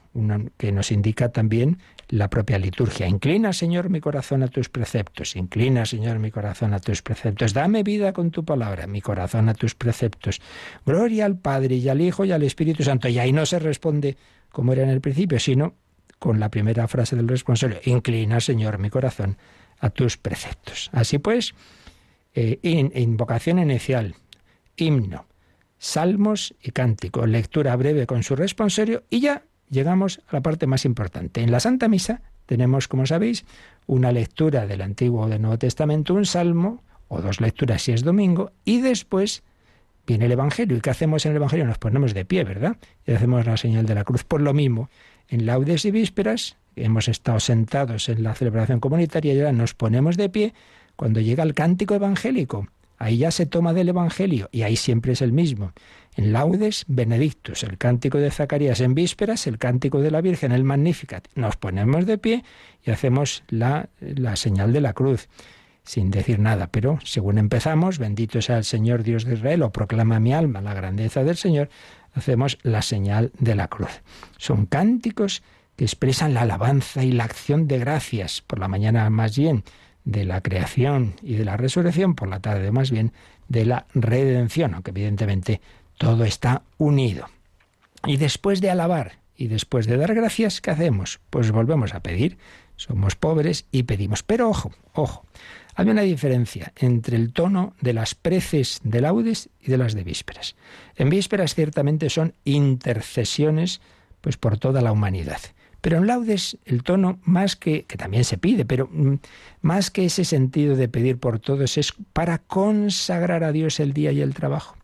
que 0.58 0.72
nos 0.72 0.90
indica 0.90 1.30
también 1.30 1.78
la 2.14 2.30
propia 2.30 2.58
liturgia. 2.58 3.08
Inclina, 3.08 3.52
Señor, 3.52 3.90
mi 3.90 4.00
corazón 4.00 4.44
a 4.44 4.48
tus 4.48 4.68
preceptos. 4.68 5.34
Inclina, 5.34 5.84
Señor, 5.84 6.20
mi 6.20 6.30
corazón 6.30 6.72
a 6.72 6.78
tus 6.78 7.02
preceptos. 7.02 7.52
Dame 7.52 7.82
vida 7.82 8.12
con 8.12 8.30
tu 8.30 8.44
palabra, 8.44 8.86
mi 8.86 9.00
corazón 9.00 9.48
a 9.48 9.54
tus 9.54 9.74
preceptos. 9.74 10.40
Gloria 10.86 11.26
al 11.26 11.36
Padre 11.36 11.74
y 11.74 11.88
al 11.88 12.00
Hijo 12.00 12.24
y 12.24 12.30
al 12.30 12.44
Espíritu 12.44 12.84
Santo. 12.84 13.08
Y 13.08 13.18
ahí 13.18 13.32
no 13.32 13.44
se 13.46 13.58
responde 13.58 14.16
como 14.50 14.72
era 14.72 14.84
en 14.84 14.90
el 14.90 15.00
principio, 15.00 15.40
sino 15.40 15.74
con 16.20 16.38
la 16.38 16.50
primera 16.50 16.86
frase 16.86 17.16
del 17.16 17.26
responsorio. 17.26 17.80
Inclina, 17.84 18.38
Señor, 18.38 18.78
mi 18.78 18.90
corazón 18.90 19.36
a 19.80 19.90
tus 19.90 20.16
preceptos. 20.16 20.90
Así 20.92 21.18
pues, 21.18 21.52
eh, 22.32 22.60
invocación 22.94 23.58
inicial, 23.58 24.14
himno, 24.76 25.26
salmos 25.78 26.54
y 26.62 26.70
cántico, 26.70 27.26
lectura 27.26 27.74
breve 27.74 28.06
con 28.06 28.22
su 28.22 28.36
responsorio 28.36 29.02
y 29.10 29.18
ya 29.18 29.42
llegamos 29.70 30.20
a 30.28 30.36
la 30.36 30.42
parte 30.42 30.66
más 30.66 30.84
importante. 30.84 31.42
En 31.42 31.50
la 31.50 31.60
Santa 31.60 31.88
Misa 31.88 32.22
tenemos, 32.46 32.88
como 32.88 33.06
sabéis, 33.06 33.44
una 33.86 34.12
lectura 34.12 34.66
del 34.66 34.82
Antiguo 34.82 35.22
o 35.22 35.28
del 35.28 35.42
Nuevo 35.42 35.58
Testamento, 35.58 36.14
un 36.14 36.26
salmo 36.26 36.82
o 37.08 37.20
dos 37.20 37.40
lecturas 37.40 37.82
si 37.82 37.92
es 37.92 38.02
domingo 38.02 38.52
y 38.64 38.80
después 38.80 39.42
viene 40.06 40.26
el 40.26 40.32
Evangelio. 40.32 40.76
¿Y 40.76 40.80
qué 40.80 40.90
hacemos 40.90 41.24
en 41.26 41.32
el 41.32 41.36
Evangelio? 41.36 41.66
Nos 41.66 41.78
ponemos 41.78 42.14
de 42.14 42.24
pie, 42.24 42.44
¿verdad? 42.44 42.76
Y 43.06 43.12
hacemos 43.12 43.46
la 43.46 43.56
señal 43.56 43.86
de 43.86 43.94
la 43.94 44.04
cruz. 44.04 44.24
Por 44.24 44.40
lo 44.40 44.52
mismo, 44.52 44.90
en 45.28 45.46
laudes 45.46 45.84
y 45.84 45.90
vísperas 45.90 46.56
hemos 46.76 47.08
estado 47.08 47.40
sentados 47.40 48.08
en 48.08 48.22
la 48.22 48.34
celebración 48.34 48.80
comunitaria 48.80 49.32
y 49.32 49.38
ahora 49.38 49.52
nos 49.52 49.74
ponemos 49.74 50.16
de 50.16 50.28
pie 50.28 50.54
cuando 50.96 51.20
llega 51.20 51.42
el 51.42 51.54
cántico 51.54 51.94
evangélico. 51.94 52.66
Ahí 52.98 53.18
ya 53.18 53.30
se 53.30 53.46
toma 53.46 53.72
del 53.72 53.88
Evangelio 53.88 54.48
y 54.52 54.62
ahí 54.62 54.76
siempre 54.76 55.12
es 55.12 55.22
el 55.22 55.32
mismo. 55.32 55.72
En 56.16 56.32
laudes, 56.32 56.84
Benedictus, 56.86 57.62
el 57.64 57.76
cántico 57.76 58.18
de 58.18 58.30
Zacarías. 58.30 58.80
En 58.80 58.94
vísperas, 58.94 59.46
el 59.46 59.58
cántico 59.58 60.00
de 60.00 60.10
la 60.10 60.20
Virgen, 60.20 60.52
el 60.52 60.64
Magnificat. 60.64 61.26
Nos 61.34 61.56
ponemos 61.56 62.06
de 62.06 62.18
pie 62.18 62.44
y 62.84 62.90
hacemos 62.90 63.42
la, 63.48 63.88
la 64.00 64.36
señal 64.36 64.72
de 64.72 64.80
la 64.80 64.92
cruz 64.92 65.28
sin 65.84 66.10
decir 66.10 66.38
nada, 66.38 66.68
pero 66.68 66.98
según 67.04 67.38
empezamos, 67.38 67.98
bendito 67.98 68.40
sea 68.40 68.56
el 68.56 68.64
Señor 68.64 69.02
Dios 69.02 69.24
de 69.24 69.34
Israel, 69.34 69.62
o 69.62 69.70
proclama 69.70 70.18
mi 70.18 70.32
alma 70.32 70.62
la 70.62 70.72
grandeza 70.74 71.22
del 71.24 71.36
Señor, 71.36 71.68
hacemos 72.14 72.58
la 72.62 72.80
señal 72.80 73.32
de 73.38 73.54
la 73.54 73.68
cruz. 73.68 74.02
Son 74.38 74.66
cánticos 74.66 75.42
que 75.76 75.84
expresan 75.84 76.34
la 76.34 76.42
alabanza 76.42 77.04
y 77.04 77.12
la 77.12 77.24
acción 77.24 77.68
de 77.68 77.78
gracias, 77.78 78.40
por 78.40 78.58
la 78.58 78.68
mañana 78.68 79.08
más 79.10 79.36
bien 79.36 79.62
de 80.04 80.24
la 80.24 80.40
creación 80.40 81.14
y 81.22 81.34
de 81.34 81.44
la 81.44 81.56
resurrección, 81.56 82.14
por 82.14 82.28
la 82.28 82.40
tarde 82.40 82.70
más 82.72 82.90
bien 82.90 83.12
de 83.48 83.66
la 83.66 83.86
redención, 83.94 84.74
aunque 84.74 84.90
evidentemente 84.90 85.60
todo 85.96 86.24
está 86.24 86.62
unido. 86.78 87.28
Y 88.06 88.16
después 88.16 88.60
de 88.60 88.70
alabar 88.70 89.18
y 89.36 89.48
después 89.48 89.86
de 89.86 89.96
dar 89.96 90.14
gracias, 90.14 90.60
¿qué 90.60 90.70
hacemos? 90.70 91.20
Pues 91.30 91.50
volvemos 91.50 91.94
a 91.94 92.00
pedir. 92.00 92.38
Somos 92.76 93.16
pobres 93.16 93.66
y 93.70 93.84
pedimos. 93.84 94.22
Pero 94.22 94.48
ojo, 94.48 94.72
ojo, 94.92 95.24
hay 95.74 95.88
una 95.88 96.02
diferencia 96.02 96.72
entre 96.76 97.16
el 97.16 97.32
tono 97.32 97.74
de 97.80 97.92
las 97.92 98.14
preces 98.14 98.80
de 98.84 99.00
laudes 99.00 99.48
y 99.60 99.70
de 99.70 99.78
las 99.78 99.94
de 99.94 100.04
vísperas. 100.04 100.56
En 100.96 101.10
vísperas 101.10 101.54
ciertamente 101.54 102.10
son 102.10 102.34
intercesiones 102.44 103.80
pues 104.20 104.36
por 104.36 104.58
toda 104.58 104.80
la 104.80 104.92
humanidad. 104.92 105.40
Pero 105.80 105.98
en 105.98 106.06
laudes 106.06 106.56
el 106.64 106.82
tono 106.82 107.18
más 107.24 107.56
que 107.56 107.84
que 107.84 107.98
también 107.98 108.24
se 108.24 108.38
pide, 108.38 108.64
pero 108.64 108.88
mm, 108.90 109.16
más 109.60 109.90
que 109.90 110.06
ese 110.06 110.24
sentido 110.24 110.76
de 110.76 110.88
pedir 110.88 111.18
por 111.18 111.40
todos 111.40 111.76
es 111.76 111.92
para 112.12 112.38
consagrar 112.38 113.44
a 113.44 113.52
Dios 113.52 113.80
el 113.80 113.92
día 113.92 114.12
y 114.12 114.20
el 114.20 114.32
trabajo. 114.32 114.76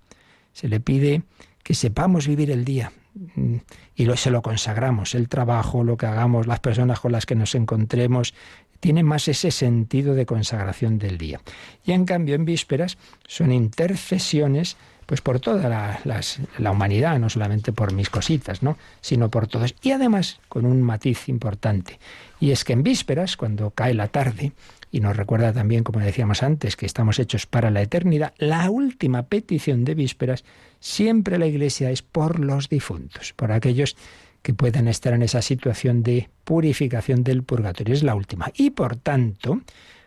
Se 0.52 0.68
le 0.68 0.80
pide 0.80 1.22
que 1.62 1.74
sepamos 1.74 2.26
vivir 2.26 2.50
el 2.50 2.64
día 2.64 2.92
mm, 3.34 3.56
y 3.96 4.04
lo, 4.04 4.16
se 4.16 4.30
lo 4.30 4.42
consagramos, 4.42 5.14
el 5.14 5.28
trabajo, 5.28 5.84
lo 5.84 5.96
que 5.96 6.06
hagamos, 6.06 6.46
las 6.46 6.60
personas 6.60 7.00
con 7.00 7.12
las 7.12 7.26
que 7.26 7.34
nos 7.34 7.54
encontremos, 7.54 8.34
tiene 8.80 9.02
más 9.02 9.28
ese 9.28 9.50
sentido 9.50 10.14
de 10.14 10.26
consagración 10.26 10.98
del 10.98 11.18
día. 11.18 11.40
Y 11.84 11.92
en 11.92 12.06
cambio 12.06 12.34
en 12.34 12.44
vísperas 12.44 12.96
son 13.26 13.52
intercesiones 13.52 14.76
pues 15.10 15.20
por 15.20 15.40
toda 15.40 15.68
la, 15.68 16.22
la, 16.58 16.70
humanidad, 16.70 17.18
no 17.18 17.28
solamente 17.28 17.72
por 17.72 17.92
mis 17.92 18.08
cositas, 18.08 18.62
¿no? 18.62 18.78
sino 19.00 19.28
por 19.28 19.48
todos. 19.48 19.74
Y 19.82 19.90
además 19.90 20.38
con 20.48 20.64
un 20.64 20.82
matiz 20.82 21.28
importante, 21.28 21.98
y 22.38 22.52
es 22.52 22.62
que 22.62 22.74
en 22.74 22.84
vísperas, 22.84 23.36
cuando 23.36 23.70
cae 23.70 23.92
la 23.92 24.06
tarde, 24.06 24.52
y 24.90 25.00
nos 25.00 25.16
recuerda 25.16 25.52
también, 25.52 25.84
como 25.84 26.00
decíamos 26.00 26.42
antes, 26.42 26.76
que 26.76 26.86
estamos 26.86 27.18
hechos 27.18 27.46
para 27.46 27.70
la 27.70 27.82
eternidad, 27.82 28.34
la 28.38 28.70
última 28.70 29.24
petición 29.24 29.84
de 29.84 29.94
vísperas, 29.94 30.44
siempre 30.80 31.38
la 31.38 31.46
Iglesia 31.46 31.90
es 31.90 32.02
por 32.02 32.40
los 32.40 32.68
difuntos, 32.68 33.32
por 33.34 33.52
aquellos 33.52 33.96
que 34.42 34.54
pueden 34.54 34.88
estar 34.88 35.12
en 35.12 35.22
esa 35.22 35.42
situación 35.42 36.02
de 36.02 36.28
purificación 36.44 37.22
del 37.22 37.42
purgatorio. 37.42 37.94
Es 37.94 38.02
la 38.02 38.14
última. 38.14 38.50
Y 38.54 38.70
por 38.70 38.96
tanto, 38.96 39.60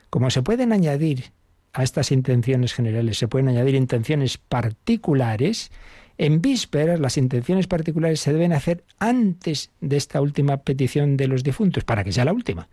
como 0.09 0.29
se 0.29 0.41
pueden 0.41 0.73
añadir 0.73 1.31
a 1.71 1.83
estas 1.83 2.11
intenciones 2.11 2.73
generales, 2.73 3.17
se 3.17 3.27
pueden 3.27 3.47
añadir 3.47 3.75
intenciones 3.75 4.37
particulares, 4.37 5.71
en 6.17 6.41
vísperas 6.41 6.99
las 6.99 7.17
intenciones 7.17 7.67
particulares 7.67 8.19
se 8.19 8.33
deben 8.33 8.53
hacer 8.53 8.83
antes 8.99 9.71
de 9.81 9.97
esta 9.97 10.21
última 10.21 10.57
petición 10.57 11.17
de 11.17 11.27
los 11.27 11.43
difuntos, 11.43 11.83
para 11.83 12.03
que 12.03 12.11
sea 12.11 12.25
la 12.25 12.33
última. 12.33 12.67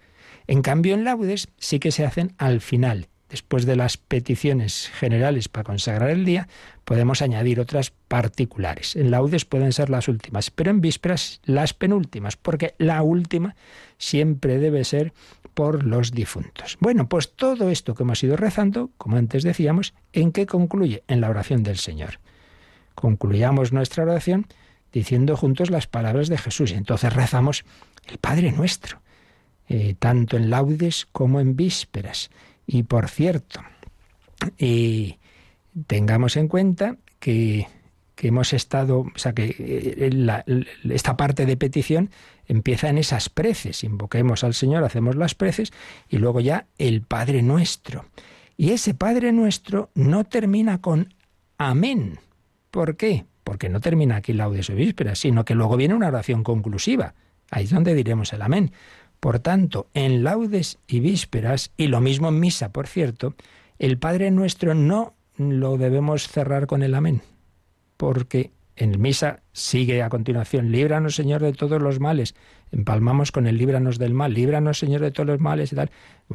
En 0.50 0.62
cambio, 0.62 0.94
en 0.94 1.04
laudes 1.04 1.46
sí 1.58 1.78
que 1.78 1.92
se 1.92 2.04
hacen 2.04 2.34
al 2.36 2.60
final. 2.60 3.06
Después 3.28 3.66
de 3.66 3.76
las 3.76 3.96
peticiones 3.96 4.90
generales 4.92 5.48
para 5.48 5.62
consagrar 5.62 6.10
el 6.10 6.24
día, 6.24 6.48
podemos 6.84 7.22
añadir 7.22 7.60
otras 7.60 7.92
particulares. 8.08 8.96
En 8.96 9.12
laudes 9.12 9.44
pueden 9.44 9.72
ser 9.72 9.90
las 9.90 10.08
últimas, 10.08 10.50
pero 10.50 10.72
en 10.72 10.80
vísperas 10.80 11.40
las 11.44 11.72
penúltimas, 11.72 12.36
porque 12.36 12.74
la 12.78 13.00
última 13.02 13.54
siempre 13.96 14.58
debe 14.58 14.82
ser 14.82 15.12
por 15.54 15.84
los 15.84 16.10
difuntos. 16.10 16.78
Bueno, 16.80 17.08
pues 17.08 17.32
todo 17.36 17.70
esto 17.70 17.94
que 17.94 18.02
hemos 18.02 18.20
ido 18.24 18.36
rezando, 18.36 18.90
como 18.98 19.18
antes 19.18 19.44
decíamos, 19.44 19.94
¿en 20.12 20.32
qué 20.32 20.46
concluye? 20.46 21.04
En 21.06 21.20
la 21.20 21.30
oración 21.30 21.62
del 21.62 21.76
Señor. 21.76 22.18
Concluyamos 22.96 23.72
nuestra 23.72 24.02
oración 24.02 24.48
diciendo 24.92 25.36
juntos 25.36 25.70
las 25.70 25.86
palabras 25.86 26.28
de 26.28 26.38
Jesús 26.38 26.72
y 26.72 26.74
entonces 26.74 27.12
rezamos 27.12 27.64
el 28.08 28.18
Padre 28.18 28.50
nuestro, 28.50 29.00
eh, 29.72 29.94
tanto 29.96 30.36
en 30.36 30.50
laudes 30.50 31.06
como 31.12 31.38
en 31.38 31.54
vísperas. 31.54 32.30
Y 32.66 32.82
por 32.82 33.08
cierto, 33.08 33.60
y 34.58 35.20
tengamos 35.86 36.36
en 36.36 36.48
cuenta 36.48 36.96
que, 37.20 37.68
hemos 38.16 38.52
estado, 38.52 38.98
o 39.02 39.12
sea, 39.14 39.32
que 39.32 39.54
eh, 39.56 40.64
esta 40.90 41.16
parte 41.16 41.46
de 41.46 41.56
petición 41.56 42.10
empieza 42.48 42.88
en 42.88 42.98
esas 42.98 43.28
preces. 43.28 43.84
Invoquemos 43.84 44.42
al 44.42 44.54
Señor, 44.54 44.82
hacemos 44.82 45.14
las 45.14 45.36
preces 45.36 45.72
y 46.08 46.18
luego 46.18 46.40
ya 46.40 46.66
el 46.76 47.02
Padre 47.02 47.40
nuestro. 47.40 48.06
Y 48.56 48.72
ese 48.72 48.92
Padre 48.92 49.30
nuestro 49.30 49.90
no 49.94 50.24
termina 50.24 50.80
con 50.80 51.14
amén. 51.58 52.18
¿Por 52.72 52.96
qué? 52.96 53.24
Porque 53.44 53.68
no 53.68 53.78
termina 53.78 54.16
aquí 54.16 54.32
laudes 54.32 54.68
o 54.68 54.74
vísperas, 54.74 55.20
sino 55.20 55.44
que 55.44 55.54
luego 55.54 55.76
viene 55.76 55.94
una 55.94 56.08
oración 56.08 56.42
conclusiva. 56.42 57.14
Ahí 57.52 57.64
es 57.64 57.70
donde 57.70 57.94
diremos 57.94 58.32
el 58.32 58.42
amén. 58.42 58.72
Por 59.20 59.38
tanto, 59.38 59.88
en 59.92 60.24
laudes 60.24 60.78
y 60.86 61.00
vísperas, 61.00 61.72
y 61.76 61.88
lo 61.88 62.00
mismo 62.00 62.28
en 62.28 62.40
misa, 62.40 62.72
por 62.72 62.86
cierto, 62.86 63.34
el 63.78 63.98
Padre 63.98 64.30
nuestro 64.30 64.74
no 64.74 65.14
lo 65.36 65.76
debemos 65.76 66.26
cerrar 66.26 66.66
con 66.66 66.82
el 66.82 66.94
amén, 66.94 67.22
porque 67.96 68.50
en 68.80 69.00
misa 69.00 69.40
sigue 69.52 70.02
a 70.02 70.08
continuación, 70.08 70.72
líbranos 70.72 71.14
Señor 71.14 71.42
de 71.42 71.52
todos 71.52 71.80
los 71.82 72.00
males. 72.00 72.34
Empalmamos 72.72 73.30
con 73.30 73.46
el 73.46 73.58
líbranos 73.58 73.98
del 73.98 74.14
mal, 74.14 74.32
líbranos 74.32 74.78
Señor 74.78 75.02
de 75.02 75.10
todos 75.10 75.26
los 75.26 75.40
males 75.40 75.72
y 75.72 75.76
tal. 75.76 75.90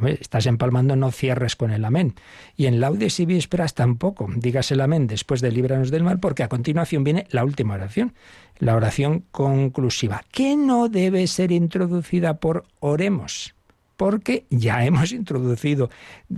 Estás 0.06 0.46
empalmando, 0.46 0.94
no 0.94 1.10
cierres 1.10 1.56
con 1.56 1.72
el 1.72 1.84
amén. 1.84 2.14
Y 2.56 2.66
en 2.66 2.78
laudes 2.78 3.18
y 3.18 3.26
vísperas 3.26 3.74
tampoco, 3.74 4.28
digas 4.36 4.70
el 4.70 4.80
amén 4.80 5.08
después 5.08 5.40
de 5.40 5.50
líbranos 5.50 5.90
del 5.90 6.04
mal, 6.04 6.20
porque 6.20 6.44
a 6.44 6.48
continuación 6.48 7.02
viene 7.02 7.26
la 7.30 7.44
última 7.44 7.74
oración, 7.74 8.14
la 8.58 8.76
oración 8.76 9.24
conclusiva, 9.32 10.22
que 10.30 10.56
no 10.56 10.88
debe 10.88 11.26
ser 11.26 11.50
introducida 11.50 12.38
por 12.38 12.64
oremos 12.78 13.54
porque 13.96 14.44
ya 14.50 14.84
hemos 14.84 15.12
introducido 15.20 15.90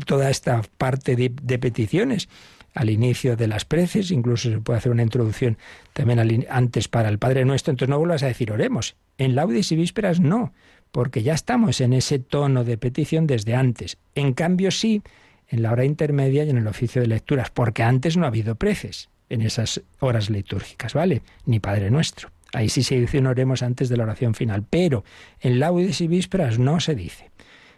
toda 0.06 0.30
esta 0.30 0.62
parte 0.78 1.16
de, 1.16 1.34
de 1.42 1.58
peticiones 1.58 2.28
al 2.74 2.90
inicio 2.90 3.36
de 3.36 3.48
las 3.48 3.64
preces, 3.64 4.10
incluso 4.10 4.50
se 4.50 4.58
puede 4.58 4.78
hacer 4.78 4.92
una 4.92 5.02
introducción 5.02 5.58
también 5.92 6.46
antes 6.50 6.88
para 6.88 7.08
el 7.08 7.18
Padre 7.18 7.44
Nuestro, 7.44 7.72
entonces 7.72 7.90
no 7.90 7.98
vuelvas 7.98 8.22
a 8.22 8.26
decir 8.26 8.52
oremos. 8.52 8.96
En 9.16 9.34
laudes 9.34 9.72
y 9.72 9.76
vísperas 9.76 10.20
no, 10.20 10.52
porque 10.92 11.22
ya 11.22 11.34
estamos 11.34 11.80
en 11.80 11.92
ese 11.92 12.18
tono 12.18 12.64
de 12.64 12.78
petición 12.78 13.26
desde 13.26 13.54
antes. 13.54 13.98
En 14.14 14.32
cambio 14.32 14.70
sí, 14.70 15.02
en 15.48 15.62
la 15.62 15.72
hora 15.72 15.84
intermedia 15.84 16.44
y 16.44 16.50
en 16.50 16.58
el 16.58 16.66
oficio 16.66 17.02
de 17.02 17.08
lecturas, 17.08 17.50
porque 17.50 17.82
antes 17.82 18.16
no 18.16 18.24
ha 18.24 18.28
habido 18.28 18.54
preces 18.54 19.08
en 19.28 19.42
esas 19.42 19.82
horas 20.00 20.30
litúrgicas, 20.30 20.94
¿vale? 20.94 21.22
Ni 21.46 21.60
Padre 21.60 21.90
Nuestro. 21.90 22.30
Ahí 22.52 22.68
sí 22.68 22.82
se 22.82 22.98
dice 22.98 23.18
un 23.18 23.26
oremos 23.26 23.62
antes 23.62 23.88
de 23.88 23.96
la 23.96 24.04
oración 24.04 24.34
final, 24.34 24.64
pero 24.68 25.04
en 25.40 25.58
laudes 25.58 26.00
y 26.00 26.08
vísperas 26.08 26.58
no 26.58 26.80
se 26.80 26.94
dice. 26.94 27.30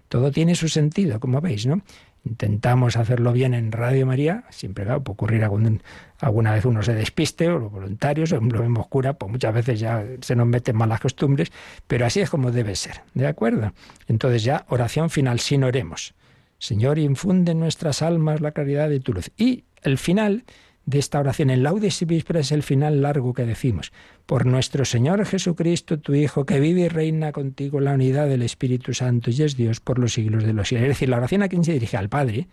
Todo 0.09 0.31
tiene 0.31 0.55
su 0.55 0.69
sentido, 0.69 1.21
como 1.21 1.41
veis, 1.41 1.67
¿no? 1.67 1.83
Intentamos 2.25 2.97
hacerlo 2.97 3.33
bien 3.33 3.55
en 3.55 3.73
Radio 3.73 4.07
María, 4.07 4.45
siempre 4.51 4.85
claro, 4.85 5.03
puede 5.03 5.15
ocurrir 5.15 5.45
alguna 5.45 6.53
vez 6.53 6.65
uno 6.65 6.83
se 6.83 6.95
despiste, 6.95 7.49
o 7.49 7.59
los 7.59 7.73
voluntarios, 7.73 8.31
lo 8.31 8.41
mismo 8.41 8.89
cura, 8.89 9.15
pues 9.15 9.33
muchas 9.33 9.55
veces 9.55 9.81
ya 9.81 10.05
se 10.21 10.37
nos 10.37 10.47
meten 10.47 10.77
malas 10.77 11.01
costumbres, 11.01 11.51
pero 11.87 12.07
así 12.07 12.21
es 12.21 12.31
como 12.31 12.51
debe 12.51 12.77
ser, 12.77 13.03
¿de 13.15 13.27
acuerdo? 13.27 13.73
Entonces 14.07 14.45
ya 14.45 14.67
oración 14.69 15.11
final, 15.11 15.41
sin 15.41 15.65
oremos. 15.65 16.15
Señor, 16.59 16.99
infunde 16.99 17.53
en 17.53 17.61
nuestras 17.61 18.03
almas 18.03 18.43
la 18.43 18.53
claridad 18.53 18.91
de 18.91 19.01
tu 19.01 19.15
luz. 19.15 19.31
Y 19.39 19.65
el 19.83 19.97
final 19.97 20.45
de 20.91 20.99
esta 20.99 21.21
oración 21.21 21.51
en 21.51 21.63
laudes 21.63 22.03
y 22.03 22.05
vísperas 22.05 22.47
es 22.47 22.53
el 22.53 22.65
final 22.65 23.01
largo 23.01 23.33
que 23.33 23.47
decimos. 23.47 23.93
Por 24.27 24.45
nuestro 24.45 24.85
Señor 24.85 25.25
Jesucristo, 25.25 26.01
tu 26.01 26.15
Hijo, 26.15 26.45
que 26.45 26.59
vive 26.59 26.83
y 26.83 26.89
reina 26.89 27.31
contigo 27.31 27.79
en 27.79 27.85
la 27.85 27.93
unidad 27.93 28.29
del 28.29 28.43
Espíritu 28.43 28.93
Santo 28.93 29.31
y 29.31 29.41
es 29.41 29.57
Dios 29.57 29.79
por 29.79 30.01
los 30.01 30.13
siglos 30.13 30.43
de 30.43 30.53
los 30.53 30.69
siglos. 30.69 30.83
Es 30.83 30.89
decir, 30.89 31.09
la 31.09 31.19
oración 31.19 31.45
a 31.45 31.49
quien 31.49 31.63
se 31.63 31.73
dirige 31.73 31.97
al 31.97 32.09
Padre, 32.09 32.49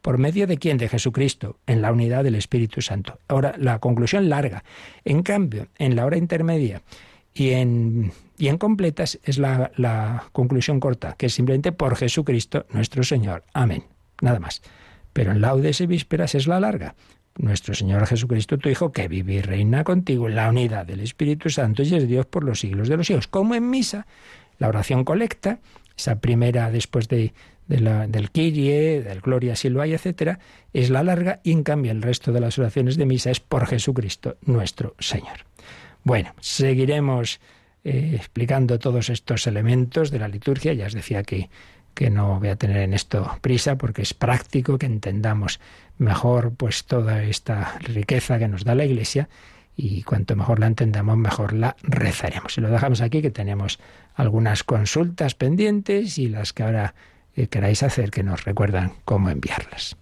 ¿por 0.00 0.16
medio 0.16 0.46
de 0.46 0.56
quién? 0.56 0.78
De 0.78 0.88
Jesucristo, 0.88 1.58
en 1.66 1.82
la 1.82 1.92
unidad 1.92 2.24
del 2.24 2.34
Espíritu 2.34 2.80
Santo. 2.80 3.18
Ahora, 3.28 3.54
la 3.58 3.78
conclusión 3.78 4.30
larga. 4.30 4.64
En 5.04 5.22
cambio, 5.22 5.68
en 5.76 5.94
la 5.94 6.06
hora 6.06 6.16
intermedia 6.16 6.80
y 7.34 7.50
en, 7.50 8.10
y 8.38 8.48
en 8.48 8.56
completas 8.56 9.18
es 9.22 9.36
la, 9.36 9.70
la 9.76 10.24
conclusión 10.32 10.80
corta, 10.80 11.14
que 11.18 11.26
es 11.26 11.34
simplemente 11.34 11.72
por 11.72 11.96
Jesucristo 11.96 12.64
nuestro 12.70 13.02
Señor. 13.02 13.44
Amén. 13.52 13.84
Nada 14.22 14.40
más. 14.40 14.62
Pero 15.12 15.32
en 15.32 15.42
laudes 15.42 15.82
y 15.82 15.86
vísperas 15.86 16.34
es 16.34 16.46
la 16.46 16.58
larga 16.58 16.94
nuestro 17.38 17.74
Señor 17.74 18.06
Jesucristo, 18.06 18.58
tu 18.58 18.68
Hijo, 18.68 18.92
que 18.92 19.08
vive 19.08 19.34
y 19.34 19.40
reina 19.42 19.84
contigo 19.84 20.28
en 20.28 20.36
la 20.36 20.48
unidad 20.48 20.86
del 20.86 21.00
Espíritu 21.00 21.50
Santo 21.50 21.82
y 21.82 21.94
es 21.94 22.06
Dios 22.06 22.26
por 22.26 22.44
los 22.44 22.60
siglos 22.60 22.88
de 22.88 22.96
los 22.96 23.06
siglos. 23.06 23.28
Como 23.28 23.54
en 23.54 23.68
misa, 23.70 24.06
la 24.58 24.68
oración 24.68 25.04
colecta, 25.04 25.60
esa 25.96 26.20
primera 26.20 26.70
después 26.70 27.08
de, 27.08 27.32
del 27.68 28.30
Kyrie, 28.30 29.02
del 29.02 29.20
Gloria 29.20 29.56
si 29.56 29.68
lo 29.68 29.80
hay, 29.80 29.94
etcétera, 29.94 30.38
es 30.72 30.90
la 30.90 31.02
larga 31.02 31.40
y 31.42 31.52
en 31.52 31.62
cambio 31.62 31.92
el 31.92 32.02
resto 32.02 32.32
de 32.32 32.40
las 32.40 32.58
oraciones 32.58 32.96
de 32.96 33.06
misa 33.06 33.30
es 33.30 33.40
por 33.40 33.66
Jesucristo 33.66 34.36
nuestro 34.42 34.94
Señor. 34.98 35.46
Bueno, 36.04 36.34
seguiremos 36.40 37.40
eh, 37.84 38.12
explicando 38.14 38.78
todos 38.78 39.10
estos 39.10 39.46
elementos 39.46 40.10
de 40.10 40.18
la 40.18 40.28
liturgia. 40.28 40.72
Ya 40.72 40.86
os 40.86 40.92
decía 40.92 41.22
que 41.22 41.50
que 41.94 42.10
no 42.10 42.38
voy 42.38 42.48
a 42.48 42.56
tener 42.56 42.78
en 42.78 42.94
esto 42.94 43.30
prisa 43.40 43.76
porque 43.76 44.02
es 44.02 44.14
práctico 44.14 44.78
que 44.78 44.86
entendamos 44.86 45.60
mejor 45.98 46.52
pues 46.54 46.84
toda 46.84 47.22
esta 47.22 47.78
riqueza 47.80 48.38
que 48.38 48.48
nos 48.48 48.64
da 48.64 48.74
la 48.74 48.84
Iglesia 48.84 49.28
y 49.76 50.02
cuanto 50.02 50.36
mejor 50.36 50.58
la 50.58 50.66
entendamos 50.66 51.16
mejor 51.16 51.52
la 51.52 51.76
rezaremos. 51.82 52.56
Y 52.58 52.60
lo 52.60 52.68
dejamos 52.68 53.00
aquí 53.00 53.22
que 53.22 53.30
tenemos 53.30 53.78
algunas 54.14 54.64
consultas 54.64 55.34
pendientes 55.34 56.18
y 56.18 56.28
las 56.28 56.52
que 56.52 56.62
ahora 56.62 56.94
eh, 57.34 57.46
queráis 57.46 57.82
hacer 57.82 58.10
que 58.10 58.22
nos 58.22 58.44
recuerdan 58.44 58.92
cómo 59.04 59.30
enviarlas. 59.30 59.96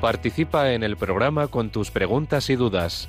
Participa 0.00 0.72
en 0.72 0.84
el 0.84 0.96
programa 0.96 1.48
con 1.48 1.70
tus 1.70 1.90
preguntas 1.90 2.50
y 2.50 2.56
dudas. 2.56 3.08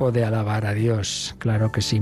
De 0.00 0.24
alabar 0.24 0.64
a 0.64 0.72
Dios, 0.72 1.36
claro 1.38 1.70
que 1.70 1.82
sí. 1.82 2.00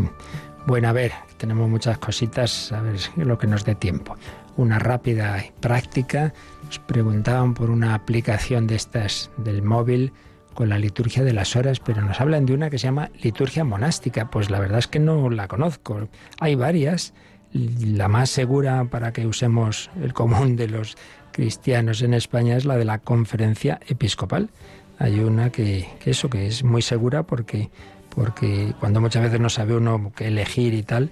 Bueno, 0.66 0.88
a 0.88 0.92
ver, 0.92 1.10
tenemos 1.36 1.68
muchas 1.68 1.98
cositas, 1.98 2.70
a 2.70 2.80
ver 2.80 2.96
lo 3.16 3.36
que 3.38 3.48
nos 3.48 3.64
dé 3.64 3.74
tiempo. 3.74 4.14
Una 4.56 4.78
rápida 4.78 5.44
y 5.44 5.50
práctica. 5.60 6.32
Nos 6.64 6.78
preguntaban 6.78 7.54
por 7.54 7.70
una 7.70 7.94
aplicación 7.94 8.68
de 8.68 8.76
estas 8.76 9.32
del 9.36 9.62
móvil 9.62 10.12
con 10.54 10.68
la 10.68 10.78
liturgia 10.78 11.24
de 11.24 11.32
las 11.32 11.56
horas, 11.56 11.80
pero 11.80 12.00
nos 12.00 12.20
hablan 12.20 12.46
de 12.46 12.54
una 12.54 12.70
que 12.70 12.78
se 12.78 12.86
llama 12.86 13.10
liturgia 13.20 13.64
monástica. 13.64 14.30
Pues 14.30 14.48
la 14.48 14.60
verdad 14.60 14.78
es 14.78 14.86
que 14.86 15.00
no 15.00 15.28
la 15.28 15.48
conozco. 15.48 16.08
Hay 16.38 16.54
varias. 16.54 17.14
La 17.52 18.06
más 18.06 18.30
segura 18.30 18.84
para 18.84 19.12
que 19.12 19.26
usemos 19.26 19.90
el 20.00 20.14
común 20.14 20.54
de 20.54 20.68
los 20.68 20.96
cristianos 21.32 22.00
en 22.02 22.14
España 22.14 22.56
es 22.56 22.64
la 22.64 22.76
de 22.76 22.84
la 22.84 23.00
conferencia 23.00 23.80
episcopal 23.88 24.50
hay 24.98 25.20
una 25.20 25.50
que, 25.50 25.86
eso, 26.04 26.28
que 26.28 26.46
es 26.46 26.64
muy 26.64 26.82
segura 26.82 27.22
porque, 27.22 27.70
porque 28.14 28.74
cuando 28.80 29.00
muchas 29.00 29.22
veces 29.22 29.40
no 29.40 29.48
sabe 29.48 29.76
uno 29.76 30.12
qué 30.14 30.28
elegir 30.28 30.74
y 30.74 30.82
tal, 30.82 31.10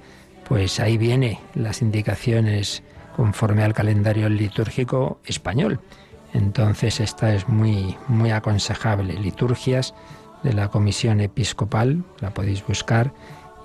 pues 0.48 0.80
ahí 0.80 0.98
viene 0.98 1.40
las 1.54 1.82
indicaciones 1.82 2.82
conforme 3.16 3.62
al 3.62 3.74
calendario 3.74 4.28
litúrgico 4.28 5.20
español. 5.24 5.80
Entonces 6.32 7.00
esta 7.00 7.34
es 7.34 7.48
muy, 7.48 7.96
muy 8.08 8.30
aconsejable. 8.30 9.14
Liturgias 9.14 9.94
de 10.42 10.52
la 10.52 10.68
Comisión 10.68 11.20
Episcopal, 11.20 12.04
la 12.20 12.34
podéis 12.34 12.66
buscar 12.66 13.12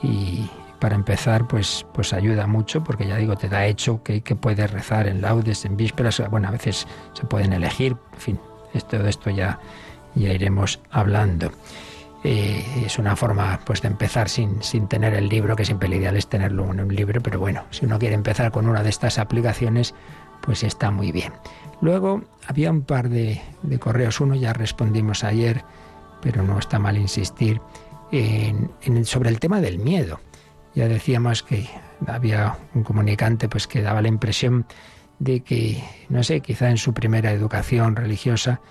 y 0.01 0.49
para 0.79 0.95
empezar 0.95 1.47
pues, 1.47 1.85
pues 1.93 2.13
ayuda 2.13 2.47
mucho 2.47 2.83
porque 2.83 3.07
ya 3.07 3.17
digo, 3.17 3.35
te 3.35 3.49
da 3.49 3.65
hecho 3.65 4.01
que, 4.03 4.21
que 4.21 4.35
puedes 4.35 4.71
rezar 4.71 5.07
en 5.07 5.21
laudes, 5.21 5.65
en 5.65 5.77
vísperas, 5.77 6.21
bueno, 6.29 6.47
a 6.47 6.51
veces 6.51 6.87
se 7.13 7.25
pueden 7.25 7.53
elegir, 7.53 7.97
en 8.13 8.19
fin, 8.19 8.39
esto, 8.73 9.05
esto 9.05 9.29
ya 9.29 9.59
ya 10.15 10.33
iremos 10.33 10.79
hablando. 10.89 11.51
Eh, 12.23 12.63
es 12.85 12.99
una 12.99 13.15
forma 13.15 13.59
pues 13.65 13.81
de 13.81 13.87
empezar 13.87 14.29
sin, 14.29 14.61
sin, 14.61 14.87
tener 14.87 15.15
el 15.15 15.27
libro, 15.27 15.55
que 15.55 15.65
siempre 15.65 15.89
lo 15.89 15.95
ideal 15.95 16.15
es 16.17 16.27
tenerlo 16.27 16.71
en 16.71 16.79
un 16.79 16.95
libro, 16.95 17.19
pero 17.21 17.39
bueno, 17.39 17.63
si 17.71 17.85
uno 17.85 17.97
quiere 17.97 18.13
empezar 18.13 18.51
con 18.51 18.67
una 18.67 18.83
de 18.83 18.89
estas 18.89 19.17
aplicaciones, 19.17 19.95
pues 20.41 20.63
está 20.63 20.91
muy 20.91 21.11
bien. 21.11 21.33
Luego 21.81 22.21
había 22.47 22.69
un 22.69 22.83
par 22.83 23.09
de, 23.09 23.41
correos, 23.79 24.19
uno 24.19 24.35
ya 24.35 24.53
respondimos 24.53 25.23
ayer, 25.23 25.63
pero 26.21 26.43
no 26.43 26.59
está 26.59 26.77
mal 26.77 26.97
insistir, 26.97 27.59
sobre 29.03 29.29
el 29.29 29.39
tema 29.39 29.61
del 29.61 29.79
miedo. 29.79 30.19
Ya 30.75 30.87
decíamos 30.87 31.43
que 31.43 31.67
había 32.07 32.57
un 32.75 32.83
comunicante 32.83 33.49
pues 33.49 33.67
que 33.67 33.81
daba 33.81 34.01
la 34.01 34.07
impresión 34.09 34.65
de 35.19 35.41
que, 35.41 35.83
no 36.09 36.23
sé, 36.23 36.41
quizá 36.41 36.69
en 36.69 36.77
su 36.77 36.93
primera 36.93 37.31
educación 37.31 37.95
religiosa, 37.95 38.61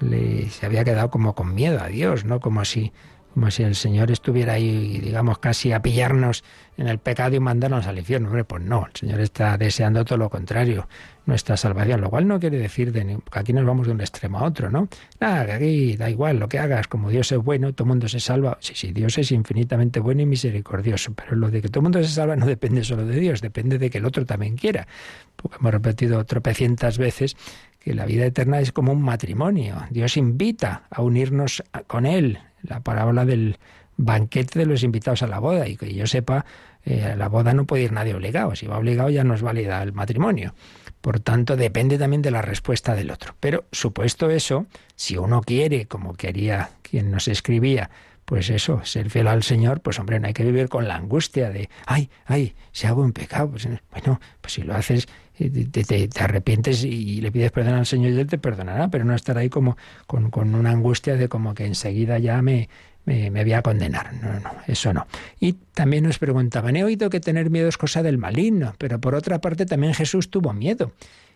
le, 0.00 0.48
se 0.50 0.66
había 0.66 0.84
quedado 0.84 1.10
como 1.10 1.34
con 1.34 1.54
miedo 1.54 1.80
a 1.80 1.88
Dios, 1.88 2.24
¿no? 2.24 2.40
Como 2.40 2.64
si 2.64 2.92
como 3.34 3.50
si 3.50 3.62
el 3.62 3.74
Señor 3.74 4.10
estuviera 4.10 4.54
ahí, 4.54 4.98
digamos, 4.98 5.38
casi 5.38 5.72
a 5.72 5.80
pillarnos 5.80 6.44
en 6.76 6.88
el 6.88 6.98
pecado 6.98 7.36
y 7.36 7.40
mandarnos 7.40 7.86
al 7.86 7.98
infierno. 7.98 8.28
Hombre, 8.28 8.44
pues 8.44 8.62
no, 8.62 8.86
el 8.86 8.96
Señor 8.98 9.20
está 9.20 9.56
deseando 9.56 10.04
todo 10.04 10.18
lo 10.18 10.30
contrario, 10.30 10.88
nuestra 11.26 11.56
salvación, 11.56 12.00
lo 12.00 12.10
cual 12.10 12.26
no 12.26 12.40
quiere 12.40 12.58
decir 12.58 12.92
de, 12.92 13.18
que 13.30 13.38
aquí 13.38 13.52
nos 13.52 13.64
vamos 13.64 13.86
de 13.86 13.92
un 13.92 14.00
extremo 14.00 14.38
a 14.38 14.44
otro, 14.44 14.70
¿no? 14.70 14.88
Nada, 15.20 15.46
que 15.46 15.52
aquí 15.52 15.96
da 15.96 16.10
igual 16.10 16.38
lo 16.38 16.48
que 16.48 16.58
hagas, 16.58 16.88
como 16.88 17.10
Dios 17.10 17.30
es 17.32 17.38
bueno, 17.38 17.72
todo 17.72 17.86
mundo 17.86 18.08
se 18.08 18.18
salva. 18.18 18.58
Sí, 18.60 18.72
sí, 18.74 18.92
Dios 18.92 19.16
es 19.18 19.30
infinitamente 19.30 20.00
bueno 20.00 20.22
y 20.22 20.26
misericordioso, 20.26 21.12
pero 21.14 21.36
lo 21.36 21.50
de 21.50 21.62
que 21.62 21.68
todo 21.68 21.82
mundo 21.82 22.02
se 22.02 22.08
salva 22.08 22.36
no 22.36 22.46
depende 22.46 22.82
solo 22.82 23.06
de 23.06 23.20
Dios, 23.20 23.40
depende 23.40 23.78
de 23.78 23.90
que 23.90 23.98
el 23.98 24.06
otro 24.06 24.26
también 24.26 24.56
quiera. 24.56 24.88
Porque 25.36 25.58
hemos 25.60 25.72
repetido 25.72 26.24
tropecientas 26.24 26.98
veces 26.98 27.36
que 27.78 27.94
la 27.94 28.06
vida 28.06 28.26
eterna 28.26 28.60
es 28.60 28.72
como 28.72 28.92
un 28.92 29.02
matrimonio. 29.02 29.86
Dios 29.90 30.16
invita 30.16 30.84
a 30.90 31.02
unirnos 31.02 31.62
con 31.86 32.06
Él. 32.06 32.38
La 32.62 32.80
parábola 32.80 33.24
del 33.24 33.58
banquete 33.96 34.58
de 34.58 34.66
los 34.66 34.82
invitados 34.82 35.22
a 35.22 35.26
la 35.26 35.38
boda. 35.38 35.68
Y 35.68 35.76
que 35.76 35.92
yo 35.94 36.06
sepa, 36.06 36.44
eh, 36.84 37.04
a 37.04 37.16
la 37.16 37.28
boda 37.28 37.52
no 37.52 37.64
puede 37.64 37.84
ir 37.84 37.92
nadie 37.92 38.14
obligado. 38.14 38.54
Si 38.56 38.66
va 38.66 38.78
obligado 38.78 39.10
ya 39.10 39.24
no 39.24 39.34
es 39.34 39.42
válida 39.42 39.82
el 39.82 39.92
matrimonio. 39.92 40.54
Por 41.00 41.20
tanto, 41.20 41.56
depende 41.56 41.98
también 41.98 42.22
de 42.22 42.30
la 42.30 42.42
respuesta 42.42 42.94
del 42.94 43.10
otro. 43.10 43.34
Pero 43.40 43.64
supuesto 43.72 44.30
eso, 44.30 44.66
si 44.96 45.16
uno 45.16 45.40
quiere, 45.40 45.86
como 45.86 46.14
quería 46.14 46.70
quien 46.82 47.10
nos 47.10 47.28
escribía, 47.28 47.90
pues 48.30 48.50
eso, 48.50 48.84
ser 48.84 49.10
fiel 49.10 49.26
al 49.26 49.42
Señor, 49.42 49.80
pues 49.80 49.98
hombre, 49.98 50.20
no 50.20 50.28
hay 50.28 50.34
que 50.34 50.44
vivir 50.44 50.68
con 50.68 50.86
la 50.86 50.94
angustia 50.94 51.50
de, 51.50 51.68
ay, 51.86 52.10
ay, 52.26 52.54
si 52.70 52.86
hago 52.86 53.02
un 53.02 53.12
pecado, 53.12 53.50
pues 53.50 53.66
bueno, 53.90 54.20
pues 54.40 54.52
si 54.52 54.62
lo 54.62 54.76
haces 54.76 55.08
te, 55.48 55.84
te, 55.84 56.22
arrepientes 56.22 56.84
y 56.84 57.20
le 57.20 57.32
pides 57.32 57.50
perdón 57.52 57.74
al 57.74 57.86
Señor 57.86 58.12
y 58.12 58.20
Él 58.20 58.26
te 58.26 58.38
perdonará, 58.38 58.88
pero 58.88 59.04
no 59.04 59.14
estar 59.14 59.38
ahí 59.38 59.48
como 59.48 59.76
con, 60.06 60.30
con 60.30 60.54
una 60.54 60.70
angustia 60.70 61.16
de 61.16 61.28
como 61.28 61.54
que 61.54 61.64
enseguida 61.64 62.18
ya 62.18 62.42
me, 62.42 62.68
me, 63.06 63.30
me, 63.30 63.44
voy 63.44 63.54
a 63.54 63.62
condenar. 63.62 64.12
No, 64.14 64.40
no, 64.40 64.50
eso 64.66 64.92
no. 64.92 65.06
Y 65.38 65.54
también 65.74 66.04
nos 66.04 66.18
preguntaban, 66.18 66.76
he 66.76 66.84
oído 66.84 67.08
que 67.08 67.20
tener 67.20 67.50
miedo 67.50 67.68
es 67.68 67.78
cosa 67.78 68.02
del 68.02 68.18
maligno, 68.18 68.74
pero 68.78 69.00
por 69.00 69.14
otra 69.14 69.40
parte 69.40 69.66
también 69.66 69.94
Jesús 69.94 70.30
tuvo 70.30 70.52
miedo. 70.52 70.92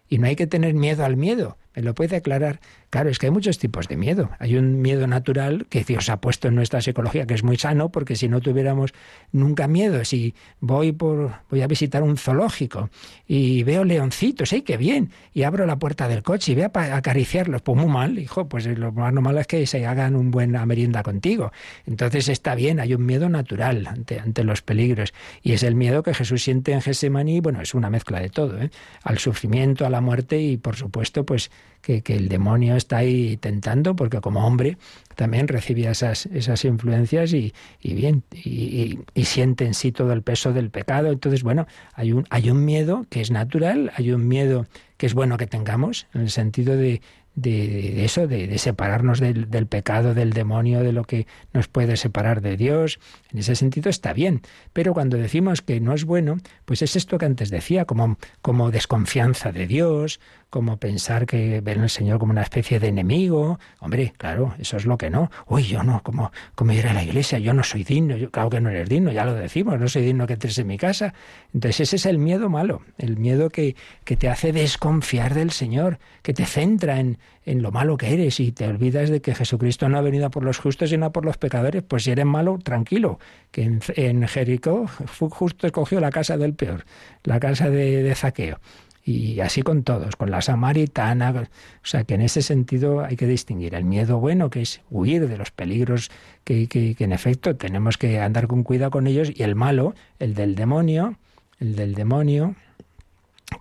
Y 0.09 0.19
no 0.19 0.27
hay 0.27 0.37
que 0.37 0.47
tener 0.47 0.75
miedo 0.75 1.05
al 1.05 1.17
miedo. 1.17 1.57
¿Me 1.75 1.83
lo 1.83 1.95
puede 1.95 2.17
aclarar? 2.17 2.61
Claro, 2.91 3.11
es 3.11 3.19
que 3.19 3.27
hay 3.27 3.33
muchos 3.33 3.59
tipos 3.59 3.89
de 3.89 3.97
miedo. 3.97 4.31
Hay 4.39 4.57
un 4.57 4.81
miedo 4.81 5.09
natural 5.09 5.67
que 5.69 5.83
Dios 5.83 6.09
ha 6.09 6.21
puesto 6.21 6.47
en 6.47 6.55
nuestra 6.55 6.81
psicología, 6.81 7.27
que 7.27 7.35
es 7.35 7.43
muy 7.43 7.57
sano, 7.57 7.89
porque 7.89 8.15
si 8.15 8.29
no 8.29 8.41
tuviéramos 8.41 8.93
nunca 9.33 9.67
miedo, 9.67 10.05
si 10.05 10.35
voy 10.61 10.93
por 10.93 11.33
voy 11.51 11.63
a 11.63 11.67
visitar 11.67 12.05
un 12.05 12.17
zoológico 12.17 12.91
y 13.27 13.65
veo 13.65 13.83
leoncitos, 13.83 14.53
¡ay, 14.53 14.63
qué 14.63 14.77
bien! 14.77 15.11
Y 15.33 15.43
abro 15.43 15.67
la 15.67 15.81
puerta 15.81 16.07
del 16.07 16.23
coche 16.23 16.53
y 16.53 16.55
voy 16.55 16.65
a 16.73 16.97
acariciarlos, 16.97 17.63
pues 17.63 17.77
muy 17.77 17.89
mal, 17.89 18.21
hijo, 18.21 18.49
pues 18.49 18.67
lo 18.67 18.93
más 18.93 19.13
normal 19.13 19.39
es 19.39 19.49
que 19.49 19.67
se 19.67 19.85
hagan 19.85 20.15
un 20.15 20.31
buena 20.31 20.65
merienda 20.65 21.03
contigo. 21.03 21.51
Entonces 21.87 22.29
está 22.29 22.55
bien, 22.55 22.79
hay 22.79 22.95
un 22.95 23.05
miedo 23.05 23.29
natural 23.29 23.89
ante, 23.89 24.21
ante 24.21 24.45
los 24.45 24.63
peligros. 24.63 25.13
Y 25.43 25.55
es 25.55 25.65
el 25.65 25.75
miedo 25.75 26.05
que 26.05 26.15
Jesús 26.15 26.45
siente 26.45 26.71
en 26.71 26.81
Gesemaní, 26.81 27.41
bueno, 27.41 27.61
es 27.61 27.75
una 27.75 27.91
mezcla 27.91 28.21
de 28.21 28.29
todo, 28.29 28.61
¿eh? 28.61 28.71
al 29.03 29.19
sufrimiento, 29.19 29.85
a 29.85 29.91
la 29.95 30.01
muerte 30.01 30.41
y 30.41 30.57
por 30.57 30.77
supuesto, 30.77 31.25
pues 31.25 31.51
que, 31.81 32.03
el 32.07 32.29
demonio 32.29 32.77
está 32.77 32.99
ahí 32.99 33.37
tentando, 33.37 33.95
porque 33.95 34.21
como 34.21 34.47
hombre 34.47 34.77
también 35.15 35.49
recibía 35.49 35.93
esas, 35.93 36.27
esas 36.27 36.65
influencias 36.65 37.33
y, 37.33 37.53
bien, 37.83 38.23
y, 38.33 38.99
siente 39.25 39.65
en 39.65 39.75
sí 39.75 39.93
todo 39.93 40.13
el 40.13 40.23
peso 40.23 40.53
del 40.53 40.71
pecado. 40.71 41.11
Entonces, 41.11 41.43
bueno, 41.43 41.67
hay 41.93 42.13
un, 42.13 42.27
hay 42.31 42.51
un 42.51 42.65
miedo 42.65 43.07
que 43.11 43.21
es 43.21 43.31
natural, 43.31 43.93
hay 43.97 44.11
un 44.13 44.27
miedo 44.27 44.67
que 44.97 45.07
es 45.07 45.15
bueno 45.15 45.37
que 45.37 45.47
tengamos, 45.47 46.07
en 46.15 46.23
el 46.23 46.31
sentido 46.31 46.77
de, 46.77 47.01
de, 47.35 48.05
eso, 48.05 48.27
de, 48.27 48.57
separarnos 48.59 49.21
del, 49.21 49.51
del, 49.51 49.67
pecado, 49.67 50.15
del 50.15 50.33
demonio, 50.33 50.81
de 50.81 50.93
lo 50.93 51.05
que 51.05 51.27
nos 51.53 51.69
puede 51.69 51.97
separar 51.97 52.41
de 52.41 52.57
Dios. 52.57 53.01
En 53.33 53.39
ese 53.39 53.57
sentido 53.57 53.91
está 53.91 54.13
bien. 54.13 54.43
Pero 54.73 54.95
cuando 54.95 55.17
decimos 55.17 55.63
que 55.63 55.81
no 55.81 55.95
es 55.95 56.05
bueno, 56.05 56.39
pues 56.65 56.83
es 56.83 56.97
esto 56.97 57.19
que 57.19 57.27
antes 57.27 57.51
decía, 57.51 57.85
como, 57.85 58.19
como 58.43 58.71
desconfianza 58.71 59.53
de 59.53 59.67
Dios, 59.67 60.21
como 60.55 60.77
pensar 60.77 61.27
que 61.27 61.61
ven 61.61 61.81
al 61.81 61.91
Señor 61.91 62.21
como 62.21 62.31
una 62.31 62.43
especie 62.43 62.79
de 62.79 62.87
enemigo. 62.87 63.59
Hombre, 63.81 64.13
claro, 64.17 64.55
eso 64.61 64.77
es 64.77 64.87
lo 64.87 64.97
que 64.97 65.11
no. 65.11 65.29
Uy, 65.49 65.65
yo 65.65 65.83
no, 65.83 66.01
como, 66.05 66.31
como 66.55 66.71
ir 66.71 66.87
a 66.87 66.95
la 66.95 67.03
iglesia, 67.03 67.41
yo 67.41 67.53
no 67.53 67.65
soy 67.65 67.83
digno, 67.83 68.17
yo 68.17 68.31
claro 68.31 68.51
que 68.51 68.61
no 68.61 68.71
eres 68.71 68.89
digno, 68.89 69.11
ya 69.11 69.25
lo 69.25 69.35
decimos, 69.35 69.81
no 69.81 69.89
soy 69.89 70.03
digno 70.03 70.29
que 70.29 70.35
entres 70.35 70.57
en 70.59 70.69
mi 70.69 70.79
casa. 70.79 71.13
Entonces 71.53 71.81
ese 71.81 71.97
es 71.97 72.07
el 72.07 72.19
miedo 72.19 72.49
malo, 72.51 72.83
el 72.99 73.17
miedo 73.17 73.51
que, 73.51 73.75
que 74.05 74.17
te 74.17 74.29
hace 74.29 74.53
desconfiar 74.53 75.35
del 75.35 75.51
Señor, 75.51 75.99
que 76.23 76.33
te 76.33 76.47
centra 76.47 77.01
en, 77.01 77.19
en 77.45 77.61
lo 77.61 77.73
malo 77.73 77.97
que 77.97 78.15
eres 78.15 78.39
y 78.39 78.53
te 78.53 78.69
olvidas 78.69 79.11
de 79.11 79.21
que 79.21 79.35
Jesucristo 79.35 79.89
no 79.89 79.99
ha 79.99 80.03
venido 80.03 80.31
por 80.31 80.45
los 80.45 80.59
justos 80.59 80.91
sino 80.91 81.11
por 81.11 81.25
los 81.25 81.37
pecadores. 81.37 81.83
Pues 81.83 82.05
si 82.05 82.13
eres 82.13 82.27
malo, 82.27 82.61
tranquilo, 82.63 83.19
que 83.51 83.65
en, 83.65 83.81
en 83.97 84.29
Jericó 84.29 84.87
justo 85.19 85.67
escogió 85.67 85.99
la 85.99 86.11
casa 86.11 86.37
del 86.37 86.55
peor, 86.55 86.85
la 87.25 87.41
casa 87.41 87.69
de, 87.71 88.05
de 88.05 88.15
Zaqueo 88.15 88.61
y 89.05 89.41
así 89.41 89.63
con 89.63 89.83
todos, 89.83 90.17
con 90.17 90.31
la 90.31 90.41
samaritana. 90.41 91.31
O 91.31 91.87
sea 91.87 92.05
que 92.05 92.15
en 92.15 92.23
ese 92.23 92.41
sentido 92.43 93.05
hay 93.05 93.17
que 93.17 93.27
distinguir 93.27 93.75
el 93.75 93.85
miedo 93.85 94.19
bueno, 94.19 94.49
que 94.49 94.63
es 94.63 94.81
huir 94.91 95.29
de 95.29 95.37
los 95.37 95.51
peligros 95.51 96.11
que, 96.45 96.67
que, 96.69 96.97
en 96.99 97.13
efecto 97.13 97.55
tenemos 97.57 97.99
que 97.99 98.21
andar 98.21 98.47
con 98.47 98.63
cuidado 98.63 98.91
con 98.91 99.07
ellos, 99.07 99.31
y 99.35 99.43
el 99.43 99.55
malo, 99.55 99.95
el 100.19 100.35
del 100.35 100.55
demonio, 100.55 101.17
el 101.61 101.77
del 101.77 101.95
demonio, 101.95 102.55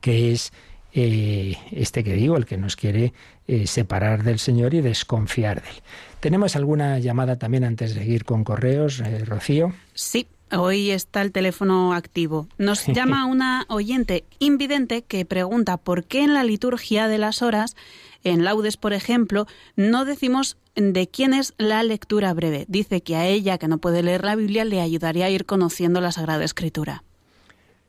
que 0.01 0.31
es 0.31 0.53
eh, 0.93 1.57
este 1.71 2.03
que 2.03 2.13
digo, 2.13 2.37
el 2.37 2.45
que 2.45 2.57
nos 2.57 2.75
quiere 2.75 3.13
eh, 3.47 3.67
separar 3.67 4.23
del 4.23 4.39
Señor 4.39 4.73
y 4.73 4.81
desconfiar 4.81 5.61
de 5.61 5.69
él. 5.69 5.75
¿Tenemos 6.19 6.55
alguna 6.55 6.99
llamada 6.99 7.37
también 7.37 7.65
antes 7.65 7.93
de 7.93 8.01
seguir 8.01 8.23
con 8.23 8.43
correos, 8.43 9.01
eh, 9.01 9.25
Rocío? 9.25 9.73
Sí, 9.93 10.27
Hoy 10.55 10.91
está 10.91 11.21
el 11.21 11.31
teléfono 11.31 11.93
activo. 11.93 12.47
Nos 12.57 12.85
llama 12.85 13.25
una 13.25 13.65
oyente 13.69 14.23
invidente 14.39 15.01
que 15.01 15.25
pregunta 15.25 15.77
por 15.77 16.03
qué 16.03 16.23
en 16.23 16.33
la 16.33 16.43
liturgia 16.43 17.07
de 17.07 17.17
las 17.17 17.41
horas, 17.41 17.75
en 18.23 18.43
laudes, 18.43 18.77
por 18.77 18.93
ejemplo, 18.93 19.47
no 19.75 20.05
decimos 20.05 20.57
de 20.75 21.07
quién 21.07 21.33
es 21.33 21.53
la 21.57 21.81
lectura 21.83 22.33
breve. 22.33 22.65
Dice 22.67 23.01
que 23.01 23.15
a 23.15 23.25
ella, 23.25 23.57
que 23.57 23.67
no 23.67 23.79
puede 23.79 24.03
leer 24.03 24.23
la 24.23 24.35
Biblia, 24.35 24.63
le 24.63 24.81
ayudaría 24.81 25.25
a 25.25 25.29
ir 25.29 25.45
conociendo 25.45 26.01
la 26.01 26.11
Sagrada 26.11 26.43
Escritura. 26.43 27.03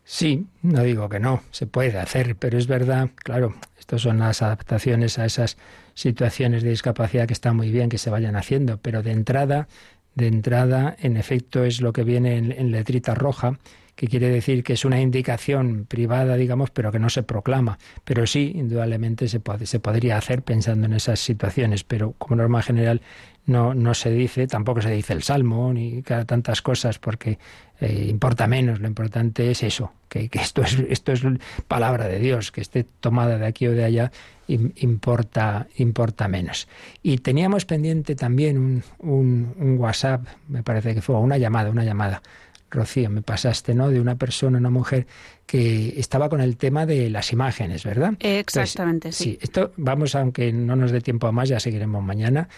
Sí, 0.04 0.46
no 0.62 0.82
digo 0.82 1.08
que 1.08 1.18
no, 1.18 1.42
se 1.50 1.66
puede 1.66 1.98
hacer, 1.98 2.36
pero 2.36 2.58
es 2.58 2.66
verdad, 2.66 3.10
claro, 3.14 3.54
estas 3.78 4.02
son 4.02 4.18
las 4.18 4.42
adaptaciones 4.42 5.18
a 5.18 5.24
esas 5.24 5.56
situaciones 5.94 6.62
de 6.62 6.70
discapacidad 6.70 7.26
que 7.26 7.32
están 7.32 7.56
muy 7.56 7.70
bien 7.70 7.88
que 7.88 7.96
se 7.96 8.10
vayan 8.10 8.36
haciendo, 8.36 8.76
pero 8.78 9.02
de 9.02 9.12
entrada 9.12 9.66
de 10.14 10.26
entrada, 10.26 10.96
en 11.00 11.16
efecto, 11.16 11.64
es 11.64 11.80
lo 11.80 11.92
que 11.92 12.04
viene 12.04 12.36
en, 12.36 12.70
letrita 12.70 13.14
roja, 13.14 13.58
que 13.94 14.08
quiere 14.08 14.28
decir 14.28 14.64
que 14.64 14.72
es 14.72 14.84
una 14.84 15.00
indicación 15.00 15.86
privada, 15.86 16.36
digamos, 16.36 16.70
pero 16.70 16.90
que 16.90 16.98
no 16.98 17.10
se 17.10 17.22
proclama. 17.22 17.78
Pero 18.04 18.26
sí, 18.26 18.52
indudablemente 18.54 19.28
se, 19.28 19.40
puede, 19.40 19.66
se 19.66 19.78
podría 19.78 20.18
hacer 20.18 20.42
pensando 20.42 20.86
en 20.86 20.94
esas 20.94 21.20
situaciones, 21.20 21.84
pero 21.84 22.12
como 22.18 22.36
norma 22.36 22.62
general 22.62 23.02
no, 23.46 23.74
no 23.74 23.94
se 23.94 24.10
dice, 24.10 24.46
tampoco 24.46 24.80
se 24.80 24.90
dice 24.90 25.12
el 25.12 25.22
salmo 25.22 25.72
ni 25.72 26.02
tantas 26.02 26.62
cosas, 26.62 26.98
porque 26.98 27.38
eh, 27.80 28.06
importa 28.08 28.46
menos. 28.46 28.80
Lo 28.80 28.88
importante 28.88 29.50
es 29.50 29.62
eso, 29.62 29.92
que, 30.08 30.30
esto, 30.32 30.62
es, 30.62 30.78
esto 30.88 31.12
es 31.12 31.22
palabra 31.68 32.08
de 32.08 32.18
Dios, 32.18 32.52
que 32.52 32.60
esté 32.60 32.84
tomada 32.84 33.38
de 33.38 33.46
aquí 33.46 33.66
o 33.66 33.72
de 33.72 33.84
allá 33.84 34.12
importa, 34.46 35.66
importa 35.76 36.28
menos. 36.28 36.68
Y 37.02 37.18
teníamos 37.18 37.64
pendiente 37.64 38.14
también 38.14 38.58
un, 38.58 38.84
un, 38.98 39.54
un 39.58 39.78
WhatsApp, 39.78 40.26
me 40.48 40.62
parece 40.62 40.94
que 40.94 41.02
fue 41.02 41.16
una 41.16 41.38
llamada, 41.38 41.70
una 41.70 41.84
llamada. 41.84 42.22
Rocío, 42.70 43.08
me 43.08 43.22
pasaste, 43.22 43.72
¿no? 43.72 43.88
De 43.88 44.00
una 44.00 44.16
persona, 44.16 44.58
una 44.58 44.70
mujer 44.70 45.06
que 45.46 45.94
estaba 45.96 46.28
con 46.28 46.40
el 46.40 46.56
tema 46.56 46.86
de 46.86 47.08
las 47.08 47.32
imágenes, 47.32 47.84
¿verdad? 47.84 48.14
Exactamente, 48.18 49.12
sí. 49.12 49.24
Sí, 49.24 49.38
esto 49.40 49.72
vamos, 49.76 50.16
aunque 50.16 50.52
no 50.52 50.74
nos 50.74 50.90
dé 50.90 51.00
tiempo 51.00 51.28
a 51.28 51.32
más, 51.32 51.48
ya 51.48 51.60
seguiremos 51.60 52.02
mañana 52.02 52.48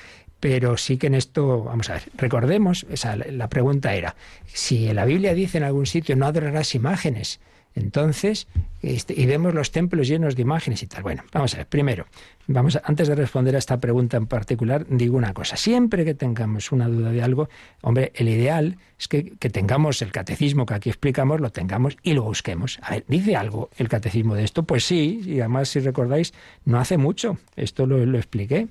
pero 0.40 0.76
sí 0.76 0.98
que 0.98 1.06
en 1.06 1.14
esto, 1.14 1.64
vamos 1.64 1.90
a 1.90 1.94
ver, 1.94 2.02
recordemos, 2.16 2.86
esa, 2.90 3.16
la 3.16 3.48
pregunta 3.48 3.94
era, 3.94 4.16
si 4.46 4.92
la 4.92 5.04
Biblia 5.04 5.34
dice 5.34 5.58
en 5.58 5.64
algún 5.64 5.86
sitio 5.86 6.16
no 6.16 6.26
adorarás 6.26 6.74
imágenes, 6.74 7.40
entonces, 7.74 8.46
este, 8.86 9.14
y 9.20 9.26
vemos 9.26 9.54
los 9.54 9.70
templos 9.70 10.08
llenos 10.08 10.36
de 10.36 10.42
imágenes 10.42 10.82
y 10.82 10.86
tal. 10.86 11.02
Bueno, 11.02 11.24
vamos 11.32 11.54
a 11.54 11.58
ver, 11.58 11.66
primero, 11.66 12.06
Vamos, 12.48 12.78
antes 12.84 13.08
de 13.08 13.16
responder 13.16 13.56
a 13.56 13.58
esta 13.58 13.80
pregunta 13.80 14.16
en 14.16 14.26
particular, 14.26 14.86
digo 14.88 15.16
una 15.16 15.34
cosa. 15.34 15.56
Siempre 15.56 16.04
que 16.04 16.14
tengamos 16.14 16.70
una 16.70 16.86
duda 16.86 17.10
de 17.10 17.20
algo, 17.20 17.48
hombre, 17.82 18.12
el 18.14 18.28
ideal 18.28 18.78
es 18.98 19.08
que, 19.08 19.22
tengamos 19.50 20.00
el 20.00 20.12
catecismo 20.12 20.64
que 20.64 20.74
aquí 20.74 20.88
explicamos, 20.88 21.40
lo 21.40 21.50
tengamos 21.50 21.96
y 22.04 22.12
lo 22.12 22.22
busquemos. 22.22 22.78
A 22.82 22.92
ver, 22.92 23.04
¿dice 23.08 23.34
algo 23.34 23.68
el 23.76 23.88
catecismo 23.88 24.36
de 24.36 24.44
esto? 24.44 24.62
Pues 24.62 24.84
sí, 24.84 25.22
y 25.26 25.40
además, 25.40 25.70
si 25.70 25.80
recordáis, 25.80 26.32
no 26.64 26.78
hace 26.78 26.98
mucho. 26.98 27.36
Esto 27.56 27.84
lo, 27.84 28.16
expliqué. 28.16 28.68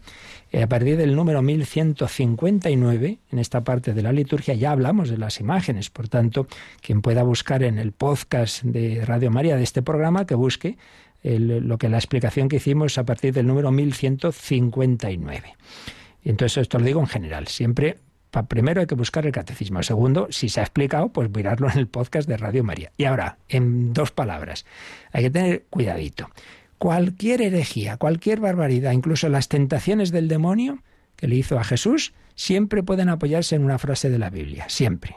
Eh, 0.53 0.63
a 0.63 0.68
partir 0.68 0.95
del 0.95 1.13
número 1.13 1.41
1159, 1.41 3.18
en 3.30 3.39
esta 3.39 3.66
parte 3.66 3.93
de 3.93 4.01
la 4.01 4.13
liturgia, 4.13 4.53
ya 4.53 4.72
hablamos 4.72 5.09
de 5.09 5.18
las 5.18 5.41
imágenes. 5.41 5.89
Por 5.89 6.07
tanto, 6.07 6.47
quien 6.82 7.01
pueda 7.01 7.24
buscar 7.24 7.61
en 7.61 7.78
el 7.78 7.91
podcast 7.91 8.63
de 8.63 9.03
Radio 9.03 9.32
María 9.32 9.57
de 9.57 9.63
este 9.63 9.82
programa, 9.82 10.05
que 10.26 10.36
busque 10.36 10.78
lo 11.24 11.78
que 11.78 11.89
la 11.89 11.97
explicación 11.97 12.49
que 12.49 12.58
hicimos 12.58 12.97
a 12.97 13.03
partir 13.03 13.34
del 13.34 13.47
número 13.47 13.72
1159. 13.72 15.56
Y 16.24 16.30
entonces 16.30 16.58
esto 16.64 16.80
lo 16.80 16.86
digo 16.86 16.99
en 16.99 17.08
general, 17.08 17.47
siempre 17.47 17.97
primero 18.43 18.82
hay 18.82 18.88
que 18.88 18.95
buscar 18.95 19.26
el 19.26 19.32
catecismo. 19.32 19.82
Segundo, 19.84 20.28
si 20.30 20.49
se 20.49 20.60
ha 20.60 20.64
explicado, 20.64 21.10
pues 21.10 21.30
mirarlo 21.30 21.70
en 21.70 21.78
el 21.78 21.88
podcast 21.88 22.28
de 22.28 22.38
Radio 22.38 22.64
María. 22.64 22.91
Y 22.97 23.06
ahora, 23.06 23.38
en 23.47 23.93
dos 23.93 24.12
palabras, 24.12 24.66
hay 25.12 25.24
que 25.24 25.30
tener 25.30 25.66
cuidadito. 25.70 26.30
Cualquier 26.78 27.41
herejía, 27.41 27.97
cualquier 27.97 28.41
barbaridad, 28.41 28.91
incluso 28.91 29.30
las 29.30 29.47
tentaciones 29.47 30.12
del 30.12 30.28
demonio 30.28 30.80
que 31.16 31.28
le 31.28 31.36
hizo 31.36 31.58
a 31.58 31.64
Jesús, 31.64 32.14
siempre 32.36 32.84
pueden 32.84 33.10
apoyarse 33.10 33.56
en 33.56 33.64
una 33.64 33.80
frase 33.80 34.10
de 34.10 34.20
la 34.20 34.30
Biblia, 34.30 34.66
siempre. 34.68 35.16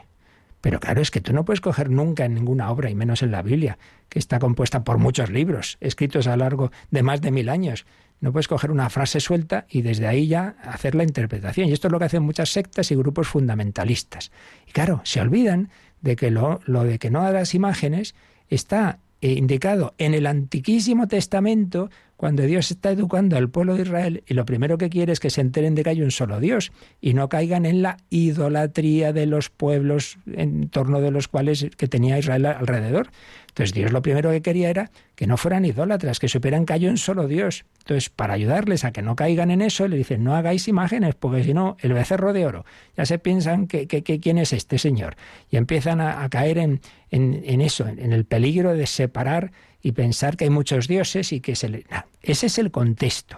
Pero 0.61 0.79
claro, 0.79 1.01
es 1.01 1.11
que 1.11 1.21
tú 1.21 1.33
no 1.33 1.45
puedes 1.45 1.61
coger 1.61 1.89
nunca 1.89 2.25
en 2.25 2.33
ninguna 2.33 2.69
obra, 2.71 2.89
y 2.89 2.95
menos 2.95 3.23
en 3.23 3.31
la 3.31 3.41
Biblia, 3.41 3.77
que 4.09 4.19
está 4.19 4.39
compuesta 4.39 4.83
por 4.83 4.97
muchos 4.97 5.29
libros, 5.29 5.77
escritos 5.79 6.27
a 6.27 6.31
lo 6.31 6.43
largo 6.43 6.71
de 6.91 7.03
más 7.03 7.21
de 7.21 7.31
mil 7.31 7.49
años. 7.49 7.85
No 8.21 8.33
puedes 8.33 8.49
coger 8.49 8.71
una 8.71 8.89
frase 8.89 9.21
suelta 9.21 9.65
y 9.69 9.81
desde 9.81 10.05
ahí 10.05 10.27
ya 10.27 10.55
hacer 10.63 10.95
la 10.95 11.03
interpretación. 11.03 11.69
Y 11.69 11.71
esto 11.71 11.87
es 11.87 11.91
lo 11.93 11.99
que 11.99 12.05
hacen 12.05 12.23
muchas 12.23 12.49
sectas 12.49 12.91
y 12.91 12.95
grupos 12.95 13.29
fundamentalistas. 13.29 14.31
Y 14.67 14.71
claro, 14.71 15.01
se 15.05 15.21
olvidan 15.21 15.69
de 16.01 16.17
que 16.17 16.29
lo, 16.29 16.59
lo 16.65 16.83
de 16.83 16.99
que 16.99 17.09
no 17.09 17.21
hagas 17.21 17.53
imágenes 17.53 18.15
está 18.49 18.99
indicado 19.21 19.93
en 19.97 20.13
el 20.13 20.25
Antiquísimo 20.25 21.07
Testamento 21.07 21.89
cuando 22.19 22.43
Dios 22.43 22.69
está 22.69 22.91
educando 22.91 23.37
al 23.37 23.49
pueblo 23.49 23.75
de 23.75 23.83
Israel 23.83 24.23
y 24.27 24.33
lo 24.33 24.43
primero 24.43 24.77
que 24.77 24.89
quiere 24.89 25.13
es 25.13 25.21
que 25.21 25.29
se 25.29 25.39
enteren 25.39 25.73
de 25.73 25.83
que 25.83 25.91
hay 25.91 26.01
un 26.01 26.11
solo 26.11 26.41
Dios 26.41 26.73
y 26.99 27.13
no 27.13 27.29
caigan 27.29 27.65
en 27.65 27.81
la 27.81 27.95
idolatría 28.09 29.13
de 29.13 29.25
los 29.25 29.49
pueblos 29.49 30.17
en 30.35 30.67
torno 30.67 30.99
de 30.99 31.11
los 31.11 31.29
cuales 31.29 31.67
que 31.77 31.87
tenía 31.87 32.19
Israel 32.19 32.45
alrededor. 32.47 33.11
Entonces 33.47 33.73
Dios 33.73 33.93
lo 33.93 34.01
primero 34.01 34.31
que 34.31 34.41
quería 34.41 34.69
era 34.69 34.91
que 35.15 35.27
no 35.27 35.37
fueran 35.37 35.63
idólatras, 35.63 36.19
que 36.19 36.27
supieran 36.27 36.65
que 36.65 36.73
hay 36.73 36.87
un 36.87 36.97
solo 36.97 37.25
Dios. 37.25 37.63
Entonces, 37.79 38.09
para 38.09 38.33
ayudarles 38.33 38.83
a 38.83 38.91
que 38.91 39.01
no 39.01 39.15
caigan 39.15 39.49
en 39.49 39.61
eso, 39.61 39.87
le 39.87 39.95
dicen, 39.95 40.21
no 40.23 40.35
hagáis 40.35 40.67
imágenes, 40.67 41.15
porque 41.15 41.45
si 41.45 41.53
no, 41.53 41.77
el 41.79 41.93
becerro 41.93 42.33
de 42.33 42.45
oro, 42.45 42.65
ya 42.97 43.05
se 43.05 43.17
piensan 43.17 43.67
que, 43.67 43.87
quién 43.87 44.37
es 44.37 44.51
este 44.51 44.77
Señor. 44.77 45.15
Y 45.49 45.55
empiezan 45.55 46.01
a, 46.01 46.27
caer 46.29 46.57
en, 46.57 46.81
en, 47.11 47.61
eso, 47.61 47.87
en 47.87 48.11
el 48.11 48.25
peligro 48.25 48.73
de 48.73 48.87
separar 48.87 49.51
y 49.81 49.93
pensar 49.93 50.37
que 50.37 50.45
hay 50.45 50.49
muchos 50.49 50.87
dioses 50.87 51.31
y 51.33 51.41
que 51.41 51.55
se 51.55 51.69
le... 51.69 51.85
ese 52.21 52.47
es 52.47 52.57
el 52.57 52.71
contexto. 52.71 53.37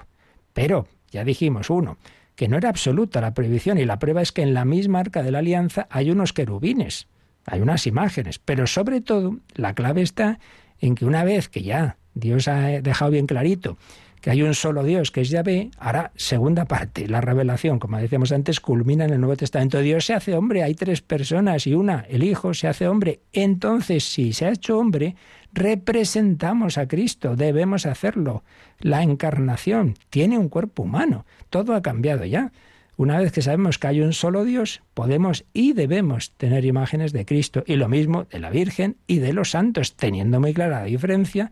Pero, 0.53 0.87
ya 1.11 1.23
dijimos, 1.23 1.69
uno, 1.69 1.97
que 2.35 2.47
no 2.47 2.57
era 2.57 2.69
absoluta 2.69 3.21
la 3.21 3.33
prohibición 3.33 3.77
y 3.77 3.85
la 3.85 3.99
prueba 3.99 4.21
es 4.21 4.31
que 4.31 4.41
en 4.41 4.53
la 4.53 4.65
misma 4.65 4.99
arca 4.99 5.23
de 5.23 5.31
la 5.31 5.39
alianza 5.39 5.87
hay 5.89 6.11
unos 6.11 6.33
querubines, 6.33 7.07
hay 7.45 7.61
unas 7.61 7.87
imágenes, 7.87 8.39
pero 8.39 8.67
sobre 8.67 9.01
todo 9.01 9.37
la 9.53 9.73
clave 9.73 10.01
está 10.01 10.39
en 10.79 10.95
que 10.95 11.05
una 11.05 11.23
vez 11.23 11.49
que 11.49 11.61
ya 11.61 11.97
Dios 12.13 12.47
ha 12.47 12.81
dejado 12.81 13.11
bien 13.11 13.27
clarito 13.27 13.77
que 14.21 14.29
hay 14.29 14.43
un 14.43 14.53
solo 14.53 14.83
Dios, 14.83 15.11
que 15.11 15.21
es 15.21 15.29
Yahvé, 15.29 15.71
ahora, 15.79 16.11
segunda 16.15 16.65
parte, 16.65 17.07
la 17.07 17.21
revelación, 17.21 17.79
como 17.79 17.97
decíamos 17.97 18.31
antes, 18.31 18.59
culmina 18.59 19.03
en 19.05 19.13
el 19.13 19.19
Nuevo 19.19 19.35
Testamento. 19.35 19.79
Dios 19.79 20.05
se 20.05 20.13
hace 20.13 20.35
hombre, 20.35 20.61
hay 20.63 20.75
tres 20.75 21.01
personas 21.01 21.65
y 21.65 21.73
una, 21.73 22.05
el 22.07 22.23
Hijo, 22.23 22.53
se 22.53 22.67
hace 22.67 22.87
hombre. 22.87 23.21
Entonces, 23.33 24.03
si 24.03 24.31
se 24.31 24.45
ha 24.45 24.51
hecho 24.51 24.77
hombre, 24.77 25.15
representamos 25.53 26.77
a 26.77 26.87
Cristo, 26.87 27.35
debemos 27.35 27.85
hacerlo. 27.85 28.43
La 28.79 29.03
encarnación 29.03 29.95
tiene 30.09 30.37
un 30.37 30.49
cuerpo 30.49 30.83
humano, 30.83 31.25
todo 31.49 31.75
ha 31.75 31.81
cambiado 31.81 32.25
ya. 32.25 32.51
Una 32.97 33.17
vez 33.17 33.31
que 33.31 33.41
sabemos 33.41 33.79
que 33.79 33.87
hay 33.87 34.01
un 34.01 34.13
solo 34.13 34.45
Dios, 34.45 34.81
podemos 34.93 35.45
y 35.53 35.73
debemos 35.73 36.31
tener 36.33 36.65
imágenes 36.65 37.13
de 37.13 37.25
Cristo 37.25 37.63
y 37.65 37.75
lo 37.75 37.87
mismo 37.87 38.25
de 38.25 38.39
la 38.39 38.49
Virgen 38.49 38.97
y 39.07 39.19
de 39.19 39.33
los 39.33 39.51
santos, 39.51 39.95
teniendo 39.95 40.39
muy 40.39 40.53
clara 40.53 40.81
la 40.81 40.85
diferencia 40.85 41.51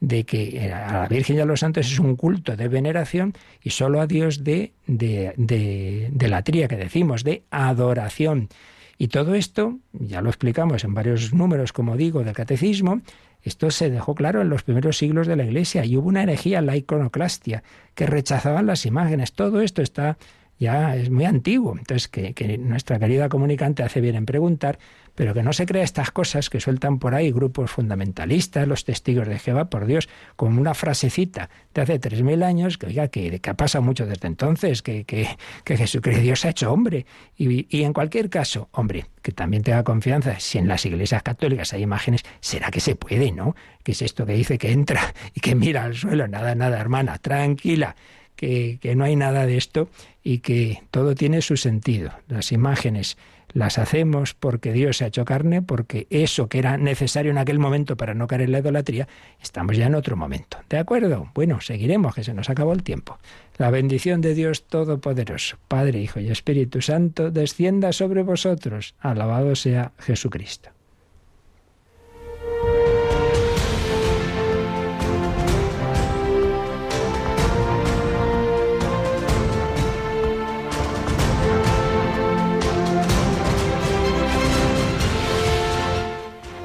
de 0.00 0.24
que 0.24 0.72
a 0.72 0.92
la 1.00 1.08
Virgen 1.08 1.36
y 1.36 1.40
a 1.40 1.46
los 1.46 1.60
santos 1.60 1.90
es 1.90 1.98
un 1.98 2.14
culto 2.14 2.56
de 2.56 2.68
veneración 2.68 3.32
y 3.62 3.70
solo 3.70 4.00
a 4.00 4.06
Dios 4.06 4.44
de, 4.44 4.72
de, 4.86 5.32
de, 5.36 6.10
de 6.12 6.28
la 6.28 6.42
tría 6.42 6.68
que 6.68 6.76
decimos, 6.76 7.24
de 7.24 7.42
adoración. 7.50 8.48
Y 8.96 9.08
todo 9.08 9.34
esto, 9.34 9.78
ya 9.92 10.20
lo 10.20 10.28
explicamos 10.28 10.84
en 10.84 10.94
varios 10.94 11.32
números, 11.34 11.72
como 11.72 11.96
digo, 11.96 12.22
del 12.22 12.34
catecismo, 12.34 13.00
esto 13.44 13.70
se 13.70 13.90
dejó 13.90 14.14
claro 14.14 14.40
en 14.40 14.48
los 14.48 14.62
primeros 14.62 14.96
siglos 14.96 15.26
de 15.26 15.36
la 15.36 15.44
Iglesia 15.44 15.84
y 15.84 15.96
hubo 15.96 16.08
una 16.08 16.22
herejía, 16.22 16.62
la 16.62 16.76
iconoclastia, 16.76 17.62
que 17.94 18.06
rechazaban 18.06 18.66
las 18.66 18.86
imágenes. 18.86 19.34
Todo 19.34 19.60
esto 19.60 19.82
está 19.82 20.16
ya 20.58 20.96
es 20.96 21.10
muy 21.10 21.24
antiguo. 21.24 21.76
Entonces, 21.76 22.08
que, 22.08 22.58
nuestra 22.58 22.98
querida 22.98 23.28
comunicante 23.28 23.82
hace 23.82 24.00
bien 24.00 24.14
en 24.16 24.26
preguntar, 24.26 24.78
pero 25.14 25.34
que 25.34 25.42
no 25.42 25.52
se 25.52 25.66
crea 25.66 25.84
estas 25.84 26.10
cosas 26.10 26.50
que 26.50 26.60
sueltan 26.60 26.98
por 26.98 27.14
ahí 27.14 27.30
grupos 27.30 27.70
fundamentalistas, 27.70 28.66
los 28.66 28.84
testigos 28.84 29.28
de 29.28 29.38
Jehová, 29.38 29.70
por 29.70 29.86
Dios, 29.86 30.08
como 30.36 30.60
una 30.60 30.74
frasecita 30.74 31.50
de 31.72 31.82
hace 31.82 31.98
tres 31.98 32.22
mil 32.22 32.42
años, 32.42 32.78
que 32.78 32.86
oiga, 32.86 33.08
que, 33.08 33.40
ha 33.46 33.54
pasado 33.54 33.82
mucho 33.82 34.06
desde 34.06 34.26
entonces, 34.26 34.82
que, 34.82 35.04
que, 35.04 35.28
que 35.64 35.76
Jesucristo 35.76 36.22
Dios 36.22 36.44
ha 36.44 36.50
hecho 36.50 36.72
hombre. 36.72 37.06
Y, 37.36 37.66
y 37.76 37.84
en 37.84 37.92
cualquier 37.92 38.28
caso, 38.30 38.68
hombre, 38.72 39.06
que 39.22 39.32
también 39.32 39.62
tenga 39.62 39.84
confianza, 39.84 40.38
si 40.40 40.58
en 40.58 40.68
las 40.68 40.84
iglesias 40.84 41.22
católicas 41.22 41.72
hay 41.72 41.82
imágenes, 41.82 42.22
será 42.40 42.70
que 42.70 42.80
se 42.80 42.96
puede, 42.96 43.32
¿no? 43.32 43.54
¿Qué 43.82 43.92
es 43.92 44.02
esto 44.02 44.26
que 44.26 44.32
dice 44.32 44.58
que 44.58 44.72
entra 44.72 45.14
y 45.34 45.40
que 45.40 45.54
mira 45.54 45.84
al 45.84 45.94
suelo? 45.94 46.26
Nada, 46.26 46.54
nada, 46.54 46.80
hermana, 46.80 47.18
tranquila 47.18 47.94
que, 48.36 48.78
no 48.96 49.04
hay 49.04 49.16
nada 49.16 49.46
de 49.46 49.56
esto 49.56 49.88
y 50.22 50.38
que 50.38 50.82
todo 50.90 51.14
tiene 51.14 51.42
su 51.42 51.56
sentido. 51.56 52.12
Las 52.28 52.52
imágenes 52.52 53.16
las 53.52 53.78
hacemos 53.78 54.34
porque 54.34 54.72
Dios 54.72 54.96
se 54.96 55.04
ha 55.04 55.08
hecho 55.08 55.24
carne, 55.24 55.62
porque 55.62 56.06
eso 56.10 56.48
que 56.48 56.58
era 56.58 56.76
necesario 56.76 57.30
en 57.30 57.38
aquel 57.38 57.58
momento 57.58 57.96
para 57.96 58.14
no 58.14 58.26
caer 58.26 58.42
en 58.42 58.52
la 58.52 58.58
idolatría, 58.58 59.06
estamos 59.40 59.76
ya 59.76 59.86
en 59.86 59.94
otro 59.94 60.16
momento. 60.16 60.58
¿De 60.68 60.78
acuerdo? 60.78 61.30
Bueno, 61.34 61.60
seguiremos, 61.60 62.14
que 62.14 62.24
se 62.24 62.34
nos 62.34 62.50
acabó 62.50 62.72
el 62.72 62.82
tiempo. 62.82 63.18
La 63.56 63.70
bendición 63.70 64.20
de 64.20 64.34
Dios 64.34 64.64
Todopoderoso, 64.64 65.56
Padre, 65.68 66.00
Hijo 66.00 66.18
y 66.18 66.30
Espíritu 66.30 66.82
Santo, 66.82 67.30
descienda 67.30 67.92
sobre 67.92 68.22
vosotros. 68.22 68.94
Alabado 68.98 69.54
sea 69.54 69.92
Jesucristo. 69.98 70.73